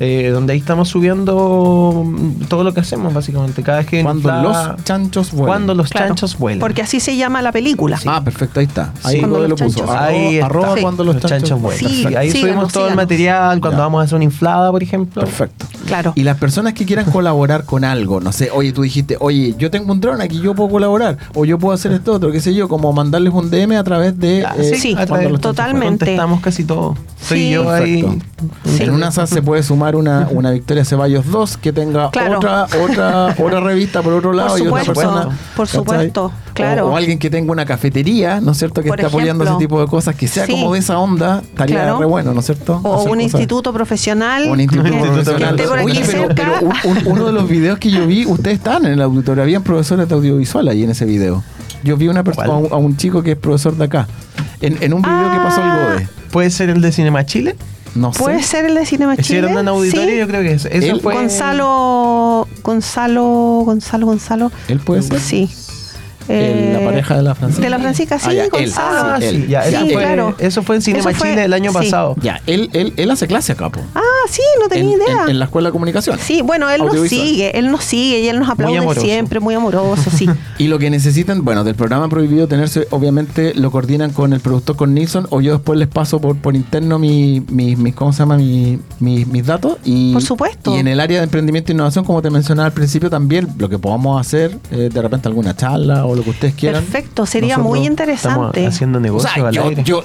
eh, 0.00 0.30
donde 0.32 0.54
ahí 0.54 0.58
estamos 0.58 0.88
subiendo 0.88 2.02
mm, 2.04 2.44
todo 2.48 2.64
lo 2.64 2.72
que 2.74 2.80
hacemos 2.80 3.12
básicamente. 3.12 3.62
Cada 3.62 3.78
vez 3.78 3.86
que 3.86 4.02
Cuando 4.02 4.30
los 4.42 4.84
chanchos 4.84 5.30
vuelan. 5.32 5.46
cuando 5.46 5.74
los 5.74 5.90
claro, 5.90 6.08
chanchos 6.08 6.38
vuelen. 6.38 6.60
Porque 6.60 6.82
así 6.82 7.00
se 7.00 7.16
llama 7.16 7.42
la 7.42 7.52
película. 7.52 7.98
Ah, 8.06 8.22
perfecto, 8.22 8.60
ahí 8.60 8.66
está. 8.66 8.92
Ahí 9.04 9.16
Sí. 9.16 9.26
Lo 9.26 9.46
los 9.48 9.60
puso. 9.60 9.80
chanchos- 9.80 9.90
Arroba, 9.90 10.06
Ahí 10.06 10.34
está. 10.34 10.46
arroba 10.46 10.74
Sí. 10.76 10.80
cuando 10.82 11.04
los, 11.04 11.18
chanchos, 11.20 11.60
vuelan. 11.60 11.78
Sí, 11.78 11.84
Perfecto. 11.86 12.18
Ahí 12.18 12.30
síganos, 12.30 12.50
subimos 12.54 12.72
todo 12.72 12.88
el 12.88 12.94
material 12.96 13.60
cuando 13.60 13.78
Ya. 13.78 13.82
vamos 13.84 14.00
a 14.00 14.04
hacer 14.04 14.16
una 14.16 14.24
inflada, 14.24 14.70
por 14.70 14.82
ejemplo. 14.82 15.22
Perfecto. 15.22 15.66
Claro. 15.86 16.12
Y 16.16 16.22
las 16.22 16.38
personas 16.38 16.72
que 16.74 16.84
quieran 16.86 17.01
colaborar 17.04 17.64
con 17.64 17.84
algo, 17.84 18.20
no 18.20 18.32
sé, 18.32 18.50
oye, 18.52 18.72
tú 18.72 18.82
dijiste, 18.82 19.16
oye, 19.20 19.54
yo 19.58 19.70
tengo 19.70 19.92
un 19.92 20.00
dron 20.00 20.20
aquí, 20.20 20.40
yo 20.40 20.54
puedo 20.54 20.70
colaborar, 20.70 21.18
o 21.34 21.44
yo 21.44 21.58
puedo 21.58 21.74
hacer 21.74 21.92
esto 21.92 22.12
otro, 22.14 22.30
qué 22.32 22.40
sé 22.40 22.54
yo, 22.54 22.68
como 22.68 22.92
mandarles 22.92 23.32
un 23.32 23.50
DM 23.50 23.76
a 23.76 23.84
través 23.84 24.18
de. 24.18 24.44
Ah, 24.44 24.54
eh, 24.58 24.74
sí, 24.76 24.92
a 24.92 24.94
Cuando 25.06 25.06
través- 25.14 25.30
los 25.30 25.40
chanchos 25.40 25.56
totalmente. 25.56 26.04
Contestamos 26.06 26.40
casi 26.40 26.64
todo. 26.64 26.96
Soy 27.20 27.38
Sí. 27.38 27.50
yo 27.50 27.70
ahí. 27.70 28.02
Perfecto. 28.02 28.26
Sí. 28.64 28.82
En 28.82 28.90
una 28.90 29.10
SAS 29.12 29.30
se 29.30 29.42
puede 29.42 29.62
sumar 29.62 29.94
una, 29.96 30.28
una 30.30 30.50
Victoria 30.50 30.84
Ceballos 30.84 31.26
2 31.30 31.56
que 31.56 31.72
tenga 31.72 32.10
Claro. 32.10 32.38
otra, 32.38 32.66
otra, 32.82 33.36
otra 33.38 33.60
revista 33.60 34.02
por 34.02 34.12
otro 34.14 34.32
lado 34.32 34.50
Por 34.50 34.58
y 34.58 34.66
otra 34.68 34.84
persona. 34.84 35.22
por 35.56 35.66
¿cachai? 35.66 35.80
supuesto, 35.80 36.32
claro. 36.52 36.86
O, 36.88 36.92
o 36.92 36.96
alguien 36.96 37.18
que 37.18 37.30
tenga 37.30 37.50
una 37.52 37.64
cafetería, 37.64 38.40
¿no 38.40 38.52
es 38.52 38.58
cierto? 38.58 38.82
Que 38.82 38.88
Por 38.88 38.98
esté 39.00 39.08
apoyando 39.08 39.44
ese 39.44 39.54
tipo 39.58 39.80
de 39.80 39.86
cosas, 39.86 40.14
que 40.16 40.28
sea 40.28 40.46
Sí. 40.46 40.52
como 40.52 40.72
de 40.72 40.78
esa 40.80 40.98
onda, 40.98 41.40
estaría 41.42 41.76
Claro. 41.76 41.98
re 41.98 42.06
bueno, 42.06 42.32
¿no 42.34 42.40
es 42.40 42.46
cierto? 42.46 42.80
O 42.82 42.94
Hacer 43.00 43.10
un 43.10 43.18
cosas- 43.18 43.22
instituto 43.34 43.72
profesional. 43.72 44.48
Un 44.50 44.60
instituto 44.60 44.90
que- 44.90 44.98
profesional. 44.98 45.56
que 45.56 45.62
esté 45.62 45.68
por 45.68 45.78
aquí 45.78 45.90
Oye, 45.90 46.02
pero, 46.06 46.26
cerca. 46.28 46.34
pero 46.34 46.58
un- 46.60 46.96
un- 46.96 47.06
uno 47.12 47.26
de 47.26 47.32
los 47.32 47.48
videos 47.48 47.78
que 47.78 47.90
yo 47.90 48.06
vi, 48.06 48.26
ustedes 48.26 48.58
estaban 48.58 48.86
en 48.86 48.92
el 48.92 49.02
auditorio, 49.02 49.42
habían 49.42 49.62
profesores 49.62 50.08
de 50.08 50.14
audiovisual 50.14 50.68
ahí 50.68 50.82
en 50.84 50.90
ese 50.90 51.04
video. 51.04 51.42
Yo 51.84 51.96
vi 51.96 52.08
una 52.08 52.22
persona, 52.22 52.48
a, 52.52 52.56
un- 52.56 52.72
a 52.72 52.76
un 52.76 52.96
chico 52.96 53.22
que 53.22 53.32
es 53.32 53.36
profesor 53.36 53.76
de 53.76 53.84
acá. 53.84 54.06
En, 54.60 54.78
en 54.80 54.94
un 54.94 55.02
video 55.02 55.30
que 55.32 55.38
pasó 55.38 55.60
el 55.60 55.66
Ah. 55.68 55.88
Gode. 55.94 56.08
Puede 56.30 56.50
ser 56.50 56.70
el 56.70 56.80
de 56.80 56.92
Cinema 56.92 57.26
Chile. 57.26 57.56
No 57.94 58.12
sé. 58.12 58.20
Puede 58.22 58.42
ser 58.42 58.64
el 58.64 58.74
de 58.76 58.86
Cinema 58.86 59.16
Chile. 59.16 59.22
Hicieron 59.40 59.56
un 59.56 59.68
auditorio, 59.68 60.08
Sí. 60.14 60.18
yo 60.18 60.26
creo 60.28 60.40
que 60.42 60.52
es. 60.52 60.64
Eso 60.64 60.94
Él- 60.94 61.00
fue. 61.02 61.14
Gonzalo, 61.14 62.46
Gonzalo, 62.62 63.62
Gonzalo, 63.66 64.06
Gonzalo. 64.06 64.52
Él 64.68 64.78
puede 64.80 65.02
ser. 65.02 65.20
Sí. 65.20 65.50
El- 66.28 66.36
Eh, 66.36 66.70
la 66.78 66.84
pareja 66.84 67.16
de 67.16 67.22
la 67.22 67.34
Francisca. 67.34 67.62
De 67.64 67.70
la 67.70 67.78
Francisca, 67.78 68.18
sí, 68.18 68.26
Ah, 68.30 68.32
ya, 68.34 68.44
él. 68.44 68.50
Gonzalo. 68.50 68.98
Ah, 69.14 69.16
Sí, 69.20 69.28
sí, 69.28 69.34
él. 69.36 69.48
ya, 69.48 69.62
Sí, 69.64 69.74
eso, 69.74 69.86
fue, 69.86 70.02
claro. 70.02 70.34
eso 70.38 70.62
fue 70.62 70.76
en 70.76 70.82
Cinema 70.82 71.12
fue- 71.12 71.30
Chile 71.30 71.44
el 71.44 71.52
año 71.52 71.70
sí. 71.70 71.76
pasado. 71.78 72.16
Ya, 72.20 72.40
él, 72.46 72.70
él, 72.72 72.92
él 72.96 73.10
hace 73.10 73.26
clase 73.26 73.52
acá, 73.52 73.70
po. 73.70 73.80
Ah, 73.94 74.00
sí, 74.28 74.42
no 74.60 74.68
tenía 74.68 74.94
en, 74.94 75.00
idea. 75.02 75.22
en- 75.24 75.30
en 75.30 75.38
la 75.38 75.44
escuela 75.46 75.68
de 75.68 75.72
comunicación. 75.72 76.18
Sí, 76.18 76.42
bueno, 76.42 76.68
él 76.70 76.82
nos 76.84 77.08
sigue, 77.08 77.56
él 77.58 77.70
nos 77.70 77.84
sigue 77.84 78.20
y 78.20 78.28
él 78.28 78.38
nos 78.38 78.48
aplaude 78.48 79.00
siempre, 79.00 79.40
muy 79.40 79.54
amoroso, 79.54 80.10
sí. 80.10 80.28
Y 80.58 80.68
lo 80.68 80.78
que 80.78 80.90
necesitan, 80.90 81.44
bueno, 81.44 81.64
del 81.64 81.74
programa 81.74 82.08
prohibido 82.08 82.46
tenerse, 82.48 82.86
obviamente 82.90 83.54
lo 83.54 83.70
coordinan 83.70 84.10
con 84.12 84.32
el 84.32 84.40
productor, 84.40 84.76
con 84.76 84.94
Nilsson, 84.94 85.26
o 85.30 85.40
yo 85.40 85.52
después 85.54 85.78
les 85.78 85.88
paso 85.88 86.20
por, 86.20 86.36
por 86.36 86.54
interno 86.56 86.98
mi, 86.98 87.42
mi, 87.48 87.76
mi- 87.76 87.92
¿cómo 87.92 88.12
se 88.12 88.20
llama? 88.20 88.36
Mi- 88.36 88.78
mi- 89.00 89.24
mis 89.24 89.46
datos. 89.46 89.78
Y, 89.84 90.12
Por 90.12 90.22
supuesto. 90.22 90.74
Y 90.74 90.78
en 90.78 90.88
el 90.88 91.00
área 91.00 91.18
de 91.18 91.24
emprendimiento 91.24 91.72
e 91.72 91.74
innovación, 91.74 92.04
como 92.04 92.22
te 92.22 92.30
mencionaba 92.30 92.66
al 92.66 92.72
principio, 92.72 93.10
también 93.10 93.48
lo 93.58 93.68
que 93.68 93.78
podamos 93.78 94.20
hacer, 94.20 94.56
eh, 94.70 94.88
de 94.92 95.02
repente 95.02 95.28
alguna 95.28 95.56
charla 95.56 96.04
o 96.06 96.11
lo 96.16 96.22
que 96.22 96.30
ustedes 96.30 96.54
quieran. 96.54 96.82
Perfecto, 96.84 97.26
sería 97.26 97.56
Nosotros 97.56 97.78
muy 97.78 97.86
interesante. 97.86 98.66
haciendo 98.66 98.98
O 98.98 99.00
negocio 99.00 99.28
sea, 99.34 99.48
al 99.48 99.54
yo, 99.54 99.68
aire. 99.68 99.82
yo, 99.84 100.02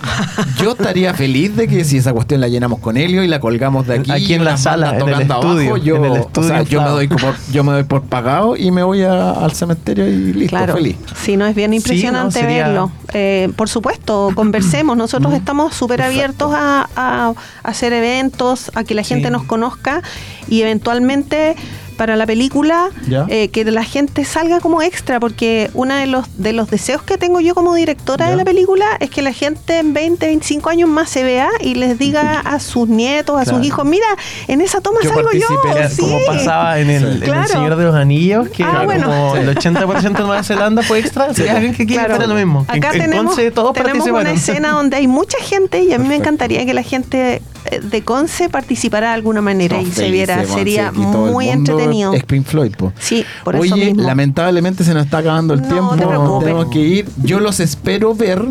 yo 0.61 0.71
estaría 0.71 1.13
feliz 1.13 1.55
de 1.55 1.67
que 1.67 1.83
si 1.83 1.97
esa 1.97 2.13
cuestión 2.13 2.41
la 2.41 2.47
llenamos 2.47 2.79
con 2.79 2.97
helio 2.97 3.23
y 3.23 3.27
la 3.27 3.39
colgamos 3.39 3.87
de 3.87 3.95
aquí, 3.95 4.11
Aquí 4.11 4.33
en 4.33 4.43
la 4.45 4.57
sala, 4.57 4.89
en 4.89 4.95
el 4.95 4.99
tocando 4.99 5.33
estudio, 5.35 5.69
abajo, 5.71 5.77
yo, 5.85 5.95
en 5.97 6.05
el 6.05 6.11
o 6.11 6.15
estudio 6.17 6.47
sea, 6.49 6.61
yo 6.63 6.81
me 6.81 6.89
doy 6.89 7.07
por, 7.07 7.35
yo 7.51 7.63
me 7.63 7.71
doy 7.73 7.83
por 7.83 8.01
pagado 8.03 8.55
y 8.55 8.71
me 8.71 8.83
voy 8.83 9.03
a- 9.03 9.31
al 9.31 9.51
cementerio 9.53 10.07
y 10.07 10.33
listo, 10.33 10.49
Claro, 10.49 10.73
feliz. 10.75 10.95
sí, 11.21 11.37
no 11.37 11.45
es 11.45 11.55
bien 11.55 11.71
Sí, 11.71 11.77
impresionante 11.77 12.41
no, 12.41 12.47
sería- 12.47 12.67
verlo. 12.67 12.91
Eh, 13.13 13.49
por 13.55 13.69
supuesto, 13.69 14.31
conversemos. 14.35 14.95
Nosotros 14.97 15.33
estamos 15.33 15.73
súper 15.75 16.01
abiertos 16.01 16.51
a, 16.53 16.89
a- 16.95 17.29
a 17.29 17.33
hacer 17.69 17.93
eventos, 17.93 18.71
a 18.75 18.83
que 18.83 18.93
la 18.95 19.03
gente 19.03 19.27
Sí. 19.27 19.31
nos 19.31 19.43
conozca 19.43 20.01
y 20.49 20.61
eventualmente 20.61 21.55
para 21.97 22.15
la 22.15 22.25
película 22.25 22.89
eh, 23.27 23.49
que 23.49 23.65
la 23.65 23.83
gente 23.83 24.23
salga 24.23 24.59
como 24.59 24.81
extra, 24.81 25.19
porque 25.19 25.69
uno 25.73 25.95
de 25.95 26.07
los, 26.07 26.25
de 26.37 26.53
los 26.53 26.69
deseos 26.69 27.01
que 27.01 27.17
tengo 27.17 27.39
yo 27.39 27.55
como 27.55 27.73
directora 27.75 28.25
Ya. 28.25 28.31
de 28.31 28.37
la 28.37 28.45
película 28.45 28.85
es 28.99 29.09
que 29.09 29.21
la 29.21 29.33
gente 29.33 29.79
en 29.79 29.93
20, 29.93 30.25
25 30.27 30.69
años 30.69 30.89
más 30.89 31.09
se 31.09 31.23
vea 31.23 31.49
y 31.59 31.75
les 31.75 31.97
diga 31.99 32.39
a 32.39 32.59
sus 32.59 32.87
nietos, 32.87 33.39
a 33.39 33.43
Claro. 33.43 33.57
sus 33.57 33.67
hijos, 33.67 33.85
mira, 33.85 34.05
en 34.47 34.61
esa 34.61 34.79
toma 34.81 34.99
Yo 35.03 35.09
salgo 35.09 35.31
yo. 35.33 35.47
sí". 35.89 36.01
como 36.01 36.19
pasaba 36.25 36.79
en 36.79 36.89
el, 36.89 37.03
en 37.03 37.11
El 37.13 37.19
Claro. 37.23 37.47
Señor 37.47 37.75
de 37.75 37.83
los 37.85 37.95
Anillos, 37.95 38.49
que 38.49 38.63
Ah, 38.63 38.83
bueno. 38.85 39.05
como 39.07 39.35
el 39.35 39.49
80% 39.55 40.17
de 40.21 40.25
Nueva 40.27 40.43
Zelanda 40.43 40.81
fue 40.83 40.99
extra. 40.99 41.33
Sí, 41.33 41.47
alguien 41.47 41.73
que 41.73 41.85
quiere 41.85 42.03
Claro. 42.05 42.15
hacer 42.15 42.27
lo 42.29 42.35
mismo. 42.35 42.65
Acá 42.67 42.89
en, 42.93 43.01
en 43.01 43.09
tenemos, 43.09 43.35
Conce 43.35 43.51
todos 43.51 43.73
tenemos 43.73 44.07
una 44.07 44.31
escena 44.31 44.71
donde 44.71 44.97
hay 44.97 45.07
mucha 45.07 45.37
gente 45.39 45.83
y 45.83 45.93
a 45.93 45.97
mí 45.99 46.07
me 46.07 46.15
encantaría 46.15 46.65
que 46.65 46.73
la 46.73 46.83
gente 46.83 47.41
de 47.83 48.01
Conce 48.03 48.49
participara 48.49 49.09
de 49.09 49.13
alguna 49.15 49.41
manera 49.41 49.77
No, 49.77 49.83
y 49.87 49.91
se 49.91 50.09
viera. 50.09 50.37
bueno, 50.37 50.53
Sería 50.53 50.91
muy 50.91 51.49
entretenido. 51.49 52.13
es 52.13 52.23
Pink 52.23 52.45
Floyd, 52.45 52.75
po. 52.77 52.93
Sí, 52.99 53.25
por 53.43 53.55
Oye, 53.55 53.67
eso 53.67 53.75
mismo. 53.77 54.03
lamentablemente 54.03 54.83
se 54.83 54.93
nos 54.93 55.05
está 55.05 55.19
acabando 55.19 55.53
el 55.53 55.61
No, 55.61 55.67
tiempo. 55.67 55.95
te. 55.95 56.45
Tenemos 56.45 56.67
que 56.69 56.79
ir. 56.79 57.09
Yo 57.23 57.39
los 57.39 57.59
espero 57.59 58.13
ver 58.15 58.43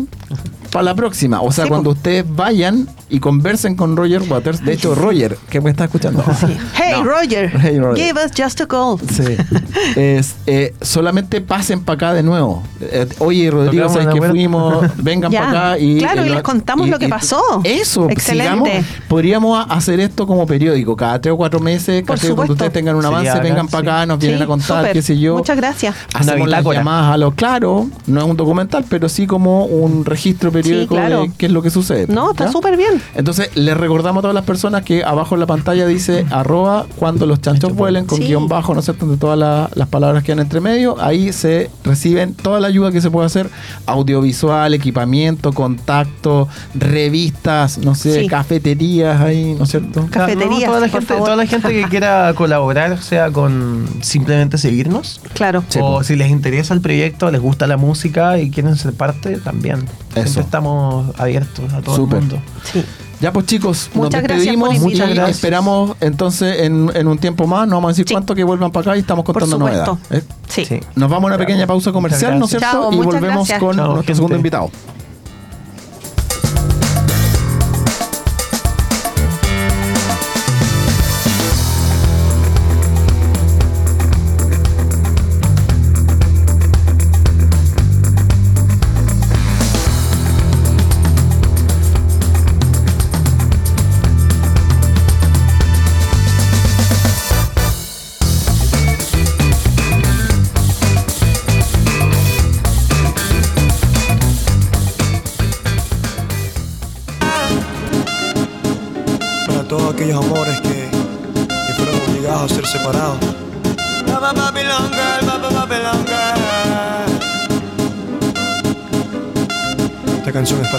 para 0.77 0.83
la 0.83 0.95
próxima. 0.95 1.41
O 1.41 1.51
sea, 1.51 1.65
Sí, 1.65 1.69
cuando 1.69 1.89
po. 1.91 1.95
ustedes 1.97 2.25
vayan 2.27 2.87
y 3.09 3.19
conversen 3.19 3.75
con 3.75 3.95
Roger 3.95 4.21
Waters. 4.23 4.63
De 4.63 4.73
hecho, 4.73 4.93
Roger, 4.95 5.37
que 5.49 5.61
me 5.61 5.69
está 5.69 5.85
escuchando. 5.85 6.23
Hey, 6.41 6.57
Hey 6.75 6.93
No. 6.97 7.03
Roger, 7.03 7.51
Hey, 7.61 7.79
Roger. 7.79 8.05
give 8.05 8.19
us 8.25 8.31
just 8.37 8.61
a 8.61 8.67
call. 8.67 8.97
Sí. 9.11 9.35
Es, 9.95 10.35
eh, 10.45 10.73
solamente 10.81 11.41
pasen 11.41 11.81
para 11.83 11.95
acá 11.95 12.13
de 12.13 12.23
nuevo. 12.23 12.63
Eh, 12.81 13.07
oye, 13.19 13.49
Rodrigo, 13.49 13.87
Tocamos 13.87 14.03
¿sabes 14.03 14.19
que 14.21 14.27
fuimos? 14.29 14.85
Vengan 14.97 15.31
para 15.31 15.49
acá 15.49 15.79
y. 15.79 15.97
Claro, 15.99 16.25
y 16.25 16.29
lo- 16.29 16.35
les 16.35 16.43
contamos 16.43 16.89
lo 16.89 16.99
que 16.99 17.07
pasó. 17.09 17.41
Eso, 17.63 18.09
Excelente. 18.09 18.69
sigamos. 18.71 18.85
Podríamos 19.07 19.65
hacer 19.69 19.99
esto 19.99 20.27
como 20.27 20.45
periódico, 20.45 20.95
cada 20.95 21.19
tres 21.21 21.33
o 21.33 21.37
cuatro 21.37 21.59
meses, 21.59 22.03
cuando 22.05 22.53
ustedes 22.53 22.73
tengan 22.73 22.95
un 22.95 23.05
avance, 23.05 23.29
bacán, 23.29 23.43
vengan 23.43 23.67
para 23.67 23.81
sí. 23.83 23.87
acá, 23.89 24.05
nos 24.05 24.19
vienen 24.19 24.37
Sí, 24.39 24.43
a 24.43 24.47
contar, 24.47 24.91
qué 24.91 25.01
sé 25.01 25.17
yo. 25.17 25.37
Muchas 25.37 25.57
gracias. 25.57 25.95
Hacemos 26.13 26.47
las 26.49 26.63
llamadas 26.63 27.13
a 27.13 27.17
lo 27.17 27.31
claro, 27.31 27.87
no 28.07 28.19
es 28.19 28.25
un 28.25 28.37
documental, 28.37 28.85
pero 28.89 29.07
sí 29.09 29.25
como 29.27 29.65
un 29.65 30.05
registro 30.05 30.51
periódico 30.51 30.66
claro. 30.87 31.21
de 31.21 31.31
qué 31.37 31.45
es 31.47 31.51
lo 31.51 31.61
que 31.61 31.69
sucede. 31.69 32.07
No, 32.07 32.31
está 32.31 32.51
súper 32.51 32.77
bien. 32.77 33.01
Entonces, 33.15 33.49
les 33.55 33.75
recordamos 33.77 34.21
a 34.21 34.23
todas 34.23 34.35
las 34.35 34.45
personas 34.45 34.83
que 34.83 35.03
abajo 35.03 35.35
en 35.35 35.39
la 35.41 35.47
pantalla 35.47 35.85
dice 35.87 36.25
arroba 36.31 36.85
cuando 36.97 37.25
los 37.25 37.41
chanchos 37.41 37.73
vuelen 37.73 38.05
con 38.05 38.17
Sí. 38.19 38.25
guion 38.25 38.47
bajo, 38.47 38.73
¿no 38.73 38.79
es 38.79 38.85
cierto? 38.85 39.07
De 39.07 39.17
todas 39.17 39.37
la- 39.37 39.69
las 39.75 39.87
palabras 39.87 40.23
que 40.23 40.31
han 40.31 40.39
entre 40.39 40.59
medio. 40.61 40.99
Ahí 41.01 41.31
se 41.33 41.69
reciben 41.83 42.33
toda 42.33 42.59
la 42.59 42.67
ayuda 42.67 42.91
que 42.91 43.01
se 43.01 43.09
puede 43.11 43.25
hacer: 43.27 43.49
audiovisual, 43.85 44.73
equipamiento, 44.73 45.51
contacto, 45.53 46.47
revistas, 46.75 47.77
no 47.77 47.95
sé, 47.95 48.21
Sí. 48.21 48.27
cafeterías 48.27 49.21
ahí, 49.21 49.53
¿no 49.57 49.63
es 49.63 49.69
cierto? 49.71 50.01
Ca- 50.09 50.21
Cafeterías, 50.21 50.65
toda, 50.65 50.79
la 50.79 50.87
por 50.87 50.99
gente, 50.99 51.05
favor. 51.07 51.23
toda 51.25 51.35
la 51.37 51.45
gente 51.45 51.69
que 51.69 51.83
quiera 51.89 52.33
colaborar, 52.35 53.01
sea 53.01 53.31
con 53.31 53.85
simplemente 54.01 54.57
seguirnos, 54.57 55.21
Claro. 55.33 55.63
O 55.75 55.79
po. 55.79 56.03
si 56.03 56.15
les 56.15 56.29
interesa 56.29 56.73
el 56.73 56.81
proyecto, 56.81 57.29
les 57.31 57.41
gusta 57.41 57.67
la 57.67 57.77
música 57.77 58.39
y 58.39 58.49
quieren 58.51 58.75
ser 58.75 58.93
parte, 58.93 59.37
también. 59.37 59.85
Eso. 60.15 60.39
Estamos 60.47 61.13
abiertos 61.19 61.73
a 61.73 61.81
todo 61.81 61.95
Súper. 61.95 62.17
el 62.19 62.23
mundo. 62.25 62.41
Sí. 62.71 62.83
Ya 63.19 63.33
pues 63.33 63.45
chicos, 63.47 63.89
Muchas 63.95 64.21
nos 64.21 64.23
gracias 64.23 64.37
despedimos. 64.45 64.69
por 64.69 64.79
Muchas 64.79 65.09
gracias. 65.09 65.29
Esperamos 65.37 65.97
entonces 66.01 66.59
en, 66.61 66.91
en 66.93 67.07
un 67.07 67.17
tiempo 67.17 67.47
más, 67.47 67.67
no 67.67 67.75
vamos 67.77 67.89
a 67.89 67.91
decir 67.93 68.05
Sí. 68.07 68.13
cuánto, 68.13 68.35
que 68.35 68.43
vuelvan 68.43 68.71
para 68.71 68.91
acá 68.91 68.97
y 68.97 68.99
estamos 68.99 69.25
contando 69.25 69.57
novedades. 69.57 69.97
¿eh? 70.11 70.21
Sí. 70.47 70.79
Nos 70.95 71.09
vamos 71.09 71.23
a 71.31 71.35
una 71.35 71.37
pequeña 71.37 71.65
pausa 71.67 71.91
comercial, 71.91 72.37
¿no 72.39 72.45
es 72.45 72.51
cierto? 72.51 72.67
gracias. 72.89 72.93
y 72.93 72.97
volvemos 73.05 73.47
gracias. 73.47 73.59
con 73.59 73.75
Chao, 73.75 73.85
nuestro 73.85 74.03
gente. 74.03 74.15
segundo 74.15 74.35
invitado. 74.35 74.69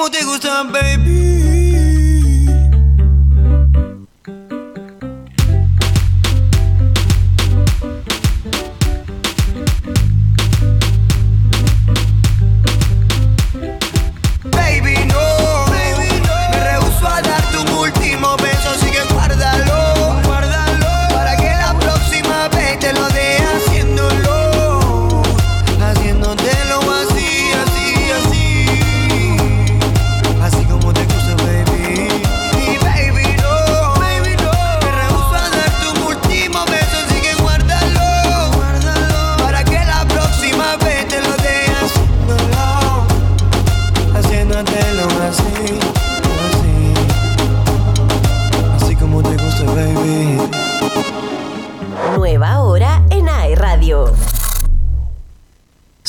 Así 0.00 0.08
como 0.08 0.10
te 0.10 0.24
gusta, 0.24 0.62
baby. 0.64 1.00
Baby, 1.04 1.39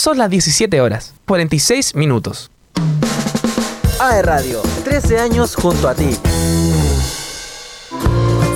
Son 0.01 0.17
las 0.17 0.31
17 0.31 0.81
horas, 0.81 1.13
46 1.27 1.93
minutos. 1.93 2.49
AE 3.99 4.23
Radio, 4.23 4.59
13 4.83 5.19
años 5.19 5.55
junto 5.55 5.87
a 5.87 5.93
ti. 5.93 6.17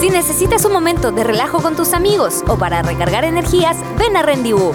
Si 0.01 0.09
necesitas 0.09 0.65
un 0.65 0.73
momento 0.73 1.11
de 1.11 1.23
relajo 1.23 1.61
con 1.61 1.75
tus 1.75 1.93
amigos 1.93 2.41
o 2.47 2.57
para 2.57 2.81
recargar 2.81 3.25
energías, 3.25 3.77
ven 3.99 4.17
a 4.17 4.23
Rendibú. 4.23 4.71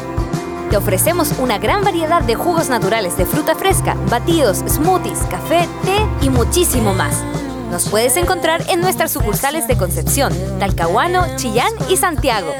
Te 0.70 0.76
ofrecemos 0.76 1.32
una 1.40 1.58
gran 1.58 1.82
variedad 1.82 2.22
de 2.22 2.36
jugos 2.36 2.68
naturales 2.68 3.16
de 3.16 3.26
fruta 3.26 3.56
fresca, 3.56 3.96
batidos, 4.08 4.58
smoothies, 4.58 5.18
café, 5.28 5.68
té 5.84 6.24
y 6.24 6.30
muchísimo 6.30 6.94
más. 6.94 7.24
Nos 7.72 7.88
puedes 7.88 8.16
encontrar 8.16 8.64
en 8.68 8.80
nuestras 8.80 9.10
sucursales 9.10 9.66
de 9.66 9.76
Concepción, 9.76 10.32
Talcahuano, 10.60 11.34
Chillán 11.34 11.72
y 11.88 11.96
Santiago. 11.96 12.54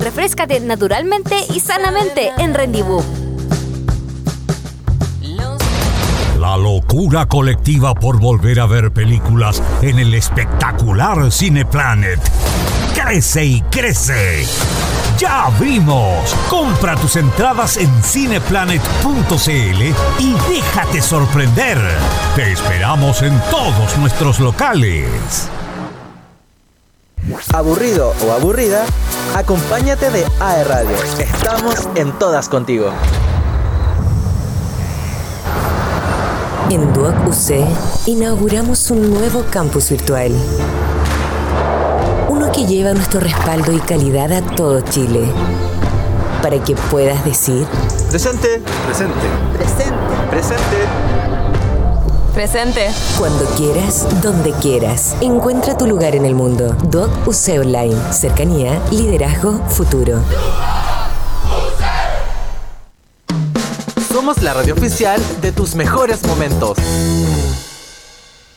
Refrescate 0.00 0.58
naturalmente 0.58 1.36
y 1.54 1.60
sanamente 1.60 2.32
en 2.38 2.54
Rendibú. 2.54 3.00
Locura 6.58 7.26
colectiva 7.26 7.94
por 7.94 8.18
volver 8.18 8.60
a 8.60 8.66
ver 8.66 8.92
películas 8.92 9.62
en 9.82 9.98
el 9.98 10.14
espectacular 10.14 11.30
Cineplanet. 11.32 12.20
Crece 12.94 13.44
y 13.44 13.60
crece. 13.62 14.44
¡Ya 15.18 15.46
abrimos! 15.46 16.34
Compra 16.48 16.96
tus 16.96 17.16
entradas 17.16 17.76
en 17.76 17.90
cineplanet.cl 18.02 19.48
y 20.18 20.34
déjate 20.48 21.00
sorprender. 21.00 21.78
Te 22.36 22.52
esperamos 22.52 23.22
en 23.22 23.38
todos 23.50 23.96
nuestros 23.98 24.38
locales. 24.40 25.48
Aburrido 27.52 28.14
o 28.26 28.32
aburrida, 28.32 28.84
acompáñate 29.34 30.10
de 30.10 30.24
AE 30.40 30.64
Radio. 30.64 30.96
Estamos 31.18 31.88
en 31.94 32.12
todas 32.12 32.48
contigo. 32.48 32.92
En 36.70 36.92
Duoc 36.92 37.14
UC 37.26 37.66
inauguramos 38.06 38.90
un 38.90 39.14
nuevo 39.14 39.42
campus 39.50 39.88
virtual. 39.88 40.32
Uno 42.28 42.52
que 42.52 42.66
lleva 42.66 42.92
nuestro 42.92 43.20
respaldo 43.20 43.72
y 43.72 43.78
calidad 43.78 44.30
a 44.32 44.42
todo 44.42 44.82
Chile. 44.82 45.24
Para 46.42 46.62
que 46.62 46.74
puedas 46.90 47.24
decir, 47.24 47.66
Presente. 48.10 48.60
Presente. 48.84 49.14
Presente. 49.56 49.94
Presente. 50.30 50.76
presente. 52.34 52.88
Cuando 53.18 53.46
quieras, 53.56 54.06
donde 54.22 54.52
quieras. 54.52 55.16
Encuentra 55.22 55.76
tu 55.76 55.86
lugar 55.86 56.14
en 56.14 56.26
el 56.26 56.34
mundo. 56.34 56.76
Doc 56.90 57.10
UC 57.26 57.60
Online. 57.60 57.96
Cercanía, 58.12 58.78
liderazgo, 58.90 59.58
futuro. 59.68 60.20
La 64.36 64.52
radio 64.52 64.74
oficial 64.74 65.18
de 65.40 65.52
tus 65.52 65.74
mejores 65.74 66.22
momentos. 66.26 66.76